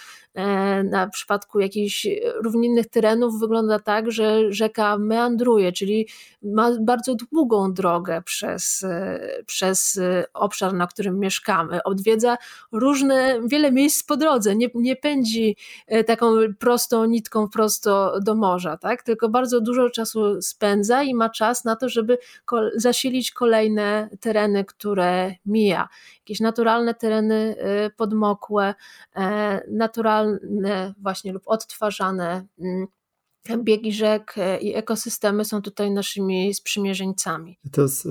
na 0.83 1.07
przypadku 1.07 1.59
jakichś 1.59 2.07
równinnych 2.43 2.89
terenów 2.89 3.39
wygląda 3.39 3.79
tak, 3.79 4.11
że 4.11 4.53
rzeka 4.53 4.97
meandruje, 4.97 5.71
czyli 5.71 6.07
ma 6.43 6.71
bardzo 6.81 7.15
długą 7.15 7.73
drogę 7.73 8.21
przez, 8.25 8.83
e, 8.83 9.19
przez 9.45 9.99
obszar, 10.33 10.73
na 10.73 10.87
którym 10.87 11.19
mieszkamy. 11.19 11.83
Odwiedza 11.83 12.37
różne, 12.71 13.39
wiele 13.45 13.71
miejsc 13.71 14.03
po 14.03 14.17
drodze, 14.17 14.55
nie, 14.55 14.67
nie 14.75 14.95
pędzi 14.95 15.55
taką 16.07 16.35
prostą 16.59 17.05
nitką 17.05 17.49
prosto 17.49 18.19
do 18.19 18.35
morza, 18.35 18.77
tak? 18.77 19.03
tylko 19.03 19.29
bardzo 19.29 19.61
dużo 19.61 19.89
czasu 19.89 20.41
spędza 20.41 21.03
i 21.03 21.13
ma 21.13 21.29
czas 21.29 21.65
na 21.65 21.75
to, 21.75 21.89
żeby 21.89 22.17
zasilić 22.75 23.31
kolejne 23.31 24.09
tereny, 24.19 24.65
które 24.65 25.35
mija. 25.45 25.89
Jakieś 26.17 26.39
naturalne 26.39 26.93
tereny 26.93 27.55
podmokłe, 27.97 28.75
e, 29.15 29.61
naturalne 30.23 30.93
właśnie 31.01 31.33
lub 31.33 31.43
odtwarzane 31.45 32.47
mm, 32.59 32.87
biegi 33.63 33.93
rzek 33.93 34.33
e, 34.37 34.59
i 34.59 34.75
ekosystemy 34.75 35.45
są 35.45 35.61
tutaj 35.61 35.91
naszymi 35.91 36.53
sprzymierzeńcami. 36.53 37.59
To 37.71 37.81
jest 37.81 38.07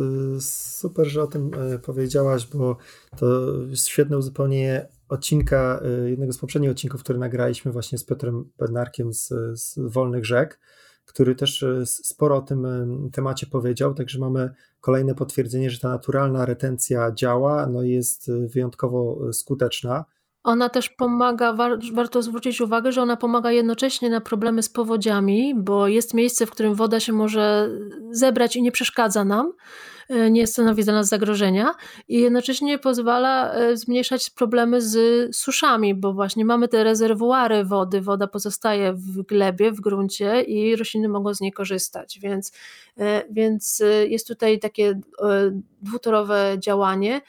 super, 0.79 1.07
że 1.07 1.23
o 1.23 1.27
tym 1.27 1.51
e, 1.55 1.79
powiedziałaś, 1.79 2.47
bo 2.47 2.77
to 3.19 3.27
jest 3.71 3.87
świetne 3.87 4.19
uzupełnienie 4.19 4.89
odcinka, 5.09 5.83
jednego 6.07 6.33
z 6.33 6.39
poprzednich 6.39 6.71
odcinków, 6.71 7.03
który 7.03 7.19
nagraliśmy 7.19 7.73
właśnie 7.73 7.99
z 7.99 8.05
Piotrem 8.05 8.51
Bednarkiem 8.59 9.13
z, 9.13 9.29
z 9.55 9.79
Wolnych 9.79 10.27
Rzek 10.27 10.59
który 11.09 11.35
też 11.35 11.63
e, 11.63 11.87
sporo 11.87 12.37
o 12.37 12.43
tym 12.43 12.67
e, 12.67 12.87
temacie 13.13 13.47
powiedział, 13.47 13.95
także 13.95 14.19
mamy 14.19 14.51
kolejne 14.81 15.15
potwierdzenie, 15.15 15.71
że 15.71 15.79
ta 15.79 15.89
naturalna 15.89 16.47
retencja 16.47 17.13
działa, 17.13 17.67
no 17.67 17.83
i 17.83 17.91
jest 17.91 18.29
e, 18.29 18.49
wyjątkowo 18.49 19.33
skuteczna. 19.33 20.05
Ona 20.45 20.69
też 20.69 20.89
pomaga, 20.89 21.53
war, 21.53 21.79
warto 21.93 22.23
zwrócić 22.23 22.61
uwagę, 22.61 22.93
że 22.93 23.03
ona 23.03 23.17
pomaga 23.17 23.53
jednocześnie 23.53 24.11
na 24.11 24.21
problemy 24.21 24.63
z 24.63 24.69
powodziami, 24.69 25.55
bo 25.57 25.89
jest 25.89 26.15
miejsce, 26.15 26.47
w 26.47 26.51
którym 26.51 26.75
woda 26.75 27.01
się 27.01 27.13
może 27.13 27.71
zebrać 28.11 28.57
i 28.57 28.63
nie 28.63 28.73
przeszkadza 28.73 29.25
nam, 29.25 29.53
e, 30.09 30.31
nie 30.31 30.47
stanowi 30.47 30.85
dla 30.85 30.93
nas 30.93 31.09
zagrożenia 31.09 31.75
i 32.09 32.21
jednocześnie 32.21 32.79
pozwala 32.79 33.53
e, 33.53 33.77
zmniejszać 33.77 34.31
problemy 34.31 34.83
z 34.83 34.97
suszami, 35.37 35.95
bo 35.95 36.13
właśnie 36.13 36.45
mamy 36.45 36.69
te 36.69 36.85
rezerwuary 36.85 37.65
wody, 37.65 38.01
woda 38.01 38.27
pozostaje 38.27 38.93
w 38.93 39.23
glebie, 39.23 39.73
w 39.73 39.81
gruncie 39.81 40.43
i 40.43 40.77
rośliny 40.77 41.09
mogą 41.09 41.35
z 41.35 41.41
niej 41.41 41.53
korzystać, 41.53 42.19
więc, 42.23 42.53
e, 42.99 43.25
więc 43.31 43.83
jest 44.09 44.29
tutaj 44.29 44.59
takie 44.59 45.01
dwutorowe 45.83 46.57
działanie, 46.59 47.21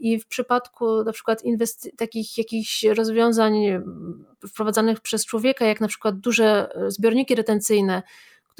I 0.00 0.20
w 0.20 0.26
przypadku 0.26 1.04
na 1.04 1.12
przykład 1.12 1.42
takich 1.96 2.38
jakichś 2.38 2.84
rozwiązań 2.84 3.54
wprowadzanych 4.48 5.00
przez 5.00 5.26
człowieka, 5.26 5.64
jak 5.64 5.80
na 5.80 5.88
przykład 5.88 6.18
duże 6.18 6.68
zbiorniki 6.88 7.34
retencyjne, 7.34 8.02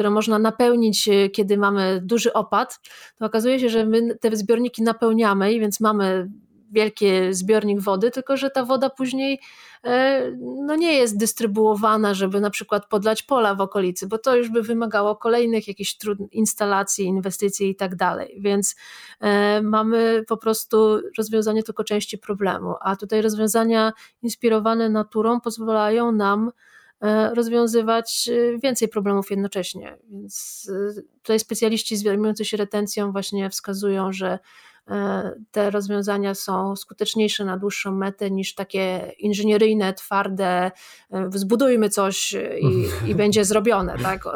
które 0.01 0.11
można 0.11 0.39
napełnić, 0.39 1.09
e, 1.09 1.29
kiedy 1.29 1.57
mamy 1.57 2.01
duży 2.05 2.33
opad, 2.33 2.81
to 3.19 3.27
okazuje 3.27 3.61
się, 3.61 3.69
że 3.69 3.87
my 3.87 4.19
te 4.19 4.37
zbiorniki 4.37 4.83
napełniamy, 4.83 5.59
więc 5.59 5.81
mamy 5.81 6.31
wielki 6.71 7.07
zbiornik 7.31 7.81
wody, 7.81 8.11
tylko 8.11 8.37
że 8.37 8.51
ta 8.51 8.65
woda 8.65 8.91
później 8.91 9.41
e, 9.85 10.31
no 10.41 10.77
nie 10.77 10.95
jest 10.95 11.19
dystrybuowana, 11.19 12.15
żeby 12.15 12.41
na 12.41 12.51
przykład 12.51 12.87
podlać 12.89 13.23
pola 13.23 13.55
w 13.55 13.61
okolicy, 13.61 14.07
bo 14.07 14.19
to 14.19 14.37
już 14.37 14.49
by 14.49 14.63
wymagało 14.63 15.17
kolejnych 15.17 15.69
jakichś 15.69 15.97
instalacji, 16.33 17.05
inwestycji 17.05 17.71
i 17.71 17.77
tak 17.77 17.97
dalej. 17.97 18.39
Więc 18.41 18.77
e, 19.21 19.63
mamy 19.63 20.25
po 20.29 20.37
prostu 20.37 21.01
rozwiązanie 21.19 21.63
tylko 21.63 21.85
części 21.85 22.19
problemu, 22.19 22.75
a 22.81 22.97
tutaj 22.97 23.23
rozwiązania 23.23 23.93
inspirowane 24.23 24.89
naturą 24.89 25.41
pozwalają 25.41 26.13
nam 26.13 26.51
rozwiązywać 27.35 28.31
więcej 28.63 28.89
problemów 28.89 29.31
jednocześnie. 29.31 29.99
Więc 30.11 30.67
tutaj 31.23 31.41
specjaliści 31.41 31.97
zajmujący 31.97 32.45
się 32.45 32.57
retencją 32.57 33.13
właśnie 33.13 33.51
wskazują, 33.51 34.13
że 34.13 34.39
E, 34.91 35.33
te 35.51 35.71
rozwiązania 35.71 36.35
są 36.35 36.77
skuteczniejsze 36.77 37.45
na 37.45 37.57
dłuższą 37.57 37.93
metę 37.93 38.31
niż 38.31 38.55
takie 38.55 39.13
inżynieryjne, 39.19 39.95
twarde, 39.95 40.71
e, 41.11 41.31
zbudujmy 41.35 41.89
coś 41.89 42.37
i, 42.61 43.11
i 43.11 43.15
będzie 43.15 43.45
zrobione. 43.45 43.99
Tak? 44.03 44.25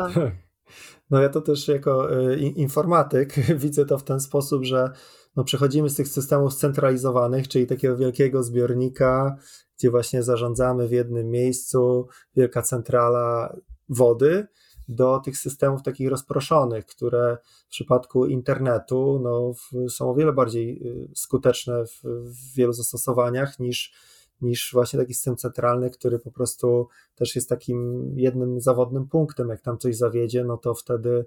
No 1.10 1.22
ja 1.22 1.28
to 1.28 1.40
też 1.40 1.68
jako 1.68 2.12
e, 2.12 2.36
informatyk 2.38 3.34
widzę 3.64 3.86
to 3.86 3.98
w 3.98 4.04
ten 4.04 4.20
sposób, 4.20 4.64
że 4.64 4.90
no 5.36 5.44
przechodzimy 5.44 5.90
z 5.90 5.96
tych 5.96 6.08
systemów 6.08 6.54
scentralizowanych, 6.54 7.48
czyli 7.48 7.66
takiego 7.66 7.96
wielkiego 7.96 8.42
zbiornika, 8.42 9.36
gdzie 9.79 9.91
właśnie 9.91 10.22
zarządzamy 10.22 10.89
w 10.89 10.93
jednym 10.93 11.31
miejscu, 11.31 12.09
wielka 12.37 12.62
centrala 12.62 13.57
wody, 13.89 14.47
do 14.89 15.20
tych 15.25 15.39
systemów 15.39 15.83
takich 15.83 16.09
rozproszonych, 16.09 16.87
które 16.87 17.39
w 17.66 17.68
przypadku 17.68 18.27
internetu 18.27 19.20
no, 19.22 19.53
są 19.89 20.11
o 20.11 20.14
wiele 20.14 20.33
bardziej 20.33 20.89
y, 20.89 21.09
skuteczne 21.14 21.87
w, 21.87 22.03
w 22.05 22.55
wielu 22.55 22.72
zastosowaniach 22.72 23.59
niż, 23.59 23.95
niż 24.41 24.70
właśnie 24.72 24.99
taki 24.99 25.14
system 25.14 25.37
centralny, 25.37 25.91
który 25.91 26.18
po 26.18 26.31
prostu 26.31 26.89
też 27.14 27.37
jest 27.37 27.49
takim 27.49 28.11
jednym 28.16 28.61
zawodnym 28.61 29.09
punktem. 29.09 29.49
Jak 29.49 29.61
tam 29.61 29.79
coś 29.79 29.97
zawiedzie, 29.97 30.45
no 30.45 30.57
to 30.57 30.75
wtedy 30.75 31.27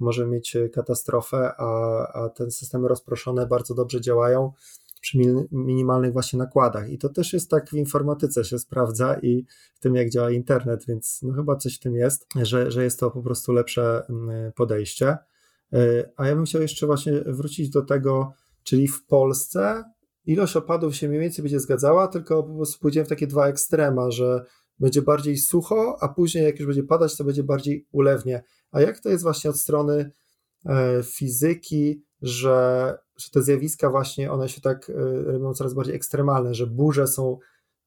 może 0.00 0.26
mieć 0.26 0.56
katastrofę, 0.72 1.52
a, 1.58 2.02
a 2.12 2.28
te 2.28 2.50
systemy 2.50 2.88
rozproszone 2.88 3.46
bardzo 3.46 3.74
dobrze 3.74 4.00
działają 4.00 4.52
przy 5.00 5.18
minimalnych 5.52 6.12
właśnie 6.12 6.38
nakładach. 6.38 6.90
I 6.90 6.98
to 6.98 7.08
też 7.08 7.32
jest 7.32 7.50
tak 7.50 7.70
w 7.70 7.74
informatyce 7.74 8.44
się 8.44 8.58
sprawdza 8.58 9.18
i 9.22 9.46
w 9.74 9.80
tym, 9.80 9.94
jak 9.94 10.10
działa 10.10 10.30
internet, 10.30 10.84
więc 10.88 11.20
no 11.22 11.32
chyba 11.34 11.56
coś 11.56 11.76
w 11.76 11.80
tym 11.80 11.94
jest, 11.94 12.26
że, 12.42 12.70
że 12.70 12.84
jest 12.84 13.00
to 13.00 13.10
po 13.10 13.22
prostu 13.22 13.52
lepsze 13.52 14.02
mm, 14.08 14.52
podejście. 14.52 15.16
E, 15.72 16.10
a 16.16 16.26
ja 16.26 16.34
bym 16.36 16.44
chciał 16.44 16.62
jeszcze 16.62 16.86
właśnie 16.86 17.12
wrócić 17.26 17.70
do 17.70 17.82
tego, 17.82 18.32
czyli 18.62 18.88
w 18.88 19.06
Polsce 19.06 19.84
ilość 20.24 20.56
opadów 20.56 20.96
się 20.96 21.08
mniej 21.08 21.20
więcej 21.20 21.42
będzie 21.42 21.60
zgadzała, 21.60 22.08
tylko 22.08 22.42
po 22.42 22.56
prostu 22.56 22.80
pójdziemy 22.80 23.06
w 23.06 23.08
takie 23.08 23.26
dwa 23.26 23.48
ekstrema, 23.48 24.10
że 24.10 24.44
będzie 24.78 25.02
bardziej 25.02 25.36
sucho, 25.36 25.96
a 26.00 26.08
później 26.08 26.44
jak 26.44 26.58
już 26.58 26.66
będzie 26.66 26.82
padać, 26.82 27.16
to 27.16 27.24
będzie 27.24 27.42
bardziej 27.42 27.86
ulewnie. 27.92 28.42
A 28.72 28.80
jak 28.80 29.00
to 29.00 29.08
jest 29.08 29.22
właśnie 29.22 29.50
od 29.50 29.56
strony 29.56 30.10
e, 30.66 31.02
fizyki, 31.02 32.04
że 32.22 32.98
że 33.16 33.30
te 33.30 33.42
zjawiska 33.42 33.90
właśnie, 33.90 34.32
one 34.32 34.48
się 34.48 34.60
tak 34.60 34.88
y, 34.88 34.94
robią 35.24 35.54
coraz 35.54 35.74
bardziej 35.74 35.94
ekstremalne, 35.94 36.54
że 36.54 36.66
burze 36.66 37.06
są 37.06 37.38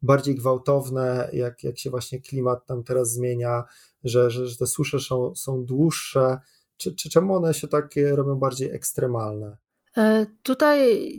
bardziej 0.01 0.35
gwałtowne, 0.35 1.29
jak, 1.33 1.63
jak 1.63 1.77
się 1.77 1.89
właśnie 1.89 2.21
klimat 2.21 2.65
tam 2.65 2.83
teraz 2.83 3.13
zmienia, 3.13 3.63
że, 4.03 4.31
że, 4.31 4.47
że 4.47 4.57
te 4.57 4.67
susze 4.67 4.99
są, 4.99 5.35
są 5.35 5.65
dłuższe. 5.65 6.37
Czy, 6.77 6.95
czy 6.95 7.09
czemu 7.09 7.35
one 7.35 7.53
się 7.53 7.67
takie 7.67 8.15
robią 8.15 8.35
bardziej 8.35 8.71
ekstremalne? 8.71 9.57
E, 9.97 10.25
tutaj 10.43 11.09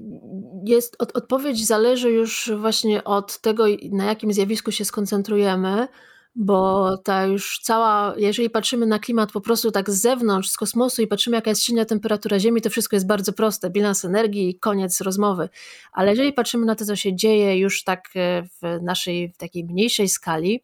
jest 0.65 0.97
odpowiedź 0.99 1.67
zależy 1.67 2.11
już 2.11 2.53
właśnie 2.61 3.05
od 3.05 3.41
tego, 3.41 3.65
na 3.93 4.05
jakim 4.05 4.33
zjawisku 4.33 4.73
się 4.73 4.85
skoncentrujemy 4.85 5.89
bo 6.35 6.99
ta 6.99 7.27
już 7.27 7.61
cała, 7.63 8.15
jeżeli 8.17 8.51
patrzymy 8.51 8.87
na 8.87 8.99
klimat 8.99 9.33
po 9.33 9.41
prostu 9.41 9.71
tak 9.71 9.91
z 9.91 10.01
zewnątrz, 10.01 10.49
z 10.49 10.57
kosmosu 10.57 11.03
i 11.03 11.07
patrzymy 11.07 11.37
jaka 11.37 11.51
jest 11.51 11.63
silna 11.63 11.85
temperatura 11.85 12.39
Ziemi, 12.39 12.61
to 12.61 12.71
wszystko 12.71 12.97
jest 12.97 13.07
bardzo 13.07 13.33
proste, 13.33 13.71
bilans 13.71 14.05
energii, 14.05 14.55
koniec 14.55 15.01
rozmowy. 15.01 15.49
Ale 15.93 16.11
jeżeli 16.11 16.33
patrzymy 16.33 16.67
na 16.67 16.75
to, 16.75 16.85
co 16.85 16.97
się 16.97 17.17
dzieje 17.17 17.59
już 17.59 17.85
tak 17.85 18.11
e, 18.17 18.43
w 18.43 18.83
naszej 18.83 19.33
w 19.33 19.37
takiej 19.37 19.65
mniejszej 19.65 20.09
skali, 20.09 20.63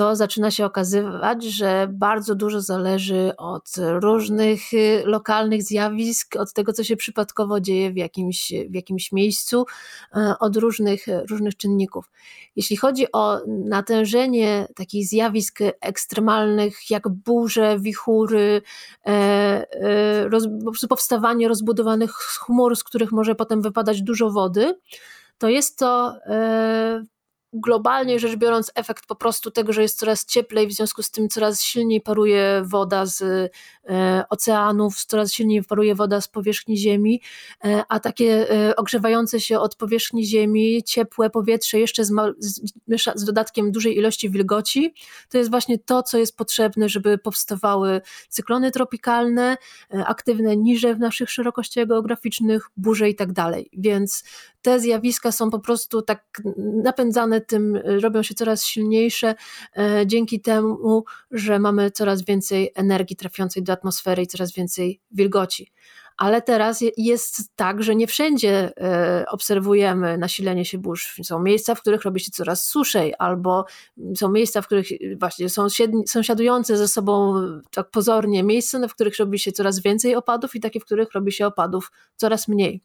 to 0.00 0.16
zaczyna 0.16 0.50
się 0.50 0.64
okazywać, 0.64 1.44
że 1.44 1.88
bardzo 1.92 2.34
dużo 2.34 2.60
zależy 2.60 3.32
od 3.36 3.74
różnych 3.78 4.72
y, 4.72 5.02
lokalnych 5.04 5.62
zjawisk, 5.62 6.36
od 6.36 6.52
tego, 6.52 6.72
co 6.72 6.84
się 6.84 6.96
przypadkowo 6.96 7.60
dzieje 7.60 7.92
w 7.92 7.96
jakimś, 7.96 8.52
w 8.70 8.74
jakimś 8.74 9.12
miejscu, 9.12 9.64
e, 10.16 10.34
od 10.40 10.56
różnych, 10.56 11.06
różnych 11.30 11.56
czynników. 11.56 12.10
Jeśli 12.56 12.76
chodzi 12.76 13.12
o 13.12 13.40
natężenie 13.46 14.68
takich 14.76 15.08
zjawisk 15.08 15.58
ekstremalnych, 15.80 16.90
jak 16.90 17.08
burze, 17.08 17.78
wichury, 17.80 18.62
e, 19.06 19.10
e, 19.10 20.28
roz, 20.28 20.44
po 20.64 20.70
prostu 20.70 20.88
powstawanie 20.88 21.48
rozbudowanych 21.48 22.12
chmur, 22.12 22.76
z 22.76 22.84
których 22.84 23.12
może 23.12 23.34
potem 23.34 23.62
wypadać 23.62 24.02
dużo 24.02 24.30
wody, 24.30 24.78
to 25.38 25.48
jest 25.48 25.78
to 25.78 26.14
globalnie 27.52 28.18
rzecz 28.18 28.36
biorąc 28.36 28.72
efekt 28.74 29.06
po 29.06 29.14
prostu 29.14 29.50
tego, 29.50 29.72
że 29.72 29.82
jest 29.82 29.98
coraz 29.98 30.24
cieplej, 30.24 30.66
w 30.66 30.72
związku 30.72 31.02
z 31.02 31.10
tym 31.10 31.28
coraz 31.28 31.62
silniej 31.62 32.00
paruje 32.00 32.62
woda 32.64 33.06
z 33.06 33.22
e, 33.88 34.24
oceanów, 34.28 35.04
coraz 35.04 35.32
silniej 35.32 35.64
paruje 35.64 35.94
woda 35.94 36.20
z 36.20 36.28
powierzchni 36.28 36.78
Ziemi, 36.78 37.22
e, 37.64 37.84
a 37.88 38.00
takie 38.00 38.50
e, 38.50 38.76
ogrzewające 38.76 39.40
się 39.40 39.58
od 39.58 39.76
powierzchni 39.76 40.24
Ziemi 40.26 40.82
ciepłe 40.82 41.30
powietrze 41.30 41.78
jeszcze 41.78 42.04
z, 42.04 42.12
z, 42.38 42.72
z 43.14 43.24
dodatkiem 43.24 43.72
dużej 43.72 43.96
ilości 43.96 44.30
wilgoci, 44.30 44.94
to 45.28 45.38
jest 45.38 45.50
właśnie 45.50 45.78
to, 45.78 46.02
co 46.02 46.18
jest 46.18 46.36
potrzebne, 46.36 46.88
żeby 46.88 47.18
powstawały 47.18 48.00
cyklony 48.28 48.70
tropikalne, 48.70 49.56
aktywne 49.90 50.56
niże 50.56 50.94
w 50.94 50.98
naszych 50.98 51.30
szerokościach 51.30 51.86
geograficznych, 51.86 52.70
burze 52.76 53.08
i 53.08 53.14
tak 53.14 53.32
dalej. 53.32 53.70
Więc 53.72 54.24
te 54.62 54.80
zjawiska 54.80 55.32
są 55.32 55.50
po 55.50 55.58
prostu 55.58 56.02
tak 56.02 56.42
napędzane 56.82 57.39
tym, 57.40 57.76
robią 57.76 58.22
się 58.22 58.34
coraz 58.34 58.64
silniejsze 58.64 59.34
e, 59.78 60.06
dzięki 60.06 60.40
temu, 60.40 61.04
że 61.30 61.58
mamy 61.58 61.90
coraz 61.90 62.24
więcej 62.24 62.72
energii 62.74 63.16
trafiącej 63.16 63.62
do 63.62 63.72
atmosfery 63.72 64.22
i 64.22 64.26
coraz 64.26 64.52
więcej 64.52 65.00
wilgoci. 65.10 65.72
Ale 66.16 66.42
teraz 66.42 66.84
jest 66.96 67.56
tak, 67.56 67.82
że 67.82 67.94
nie 67.94 68.06
wszędzie 68.06 68.72
e, 68.76 69.24
obserwujemy 69.28 70.18
nasilenie 70.18 70.64
się 70.64 70.78
burz. 70.78 71.20
Są 71.22 71.42
miejsca, 71.42 71.74
w 71.74 71.80
których 71.80 72.02
robi 72.02 72.20
się 72.20 72.30
coraz 72.30 72.66
suszej, 72.66 73.14
albo 73.18 73.64
są 74.16 74.30
miejsca, 74.30 74.62
w 74.62 74.66
których 74.66 74.86
właśnie 75.18 75.48
są 75.48 75.66
sąsiadujące 76.06 76.76
ze 76.76 76.88
sobą 76.88 77.34
tak 77.70 77.90
pozornie 77.90 78.42
miejsca, 78.42 78.88
w 78.88 78.94
których 78.94 79.18
robi 79.18 79.38
się 79.38 79.52
coraz 79.52 79.80
więcej 79.80 80.14
opadów 80.14 80.54
i 80.54 80.60
takie, 80.60 80.80
w 80.80 80.84
których 80.84 81.12
robi 81.12 81.32
się 81.32 81.46
opadów 81.46 81.92
coraz 82.16 82.48
mniej 82.48 82.82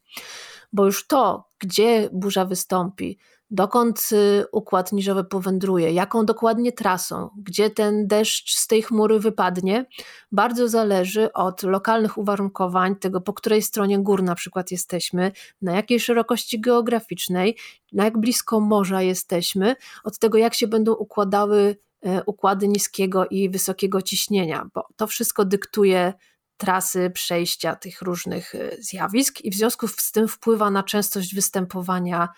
bo 0.75 0.85
już 0.85 1.07
to, 1.07 1.49
gdzie 1.59 2.09
burza 2.13 2.45
wystąpi, 2.45 3.19
dokąd 3.51 4.09
y, 4.11 4.45
układ 4.51 4.91
niżowy 4.91 5.23
powędruje, 5.23 5.91
jaką 5.91 6.25
dokładnie 6.25 6.71
trasą, 6.71 7.29
gdzie 7.37 7.69
ten 7.69 8.07
deszcz 8.07 8.55
z 8.55 8.67
tej 8.67 8.81
chmury 8.81 9.19
wypadnie, 9.19 9.85
bardzo 10.31 10.69
zależy 10.69 11.33
od 11.33 11.63
lokalnych 11.63 12.17
uwarunkowań, 12.17 12.95
tego 12.95 13.21
po 13.21 13.33
której 13.33 13.61
stronie 13.61 13.99
gór 13.99 14.23
na 14.23 14.35
przykład 14.35 14.71
jesteśmy, 14.71 15.31
na 15.61 15.75
jakiej 15.75 15.99
szerokości 15.99 16.61
geograficznej, 16.61 17.57
na 17.93 18.05
jak 18.05 18.17
blisko 18.17 18.59
morza 18.59 19.01
jesteśmy, 19.01 19.75
od 20.03 20.19
tego 20.19 20.37
jak 20.37 20.53
się 20.53 20.67
będą 20.67 20.93
układały 20.93 21.77
e, 22.01 22.23
układy 22.23 22.67
niskiego 22.67 23.25
i 23.25 23.49
wysokiego 23.49 24.01
ciśnienia, 24.01 24.67
bo 24.73 24.87
to 24.95 25.07
wszystko 25.07 25.45
dyktuje 25.45 26.13
trasy 26.57 27.11
przejścia 27.13 27.75
tych 27.75 28.01
różnych 28.01 28.55
e, 28.55 28.71
zjawisk 28.79 29.41
i 29.41 29.51
w 29.51 29.55
związku 29.55 29.87
z 29.87 30.11
tym 30.11 30.27
wpływa 30.27 30.71
na 30.71 30.83
częstość 30.83 31.35
występowania 31.35 32.29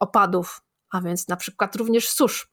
opadów 0.00 0.62
a 0.90 1.00
więc 1.00 1.28
na 1.28 1.36
przykład 1.36 1.76
również 1.76 2.08
susz. 2.08 2.50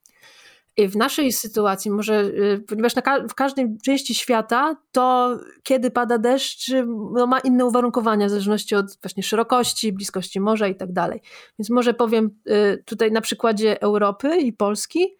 I 0.77 0.87
w 0.87 0.95
naszej 0.95 1.33
sytuacji, 1.33 1.91
może, 1.91 2.21
y, 2.21 2.63
ponieważ 2.67 2.93
ka 2.93 3.27
w 3.27 3.35
każdej 3.35 3.77
części 3.83 4.15
świata, 4.15 4.75
to 4.91 5.37
kiedy 5.63 5.91
pada 5.91 6.17
deszcz, 6.17 6.71
no 7.13 7.27
ma 7.27 7.39
inne 7.39 7.65
uwarunkowania 7.65 8.27
w 8.27 8.29
zależności 8.29 8.75
od 8.75 8.97
właśnie 9.01 9.23
szerokości, 9.23 9.93
bliskości 9.93 10.39
morza 10.39 10.67
i 10.67 10.75
tak 10.75 10.91
dalej. 10.91 11.21
Więc 11.59 11.69
może 11.69 11.93
powiem 11.93 12.29
y, 12.47 12.83
tutaj 12.85 13.11
na 13.11 13.21
przykładzie 13.21 13.81
Europy 13.81 14.37
i 14.37 14.53
Polski. 14.53 15.17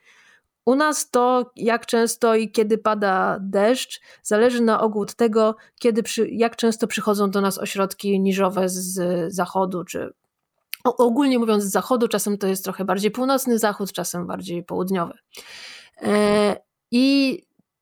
U 0.65 0.75
nas 0.75 1.09
to, 1.09 1.51
jak 1.55 1.85
często 1.85 2.35
i 2.35 2.51
kiedy 2.51 2.77
pada 2.77 3.37
deszcz, 3.41 4.01
zależy 4.23 4.61
na 4.61 4.81
ogół 4.81 5.01
od 5.01 5.15
tego, 5.15 5.55
kiedy 5.79 6.03
przy, 6.03 6.27
jak 6.29 6.55
często 6.55 6.87
przychodzą 6.87 7.31
do 7.31 7.41
nas 7.41 7.57
ośrodki 7.57 8.19
niżowe 8.19 8.69
z 8.69 9.33
zachodu 9.33 9.83
czy 9.83 10.13
ogólnie 10.95 11.39
mówiąc 11.39 11.63
z 11.63 11.71
zachodu, 11.71 12.07
czasem 12.07 12.37
to 12.37 12.47
jest 12.47 12.63
trochę 12.63 12.85
bardziej 12.85 13.11
północny 13.11 13.59
zachód, 13.59 13.91
czasem 13.91 14.27
bardziej 14.27 14.63
południowy. 14.63 15.13
E, 16.01 16.55
I 16.91 17.37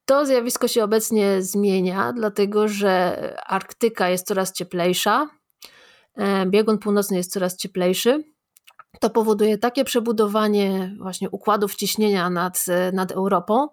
to 0.06 0.26
zjawisko 0.26 0.68
się 0.68 0.84
obecnie 0.84 1.42
zmienia, 1.42 2.14
dlatego 2.14 2.68
że 2.68 3.18
Arktyka 3.48 4.10
jest 4.10 4.28
coraz 4.28 4.54
cieplejsza, 4.54 5.30
e, 6.18 6.46
biegun 6.46 6.78
północny 6.78 7.18
jest 7.18 7.32
coraz 7.32 7.58
cieplejszy. 7.58 8.24
To 9.00 9.10
powoduje 9.10 9.58
takie 9.58 9.84
przebudowanie 9.84 10.96
właśnie 11.00 11.30
układów 11.30 11.76
ciśnienia 11.76 12.30
nad, 12.30 12.66
nad 12.94 13.12
Europą, 13.12 13.68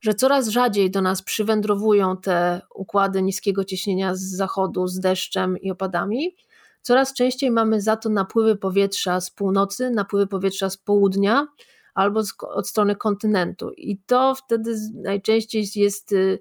że 0.00 0.14
coraz 0.14 0.48
rzadziej 0.48 0.90
do 0.90 1.02
nas 1.02 1.22
przywędrowują 1.22 2.16
te 2.16 2.60
układy 2.74 3.22
niskiego 3.22 3.64
ciśnienia 3.64 4.14
z 4.14 4.20
zachodu 4.20 4.86
z 4.86 5.00
deszczem 5.00 5.58
i 5.58 5.70
opadami 5.70 6.36
Coraz 6.82 7.14
częściej 7.14 7.50
mamy 7.50 7.80
za 7.80 7.96
to 7.96 8.08
napływy 8.08 8.56
powietrza 8.56 9.20
z 9.20 9.30
północy, 9.30 9.90
napływy 9.90 10.26
powietrza 10.26 10.70
z 10.70 10.76
południa 10.76 11.46
albo 11.94 12.24
z, 12.24 12.32
od 12.40 12.68
strony 12.68 12.96
kontynentu. 12.96 13.70
I 13.70 13.98
to 14.06 14.34
wtedy 14.34 14.76
najczęściej 14.94 15.64
jest, 15.74 16.12
y, 16.12 16.38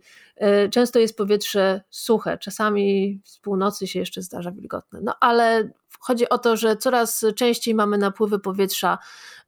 y, 0.65 0.69
często 0.69 0.99
jest 0.99 1.17
powietrze 1.17 1.81
suche, 1.89 2.37
czasami 2.37 3.19
z 3.25 3.39
północy 3.39 3.87
się 3.87 3.99
jeszcze 3.99 4.21
zdarza 4.21 4.51
wilgotne. 4.51 4.99
No 5.03 5.15
ale 5.19 5.71
chodzi 5.99 6.29
o 6.29 6.37
to, 6.37 6.57
że 6.57 6.77
coraz 6.77 7.25
częściej 7.35 7.75
mamy 7.75 7.97
napływy 7.97 8.39
powietrza 8.39 8.97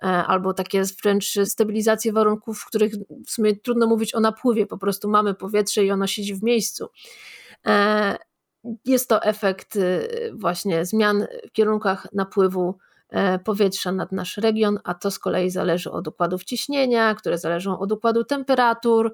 e, 0.04 0.06
albo 0.06 0.54
takie 0.54 0.84
wręcz 1.04 1.40
stabilizacje 1.46 2.14
warunków, 2.14 2.60
w 2.60 2.66
których 2.66 2.94
w 3.28 3.32
sumie 3.32 3.56
trudno 3.56 3.88
mówić 3.88 4.16
o 4.16 4.20
napływie, 4.20 4.66
po 4.66 4.78
prostu 4.78 5.10
mamy 5.10 5.34
powietrze 5.34 5.86
i 5.86 5.92
ono 5.92 6.08
siedzi 6.08 6.36
w 6.36 6.44
miejscu. 6.44 6.88
E, 8.66 8.76
jest 8.86 9.10
to 9.10 9.24
efekt 9.24 9.76
y, 9.76 10.32
właśnie 10.34 10.86
zmian 10.86 11.28
w 11.50 11.52
kierunkach 11.52 12.08
napływu 12.14 12.78
e, 13.10 13.40
powietrza 13.40 13.92
nad 13.92 14.12
nasz 14.12 14.38
region, 14.38 14.80
a 14.84 14.94
to 14.94 15.12
z 15.12 15.20
kolei 15.20 15.50
zależy 15.50 15.92
od 15.92 16.08
układów 16.08 16.44
ciśnienia, 16.44 17.16
które 17.16 17.38
zależą 17.38 17.80
od 17.80 17.92
układu 17.92 18.24
temperatur 18.24 19.14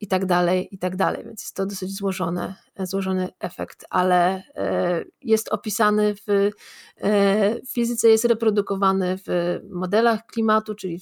i 0.00 0.08
tak 0.08 0.26
dalej, 0.26 0.68
i 0.70 0.78
tak 0.78 0.96
dalej. 0.96 1.24
Więc 1.24 1.42
jest 1.42 1.56
to 1.56 1.66
dosyć 1.66 1.96
złożone, 1.96 2.54
złożony 2.78 3.28
efekt, 3.40 3.84
ale 3.90 4.42
e, 4.54 5.04
jest 5.22 5.48
opisany 5.48 6.14
w, 6.14 6.28
e, 6.28 7.60
w 7.62 7.72
fizyce, 7.72 8.08
jest 8.08 8.24
reprodukowany 8.24 9.18
w 9.26 9.60
modelach 9.70 10.26
klimatu, 10.26 10.74
czyli 10.74 11.00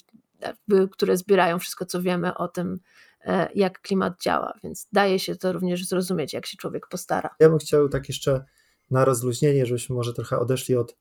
w, 0.68 0.88
które 0.90 1.16
zbierają 1.16 1.58
wszystko, 1.58 1.86
co 1.86 2.02
wiemy 2.02 2.34
o 2.34 2.48
tym, 2.48 2.78
E, 3.15 3.15
jak 3.54 3.80
klimat 3.80 4.22
działa, 4.22 4.52
więc 4.64 4.88
daje 4.92 5.18
się 5.18 5.36
to 5.36 5.52
również 5.52 5.86
zrozumieć, 5.86 6.32
jak 6.32 6.46
się 6.46 6.56
człowiek 6.56 6.88
postara. 6.88 7.30
Ja 7.40 7.48
bym 7.48 7.58
chciał 7.58 7.88
tak 7.88 8.08
jeszcze 8.08 8.44
na 8.90 9.04
rozluźnienie, 9.04 9.66
żebyśmy 9.66 9.96
może 9.96 10.12
trochę 10.12 10.38
odeszli 10.38 10.76
od, 10.76 10.96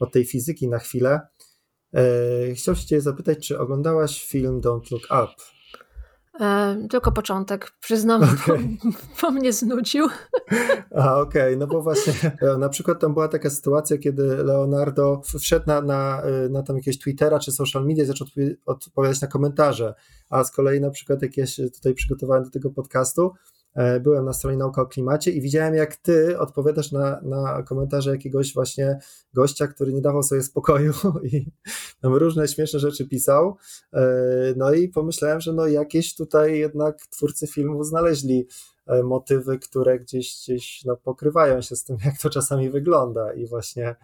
od 0.00 0.12
tej 0.12 0.24
fizyki 0.24 0.68
na 0.68 0.78
chwilę. 0.78 1.20
E, 1.94 2.54
chciałbym 2.54 2.84
Cię 2.84 3.00
zapytać, 3.00 3.48
czy 3.48 3.58
oglądałaś 3.58 4.24
film 4.24 4.60
Don't 4.60 4.92
Look 4.92 5.04
Up? 5.04 5.57
E, 6.40 6.76
tylko 6.90 7.12
początek, 7.12 7.72
przyznam, 7.80 8.22
okay. 8.22 8.38
bo, 8.46 8.90
bo, 9.22 9.30
mnie 9.30 9.52
znudził. 9.52 10.06
A, 10.96 11.20
okej, 11.20 11.42
okay. 11.42 11.56
no 11.56 11.66
bo 11.66 11.82
właśnie 11.82 12.12
e, 12.42 12.58
na 12.58 12.68
przykład 12.68 13.00
tam 13.00 13.14
była 13.14 13.28
taka 13.28 13.50
sytuacja, 13.50 13.98
kiedy 13.98 14.22
Leonardo 14.22 15.22
wszedł 15.40 15.66
na, 15.66 15.80
na, 15.80 16.22
e, 16.22 16.48
na 16.48 16.62
tam 16.62 16.76
jakieś 16.76 16.98
Twittera 16.98 17.38
czy 17.38 17.52
social 17.52 17.86
media 17.86 18.04
i 18.04 18.06
zaczął 18.06 18.26
odpowiadać 18.66 19.20
na 19.20 19.28
komentarze, 19.28 19.94
a 20.30 20.44
z 20.44 20.50
kolei 20.50 20.80
na 20.80 20.90
przykład 20.90 21.22
jak 21.22 21.36
ja 21.36 21.46
się 21.46 21.70
tutaj 21.70 21.94
przygotowałem 21.94 22.44
do 22.44 22.50
tego 22.50 22.70
podcastu, 22.70 23.32
byłem 24.00 24.24
na 24.24 24.32
stronie 24.32 24.56
Nauka 24.56 24.82
o 24.82 24.86
Klimacie 24.86 25.30
i 25.30 25.40
widziałem, 25.40 25.74
jak 25.74 25.96
ty 25.96 26.38
odpowiadasz 26.38 26.92
na, 26.92 27.20
na 27.22 27.62
komentarze 27.62 28.10
jakiegoś 28.10 28.54
właśnie 28.54 28.98
gościa, 29.34 29.66
który 29.66 29.92
nie 29.92 30.00
dawał 30.00 30.22
sobie 30.22 30.42
spokoju 30.42 30.92
i 31.32 31.46
tam 32.00 32.14
różne 32.14 32.48
śmieszne 32.48 32.80
rzeczy 32.80 33.08
pisał. 33.08 33.56
E, 33.92 34.04
no 34.56 34.72
i 34.72 34.88
pomyślałem, 34.88 35.40
że 35.40 35.52
no 35.52 35.66
jakieś 35.66 36.14
tutaj 36.14 36.58
jednak 36.58 37.06
twórcy 37.06 37.46
filmu 37.46 37.84
znaleźli 37.84 38.46
e, 38.86 39.02
motywy, 39.02 39.58
które 39.58 39.98
gdzieś, 39.98 40.34
gdzieś 40.42 40.84
no, 40.84 40.96
pokrywają 40.96 41.60
się 41.60 41.76
z 41.76 41.84
tym, 41.84 41.96
jak 42.04 42.18
to 42.18 42.30
czasami 42.30 42.70
wygląda 42.70 43.32
i 43.32 43.46
właśnie 43.46 43.96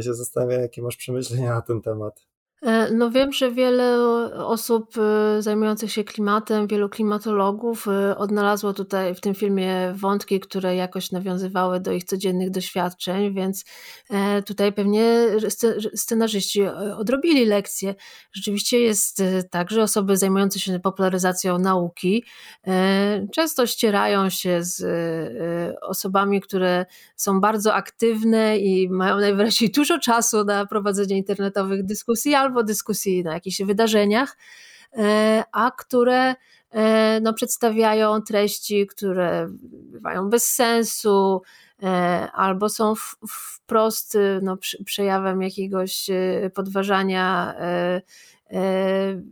się 0.00 0.14
zastanawiam, 0.14 0.60
jakie 0.60 0.82
masz 0.82 0.96
przemyślenia 0.96 1.54
na 1.54 1.62
ten 1.62 1.82
temat. 1.82 2.31
E, 2.62 2.90
no 2.90 3.10
wiem, 3.10 3.32
że 3.32 3.50
wiele 3.50 4.04
osób 4.36 4.94
e, 4.98 5.42
zajmujących 5.42 5.92
się 5.92 6.04
klimatem, 6.04 6.66
wielu 6.66 6.88
klimatologów 6.88 7.88
e, 7.88 8.16
odnalazło 8.16 8.72
tutaj 8.72 9.14
w 9.14 9.20
tym 9.20 9.34
filmie 9.34 9.92
wątki, 9.96 10.40
które 10.40 10.76
jakoś 10.76 11.10
nawiązywały 11.12 11.80
do 11.80 11.92
ich 11.92 12.04
codziennych 12.04 12.50
doświadczeń, 12.50 13.34
więc 13.34 13.64
tutaj 14.46 14.72
pewnie 14.72 15.26
scenarzyści 15.94 16.62
odrobili 16.96 17.46
lekcję. 17.46 17.94
Rzeczywiście 18.32 18.78
jest 18.80 19.22
tak, 19.50 19.70
że 19.70 19.82
osoby 19.82 20.16
zajmujące 20.16 20.60
się 20.60 20.80
popularyzacją 20.80 21.58
nauki 21.58 22.24
często 23.34 23.66
ścierają 23.66 24.30
się 24.30 24.58
z 24.62 24.84
osobami, 25.82 26.40
które 26.40 26.86
są 27.16 27.40
bardzo 27.40 27.74
aktywne 27.74 28.58
i 28.58 28.88
mają 28.90 29.20
najwyraźniej 29.20 29.70
dużo 29.70 29.98
czasu 29.98 30.44
na 30.44 30.66
prowadzenie 30.66 31.18
internetowych 31.18 31.84
dyskusji 31.84 32.34
albo 32.34 32.51
albo 32.52 32.62
dyskusji 32.62 33.24
na 33.24 33.34
jakichś 33.34 33.62
wydarzeniach, 33.62 34.36
e, 34.96 35.44
a 35.52 35.70
które 35.70 36.34
e, 36.70 37.20
no, 37.20 37.32
przedstawiają 37.32 38.22
treści, 38.22 38.86
które 38.86 39.48
bywają 39.72 40.30
bez 40.30 40.46
sensu, 40.46 41.42
e, 41.82 41.86
albo 42.32 42.68
są 42.68 42.94
wprost 43.28 44.18
no, 44.42 44.56
przejawem 44.84 45.42
jakiegoś 45.42 46.10
podważania 46.54 47.54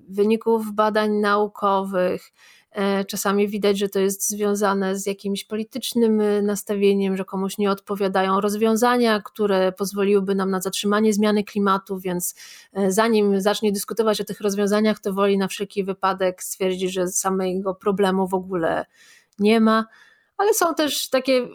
wyników 0.09 0.73
badań 0.73 1.11
naukowych. 1.11 2.33
E, 2.73 3.05
czasami 3.05 3.49
widać, 3.49 3.79
że 3.79 3.89
to 3.89 3.99
jest 3.99 4.29
związane 4.29 4.97
z 4.97 5.07
jakimś 5.07 5.45
politycznym 5.45 6.21
e, 6.21 6.43
nastawieniem, 6.43 7.17
że 7.17 7.25
komuś 7.25 7.59
nie 7.59 7.71
odpowiadają 7.71 8.41
rozwiązania, 8.41 9.23
które 9.23 9.73
pozwoliłyby 9.73 10.35
nam 10.35 10.51
na 10.51 10.61
zatrzymanie 10.61 11.13
zmiany 11.13 11.45
klimatu, 11.45 11.99
więc 11.99 12.35
e, 12.73 12.93
zanim 12.93 13.41
zacznie 13.41 13.73
dyskutować 13.73 14.21
o 14.21 14.25
tych 14.25 14.41
rozwiązaniach, 14.41 14.99
to 14.99 15.13
woli 15.13 15.39
na 15.39 15.49
wszelki 15.49 15.85
wypadek 15.85 16.43
stwierdzić, 16.43 16.93
że 16.93 17.09
samego 17.09 17.75
problemu 17.75 18.29
w 18.29 18.35
ogóle 18.35 18.87
nie 19.39 19.61
ma. 19.61 19.87
Ale 20.37 20.55
są 20.55 20.75
też 20.75 21.09
takie 21.09 21.49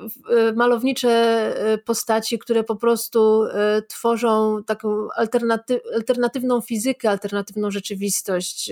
malownicze 0.56 1.54
postaci, 1.86 2.40
które 2.40 2.64
po 2.64 2.76
prostu 2.76 3.44
tworzą 3.88 4.64
taką 4.64 5.08
alternatywną 5.96 6.62
fizykę, 6.62 7.10
alternatywną 7.10 7.72
rzeczywistość 7.72 8.72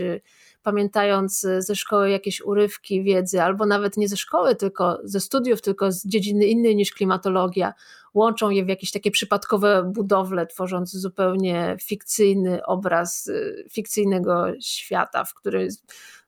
pamiętając 0.64 1.45
e, 1.45 1.61
ze 1.61 1.76
szkoły 1.76 2.09
jakieś 2.09 2.41
urywki 2.41 3.03
wiedzy, 3.03 3.41
albo 3.41 3.66
nawet 3.66 3.97
nie 3.97 4.07
ze 4.07 4.18
szkoły, 4.18 4.55
tylko 4.55 4.99
ze 5.03 5.20
studiów, 5.20 5.61
tylko 5.61 5.91
z 5.91 6.05
dziedziny 6.05 6.45
innej 6.45 6.76
niż 6.76 6.91
klimatologia, 6.91 7.74
łączą 8.14 8.49
je 8.49 8.66
w 8.66 8.68
jakieś 8.68 8.91
takie 8.91 9.11
przypadkowe 9.11 9.91
budowle, 9.95 10.47
tworząc 10.47 10.91
zupełnie 10.91 11.78
fikcyjny 11.82 12.66
obraz 12.66 13.28
e, 13.28 13.70
fikcyjnego 13.70 14.45
świata, 14.61 15.24
w 15.24 15.34
którym 15.34 15.68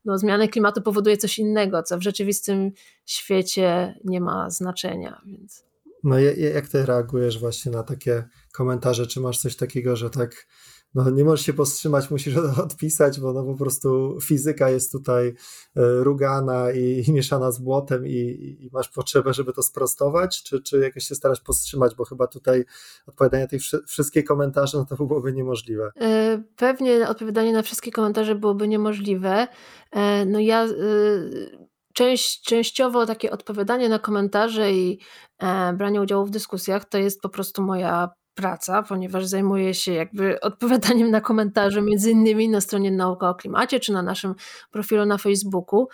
no, 0.06 0.18
zmiana 0.18 0.48
klimatu 0.48 0.82
powoduje 0.82 1.18
coś 1.18 1.40
innego, 1.40 1.84
co 1.84 1.98
w 1.98 2.04
rzeczywistym 2.04 2.72
świecie 3.06 4.00
nie 4.04 4.22
ma 4.22 4.50
znaczenia. 4.50 5.22
Więc. 5.26 5.66
No 6.04 6.20
jak 6.20 6.68
ty 6.68 6.86
reagujesz 6.86 7.40
właśnie 7.40 7.72
na 7.72 7.84
takie 7.84 8.24
komentarze? 8.52 9.08
Czy 9.08 9.20
masz 9.20 9.40
coś 9.40 9.56
takiego, 9.56 9.96
że 9.96 10.10
tak 10.10 10.48
no, 10.96 11.10
nie 11.10 11.24
możesz 11.24 11.46
się 11.46 11.54
powstrzymać, 11.54 12.12
musisz 12.12 12.38
odpisać, 12.66 13.20
bo 13.20 13.34
no 13.34 13.44
po 13.44 13.56
prostu 13.56 14.18
fizyka 14.22 14.70
jest 14.70 14.92
tutaj 14.92 15.28
e, 15.28 15.34
rugana 15.76 16.72
i, 16.72 17.04
i 17.08 17.14
mieszana 17.14 17.52
z 17.52 17.60
błotem 17.60 18.08
i, 18.08 18.12
i, 18.60 18.70
masz 18.74 18.90
potrzebę, 18.90 19.34
żeby 19.34 19.54
to 19.54 19.64
sprostować, 19.64 20.44
czy, 20.44 20.62
czy 20.62 20.80
jakoś 20.80 21.04
się 21.04 21.16
starasz 21.16 21.42
powstrzymać, 21.42 21.96
bo 21.96 22.06
chyba 22.06 22.28
tutaj 22.28 22.66
odpowiadanie 23.08 23.44
na 23.44 23.50
tych 23.50 23.62
wszystkich 23.88 24.26
komentarzy, 24.26 24.78
no 24.78 24.86
to 24.86 24.96
byłoby 24.96 25.34
niemożliwe. 25.34 25.92
E, 26.02 26.44
pewnie 26.56 27.10
odpowiadanie 27.10 27.54
na 27.54 27.62
wszystkie 27.62 27.92
komentarze 27.92 28.36
byłoby 28.36 28.68
niemożliwe. 28.68 29.48
E, 29.92 30.26
no 30.26 30.40
ja 30.40 30.68
część, 31.94 32.44
częściowo 32.44 33.06
takie 33.06 33.32
odpowiadanie 33.32 33.90
na 33.90 34.00
komentarze 34.00 34.72
i 34.72 35.00
branie 35.78 36.02
udziału 36.02 36.26
w 36.26 36.30
dyskusjach 36.30 36.86
to 36.86 36.98
jest 36.98 37.22
po 37.22 37.30
prostu 37.30 37.62
moja 37.62 38.10
praca, 38.36 38.84
ponieważ 38.84 39.26
zajmuję 39.26 39.74
się 39.74 39.94
jakby 39.94 40.40
odpowiadaniem 40.42 41.12
na 41.12 41.22
komentarze, 41.22 41.82
między 41.82 42.12
innymi 42.12 42.50
na 42.50 42.62
stronie 42.62 42.92
Nauka 42.92 43.30
o 43.30 43.36
Klimacie, 43.36 43.80
czy 43.80 43.94
na 43.94 44.02
naszym 44.02 44.36
profilu 44.72 45.06
na 45.06 45.18
Facebooku. 45.18 45.88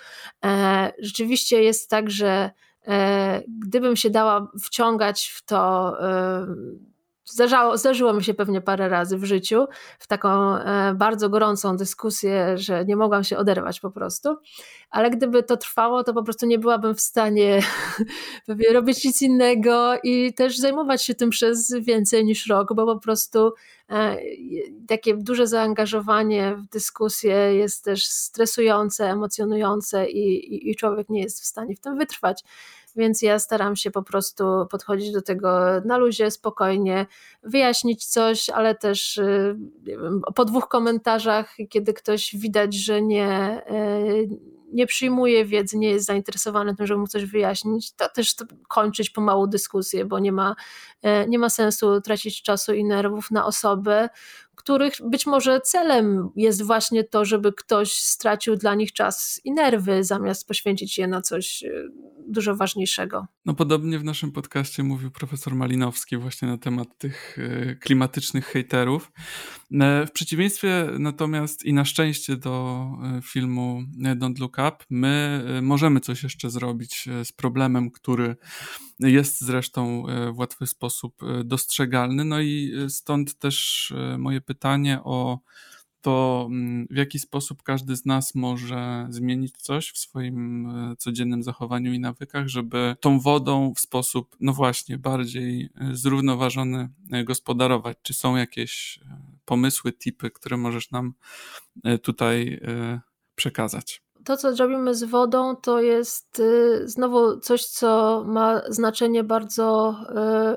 E, 0.46 0.92
rzeczywiście 1.00 1.64
jest 1.64 1.90
tak, 1.90 2.10
że 2.10 2.52
e, 2.88 3.42
gdybym 3.48 3.96
się 3.96 4.10
dała 4.10 4.52
wciągać 4.62 5.28
w 5.36 5.46
to 5.46 5.94
Zdarzało, 7.32 7.78
zdarzyło 7.78 8.14
mi 8.14 8.24
się 8.24 8.34
pewnie 8.34 8.62
parę 8.62 8.90
razy 8.90 9.18
w 9.18 9.24
życiu, 9.24 9.66
w 10.00 10.08
taką 10.08 10.56
e, 10.56 10.94
bardzo 10.96 11.30
gorącą 11.30 11.78
dyskusję, 11.78 12.58
że 12.58 12.86
nie 12.86 12.96
mogłam 12.96 13.24
się 13.24 13.38
oderwać 13.38 13.80
po 13.80 13.92
prostu. 13.92 14.38
Ale 14.90 15.10
gdyby 15.10 15.44
to 15.44 15.58
trwało, 15.58 16.04
to 16.04 16.14
po 16.14 16.24
prostu 16.24 16.46
nie 16.46 16.60
byłabym 16.60 16.96
w 16.96 17.02
stanie 17.02 17.62
pewnie 18.48 18.70
robić 18.74 19.06
nic 19.06 19.22
innego 19.22 19.94
i 20.04 20.34
też 20.34 20.58
zajmować 20.58 21.04
się 21.04 21.16
tym 21.16 21.30
przez 21.30 21.74
więcej 21.82 22.26
niż 22.26 22.48
rok, 22.48 22.74
bo 22.74 22.86
po 22.86 23.00
prostu 23.00 23.54
e, 23.90 24.18
takie 24.88 25.18
duże 25.18 25.48
zaangażowanie 25.48 26.56
w 26.56 26.66
dyskusję 26.70 27.36
jest 27.36 27.84
też 27.84 28.08
stresujące, 28.08 29.10
emocjonujące 29.10 30.10
i, 30.10 30.56
i, 30.56 30.70
i 30.70 30.76
człowiek 30.76 31.10
nie 31.10 31.22
jest 31.22 31.42
w 31.42 31.46
stanie 31.46 31.76
w 31.76 31.80
tym 31.80 31.98
wytrwać 31.98 32.44
więc 32.96 33.22
ja 33.22 33.40
staram 33.40 33.76
się 33.76 33.92
po 33.92 34.04
prostu 34.04 34.44
podchodzić 34.72 35.12
do 35.12 35.22
tego 35.22 35.82
na 35.86 35.98
luzie, 35.98 36.32
spokojnie, 36.32 37.06
wyjaśnić 37.44 38.06
coś, 38.06 38.50
ale 38.50 38.76
też 38.76 39.18
y, 39.18 39.56
wiem, 39.84 40.22
po 40.36 40.46
dwóch 40.46 40.68
komentarzach, 40.68 41.56
kiedy 41.70 41.94
ktoś 41.94 42.36
widać, 42.36 42.76
że 42.76 43.02
nie, 43.02 43.62
y, 43.72 44.30
nie 44.74 44.88
przyjmuje 44.88 45.46
wiedzy, 45.46 45.78
nie 45.78 45.90
jest 45.90 46.06
zainteresowany 46.06 46.76
tym, 46.76 46.88
żeby 46.88 47.00
mu 47.00 47.08
coś 47.08 47.26
wyjaśnić, 47.26 47.94
to 47.94 48.10
też 48.10 48.36
kończyć 48.68 49.10
pomału 49.10 49.48
dyskusję, 49.48 50.06
bo 50.06 50.20
nie 50.20 50.32
ma, 50.32 50.56
y, 51.06 51.30
nie 51.30 51.40
ma 51.40 51.50
sensu 51.50 52.02
tracić 52.02 52.44
czasu 52.44 52.74
i 52.74 52.84
nerwów 52.84 53.32
na 53.32 53.46
osobę, 53.46 54.10
których 54.62 54.94
być 55.10 55.26
może 55.26 55.62
celem 55.62 56.30
jest 56.36 56.64
właśnie 56.64 57.04
to, 57.04 57.26
żeby 57.26 57.54
ktoś 57.54 57.94
stracił 57.94 58.56
dla 58.56 58.76
nich 58.76 58.94
czas 58.94 59.42
i 59.44 59.52
nerwy, 59.52 60.04
zamiast 60.04 60.48
poświęcić 60.48 60.98
je 60.98 61.08
na 61.08 61.22
coś 61.22 61.64
e, 61.64 61.70
dużo 62.28 62.56
ważniejszego. 62.56 63.28
No 63.46 63.54
podobnie 63.54 64.00
w 64.00 64.04
naszym 64.04 64.32
podcaście 64.32 64.84
mówił 64.84 65.12
profesor 65.12 65.56
Malinowski 65.56 66.18
właśnie 66.18 66.48
na 66.48 66.58
temat 66.58 66.98
tych 66.98 67.38
e, 67.40 67.76
klimatycznych 67.76 68.46
hejterów. 68.46 69.12
E, 69.82 70.06
w 70.06 70.12
przeciwieństwie 70.12 70.88
natomiast 71.00 71.66
i 71.66 71.74
na 71.74 71.86
szczęście 71.86 72.38
do 72.38 72.86
filmu 73.24 73.84
Don't 73.98 74.40
Look 74.40 74.58
Up, 74.58 74.76
my 74.90 75.44
możemy 75.62 76.00
coś 76.00 76.24
jeszcze 76.24 76.50
zrobić 76.50 77.10
z 77.24 77.32
problemem, 77.32 77.92
który 77.92 78.36
jest 79.02 79.42
zresztą 79.42 80.06
w 80.34 80.38
łatwy 80.38 80.68
sposób 80.68 81.22
dostrzegalny. 81.46 82.26
No 82.26 82.42
i 82.42 82.74
stąd 82.90 83.40
też 83.40 83.94
moje 84.18 84.42
pytanie 84.42 85.00
o 85.04 85.40
to, 86.02 86.48
mm, 86.52 86.88
w 86.90 86.96
jaki 86.96 87.20
sposób 87.20 87.64
każdy 87.64 87.96
z 87.96 88.06
nas 88.06 88.36
może 88.36 89.08
zmienić 89.10 89.58
coś 89.58 89.92
w 89.92 89.98
swoim 89.98 90.66
e, 90.66 90.96
codziennym 90.96 91.44
zachowaniu 91.44 91.94
i 91.94 92.00
nawykach, 92.00 92.48
żeby 92.48 92.96
tą 93.00 93.20
wodą 93.20 93.74
w 93.74 93.80
sposób, 93.80 94.36
no 94.40 94.54
właśnie, 94.54 94.98
bardziej 94.98 95.70
e, 95.76 95.96
zrównoważony 95.96 96.90
e, 97.12 97.24
gospodarować. 97.24 97.98
Czy 98.02 98.14
są 98.14 98.36
jakieś 98.36 99.00
pomysły, 99.46 99.94
tipy, 99.94 100.32
które 100.32 100.58
możesz 100.58 100.92
nam 100.92 101.14
tutaj 102.02 102.62
przekazać? 103.36 104.02
To, 104.26 104.38
co 104.38 104.56
robimy 104.56 104.96
z 104.96 105.04
wodą, 105.04 105.56
to 105.56 105.82
jest 105.82 106.40
y, 106.40 106.88
znowu 106.88 107.40
coś, 107.40 107.66
co 107.66 108.24
ma 108.28 108.62
znaczenie 108.70 109.24
bardzo 109.24 109.96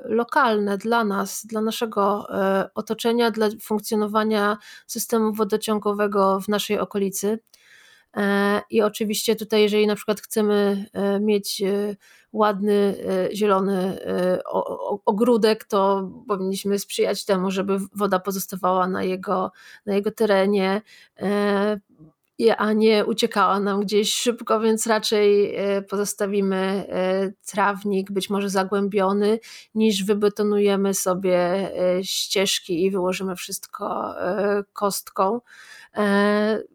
y, 0.07 0.15
lokalne 0.15 0.79
dla 0.79 1.05
nas, 1.05 1.47
dla 1.47 1.61
naszego 1.61 2.27
y, 2.65 2.75
otoczenia, 2.75 3.31
dla 3.31 3.49
funkcjonowania 3.63 4.59
systemu 4.87 5.33
wodociągowego 5.33 6.41
w 6.41 6.49
naszej 6.49 6.79
okolicy. 6.79 7.39
E, 8.17 8.61
I 8.71 8.83
oczywiście 8.83 9.37
tutaj, 9.37 9.63
jeżeli 9.63 9.87
na 9.87 9.95
przykład 9.95 10.21
chcemy 10.21 10.87
mieć 11.21 11.63
ładny, 12.33 12.97
zielony 13.33 13.99
ogródek, 15.05 15.65
to 15.65 16.11
powinniśmy 16.29 16.79
sprzyjać 16.79 17.25
temu, 17.25 17.51
żeby 17.51 17.79
woda 17.95 18.19
pozostawała 18.19 18.89
na 18.89 19.03
jego, 19.03 19.53
na 19.87 19.95
jego 19.95 20.11
terenie 20.11 20.83
e, 21.21 21.81
a 22.57 22.73
nie 22.73 23.05
uciekała 23.05 23.61
nam 23.61 23.81
gdzieś 23.81 24.15
szybko, 24.15 24.61
więc 24.61 24.87
raczej 24.87 25.57
e, 25.57 25.83
pozostawimy 25.83 26.57
e, 26.57 27.33
trawnik, 27.47 28.13
być 28.13 28.31
może 28.31 28.51
zagłębiony, 28.51 29.39
niż 29.75 30.05
wybetonujemy 30.05 30.95
sobie 30.95 31.39
e, 31.39 32.05
ścieżki 32.05 32.85
i 32.85 32.91
wyłożymy 32.91 33.37
wszystko 33.37 34.15
kostką. 34.73 35.41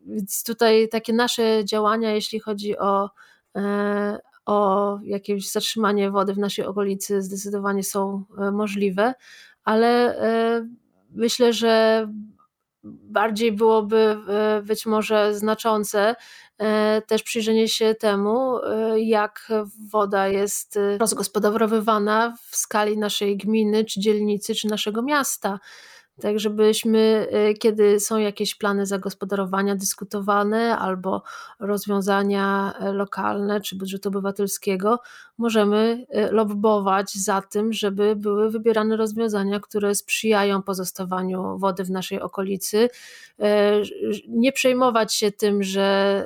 Więc 0.06 0.44
tutaj 0.44 0.90
takie 0.90 1.14
nasze 1.14 1.66
działania, 1.66 2.12
jeśli 2.12 2.40
chodzi 2.40 2.78
o, 2.78 3.10
o 4.46 5.00
jakieś 5.04 5.52
zatrzymanie 5.52 6.12
wody 6.12 6.34
w 6.34 6.38
naszej 6.38 6.66
okolicy, 6.66 7.22
zdecydowanie 7.22 7.84
są 7.84 8.24
możliwe, 8.52 9.14
ale 9.64 10.16
myślę, 11.12 11.54
że 11.54 12.08
bardziej 12.90 13.52
byłoby 13.52 14.18
e, 14.28 14.62
być 14.62 14.86
może 14.86 15.36
znaczące 15.36 16.16
e, 16.58 17.02
też 17.02 17.24
przyjrzenie 17.24 17.68
się 17.68 17.96
temu, 17.96 18.58
e, 18.58 19.00
jak 19.00 19.52
woda 19.92 20.28
jest 20.28 20.80
rozgospodarowywana 21.00 22.36
w 22.50 22.56
skali 22.56 22.98
naszej 22.98 23.38
gminy, 23.38 23.86
czy 23.86 24.00
dzielnicy, 24.00 24.56
czy 24.56 24.68
naszego 24.68 25.02
miasta 25.02 25.60
tak 26.22 26.40
żebyśmy, 26.40 27.28
y, 27.50 27.54
kiedy 27.54 28.00
są 28.00 28.18
jakieś 28.18 28.56
plany 28.56 28.86
zagospodarowania 28.86 29.76
dyskutowane 29.76 30.78
albo 30.78 31.24
rozwiązania 31.60 32.74
e, 32.80 32.94
lokalne 32.94 33.62
czy 33.62 33.76
budżetu 33.76 34.10
obywatelskiego, 34.10 35.00
możemy 35.38 36.06
e, 36.10 36.32
lobbować 36.32 37.14
za 37.14 37.42
tym, 37.42 37.74
żeby 37.74 38.16
były 38.16 38.52
wybierane 38.52 38.98
rozwiązania, 38.98 39.60
które 39.60 39.96
sprzyjają 39.96 40.62
pozostawaniu 40.62 41.58
wody 41.58 41.84
w 41.84 41.92
naszej 41.92 42.22
okolicy. 42.22 42.90
Nie 44.28 44.52
przejmować 44.52 45.14
się 45.14 45.32
tym, 45.32 45.64
że 45.64 46.26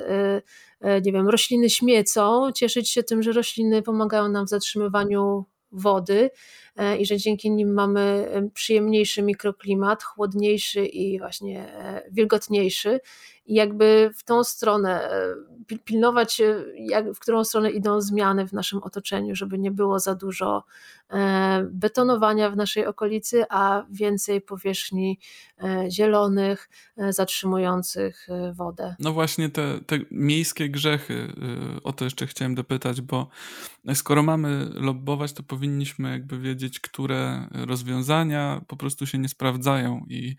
nie 1.04 1.12
wiem, 1.12 1.28
rośliny 1.28 1.70
śmiecą, 1.70 2.52
cieszyć 2.52 2.90
się 2.90 3.02
tym, 3.02 3.22
że 3.22 3.32
rośliny 3.32 3.82
pomagają 3.82 4.28
nam 4.28 4.46
w 4.46 4.48
zatrzymywaniu 4.48 5.44
wody 5.72 6.30
i 6.98 7.06
że 7.06 7.16
dzięki 7.16 7.50
nim 7.50 7.72
mamy 7.72 8.00
e, 8.00 8.50
przyjemniejszy 8.54 9.22
mikroklimat, 9.22 10.02
chłodniejszy 10.02 10.86
i 10.86 11.18
właśnie 11.18 11.68
e, 11.68 12.02
wilgotniejszy. 12.10 13.00
I 13.46 13.54
jakby 13.54 14.10
w 14.16 14.24
tą 14.24 14.44
stronę 14.44 15.10
pilnować, 15.84 16.42
w 17.14 17.18
którą 17.18 17.44
stronę 17.44 17.70
idą 17.70 18.00
zmiany 18.00 18.48
w 18.48 18.52
naszym 18.52 18.82
otoczeniu, 18.82 19.34
żeby 19.34 19.58
nie 19.58 19.70
było 19.70 19.98
za 19.98 20.14
dużo 20.14 20.64
betonowania 21.70 22.50
w 22.50 22.56
naszej 22.56 22.86
okolicy, 22.86 23.44
a 23.50 23.84
więcej 23.90 24.40
powierzchni 24.40 25.18
zielonych, 25.88 26.68
zatrzymujących 27.10 28.26
wodę. 28.54 28.96
No 28.98 29.12
właśnie 29.12 29.48
te, 29.50 29.80
te 29.86 29.98
miejskie 30.10 30.68
grzechy, 30.68 31.32
o 31.82 31.92
to 31.92 32.04
jeszcze 32.04 32.26
chciałem 32.26 32.54
dopytać, 32.54 33.00
bo 33.00 33.28
skoro 33.94 34.22
mamy 34.22 34.70
lobbować, 34.74 35.32
to 35.32 35.42
powinniśmy 35.42 36.10
jakby 36.10 36.38
wiedzieć, 36.38 36.63
które 36.80 37.48
rozwiązania 37.50 38.60
po 38.68 38.76
prostu 38.76 39.06
się 39.06 39.18
nie 39.18 39.28
sprawdzają 39.28 40.06
i 40.08 40.36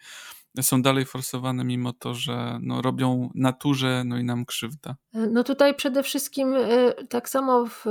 są 0.62 0.82
dalej 0.82 1.06
forsowane, 1.06 1.64
mimo 1.64 1.94
to, 1.94 2.14
że 2.14 2.60
no, 2.62 2.82
robią 2.82 3.30
naturze, 3.36 4.04
no 4.06 4.18
i 4.18 4.24
nam 4.24 4.46
krzywdę. 4.46 4.96
No 5.14 5.44
tutaj 5.44 5.76
przede 5.76 6.04
wszystkim 6.04 6.54
e, 6.54 6.94
tak 7.10 7.30
samo 7.30 7.66
w, 7.66 7.86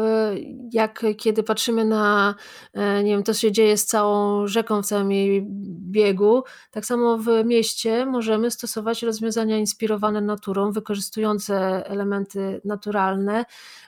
jak 0.73 1.05
kiedy 1.19 1.43
patrzymy 1.43 1.85
na, 1.85 2.35
e, 2.73 3.05
nie 3.05 3.11
wiem, 3.11 3.23
to 3.23 3.35
się 3.35 3.53
dzieje 3.53 3.77
z 3.77 3.87
całą 3.87 4.47
rzeką, 4.47 4.83
w 4.83 4.87
całym 4.87 5.13
jej 5.13 5.47
biegu, 5.91 6.43
tak 6.71 6.87
samo 6.87 7.19
w 7.19 7.29
mieście 7.45 8.07
możemy 8.07 8.51
stosować 8.51 9.03
rozwiązania 9.03 9.59
inspirowane 9.59 10.21
naturą, 10.21 10.73
wykorzystujące 10.73 11.87
elementy 11.87 12.61
naturalne 12.65 13.45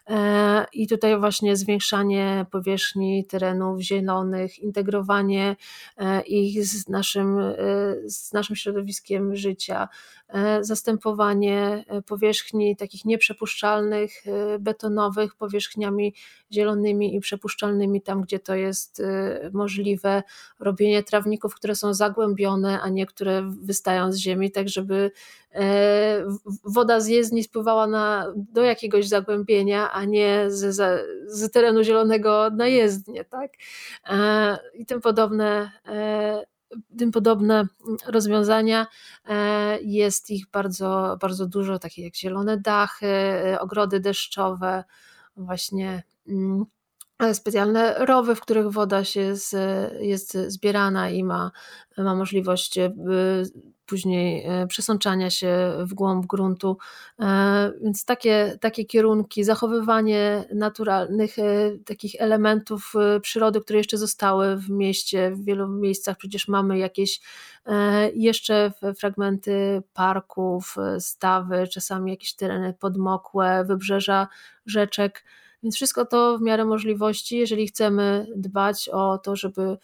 e, 0.07 0.67
i 0.73 0.89
tutaj 0.89 1.19
właśnie 1.21 1.57
zwiększanie 1.57 2.47
powierzchni 2.51 3.27
terenów 3.27 3.81
zielonych, 3.81 4.59
integrowanie 4.59 5.57
ich 6.27 6.65
z 6.67 6.89
naszym, 6.89 7.39
z 8.07 8.33
naszym 8.33 8.57
środowiskiem 8.57 8.66
życia, 9.37 9.89
e, 10.29 10.65
zastępowanie 10.65 11.85
e, 11.89 12.03
powierzchni 12.03 12.77
takich 12.77 13.05
nieprzepuszczalnych, 13.05 14.27
e, 14.27 14.59
betonowych 14.59 15.35
powierzchniami 15.35 16.15
zielonymi 16.53 17.17
i 17.17 17.21
przepuszczalnymi 17.21 18.03
tam, 18.03 18.23
gdzie 18.23 18.39
to 18.39 18.55
jest 18.55 19.03
możliwe, 19.53 20.23
robienie 20.61 21.03
trawników, 21.03 21.55
które 21.55 21.75
są 21.75 21.95
zagłębione, 21.95 22.81
a 22.81 22.89
nie 22.89 23.07
które 23.07 23.43
wystają 23.63 24.13
z 24.13 24.17
ziemi, 24.17 24.51
tak 24.51 24.69
żeby 24.69 25.11
woda 26.65 27.01
z 27.01 27.09
jezdni 27.09 27.45
spływała 27.45 27.87
na, 27.87 28.33
do 28.37 28.63
jakiegoś 28.63 29.09
zagłębienia, 29.09 29.93
a 29.93 30.05
nie 30.05 30.45
z, 30.49 30.77
z 31.27 31.51
terenu 31.51 31.83
zielonego 31.83 32.51
na 32.51 32.67
jezdnię, 32.67 33.25
tak? 33.25 33.53
I 34.75 34.87
tym 34.87 35.01
podobne 35.01 35.71
tym 36.99 37.13
podobne 37.13 37.67
rozwiązania. 38.07 38.87
Jest 39.83 40.31
ich 40.31 40.51
bardzo, 40.51 41.17
bardzo 41.21 41.47
dużo, 41.47 41.79
takie 41.79 42.03
jak 42.03 42.17
zielone 42.17 42.59
dachy, 42.61 43.07
ogrody 43.61 44.01
deszczowe, 44.01 44.85
właśnie 45.37 46.03
mm, 46.29 46.65
specjalne 47.33 48.07
rowy, 48.07 48.35
w 48.35 48.41
których 48.41 48.71
woda 48.73 49.05
się 49.05 49.37
z, 49.37 49.53
jest 50.01 50.39
zbierana 50.49 51.11
i 51.11 51.25
ma, 51.25 51.51
ma 51.99 52.15
możliwość 52.15 52.79
e, 52.79 52.93
później 53.87 54.45
e, 54.47 54.67
przesączania 54.67 55.31
się 55.31 55.73
w 55.79 55.95
głąb 55.95 56.27
gruntu. 56.27 56.79
E, 57.21 57.73
więc 57.83 58.05
takie, 58.05 58.59
takie 58.61 58.85
kierunki, 58.85 59.45
zachowywanie 59.45 60.45
naturalnych 60.55 61.37
takich 61.87 62.13
elementów 62.19 62.93
przyrody, 63.23 63.61
które 63.61 63.79
jeszcze 63.79 63.99
zostały 63.99 64.57
w 64.57 64.71
mieście, 64.71 65.31
w 65.31 65.45
wielu 65.45 65.69
miejscach 65.69 66.17
przecież 66.17 66.49
mamy 66.49 66.79
jakieś 66.79 67.21
jeszcze 68.15 68.73
fragmenty 68.99 69.83
parków, 69.95 70.77
stawy, 70.99 71.69
czasami 71.69 72.11
jakieś 72.11 72.35
tereny 72.35 72.75
podmokłe, 72.81 73.65
wybrzeża 73.65 74.29
rzeczek 74.67 75.25
więc 75.67 75.77
wszystko 75.77 76.07
to 76.07 76.39
w 76.39 76.43
miarę 76.43 76.65
możliwości, 76.65 77.39
jeżeli 77.39 77.67
chcemy 77.67 78.27
dbać 78.37 78.89
o 78.89 79.19
to, 79.19 79.37
żeby 79.37 79.63
e, 79.63 79.77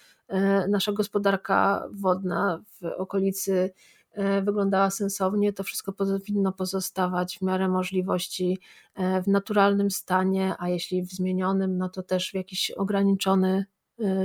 nasza 0.69 0.93
gospodarka 0.93 1.89
wodna 1.93 2.63
w 2.81 2.85
okolicy 2.85 3.71
e, 4.13 4.43
wyglądała 4.43 4.91
sensownie, 4.91 5.53
to 5.53 5.65
wszystko 5.65 5.93
powinno 5.93 6.53
pozostawać 6.53 7.39
w 7.39 7.43
miarę 7.43 7.69
możliwości 7.69 8.59
e, 8.95 9.23
w 9.23 9.29
naturalnym 9.29 9.91
stanie, 9.91 10.55
a 10.59 10.69
jeśli 10.69 11.03
w 11.03 11.13
zmienionym, 11.13 11.79
no 11.79 11.89
to 11.89 12.03
też 12.03 12.31
w 12.31 12.35
jakiś 12.35 12.71
ograniczony 12.71 13.65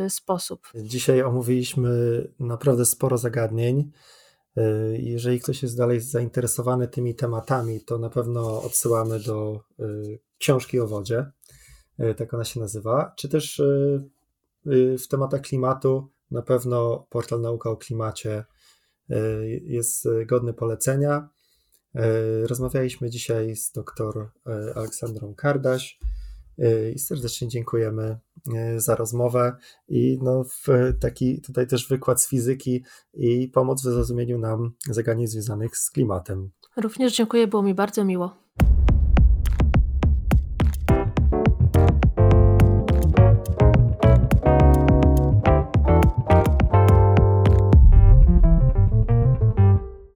sposób. 0.09 0.67
Dzisiaj 0.75 1.21
omówiliśmy 1.21 1.89
naprawdę 2.39 2.85
sporo 2.85 3.17
zagadnień. 3.17 3.91
Jeżeli 4.93 5.39
ktoś 5.39 5.63
jest 5.63 5.77
dalej 5.77 5.99
zainteresowany 5.99 6.87
tymi 6.87 7.15
tematami, 7.15 7.81
to 7.81 7.97
na 7.97 8.09
pewno 8.09 8.61
odsyłamy 8.61 9.19
do 9.19 9.59
książki 10.37 10.79
o 10.79 10.87
wodzie. 10.87 11.25
E, 11.99 12.13
tak 12.13 12.33
ona 12.33 12.43
się 12.43 12.59
nazywa, 12.59 13.13
czy 13.15 13.29
też 13.29 13.59
e, 13.59 13.63
e, 13.65 13.99
w 14.99 15.07
tematach 15.07 15.41
klimatu 15.41 16.09
na 16.31 16.41
pewno 16.41 17.07
portal 17.09 17.41
Nauka 17.41 17.69
o 17.69 17.77
Klimacie 17.77 18.45
jest 19.63 20.07
godny 20.25 20.53
polecenia. 20.53 21.29
Rozmawialiśmy 22.43 23.09
dzisiaj 23.09 23.55
z 23.55 23.71
dr 23.71 24.31
Aleksandrą 24.75 25.35
Kardaś 25.35 25.99
i 26.95 26.99
serdecznie 26.99 27.47
dziękujemy 27.47 28.19
za 28.77 28.95
rozmowę 28.95 29.55
i 29.87 30.19
no 30.21 30.45
taki 30.99 31.41
tutaj 31.41 31.67
też 31.67 31.87
wykład 31.87 32.21
z 32.21 32.27
fizyki 32.27 32.83
i 33.13 33.47
pomoc 33.47 33.81
w 33.81 33.83
zrozumieniu 33.83 34.37
nam 34.39 34.71
zagadnień 34.89 35.27
związanych 35.27 35.77
z 35.77 35.91
klimatem. 35.91 36.51
Również 36.77 37.15
dziękuję, 37.15 37.47
było 37.47 37.63
mi 37.63 37.73
bardzo 37.73 38.05
miło. 38.05 38.46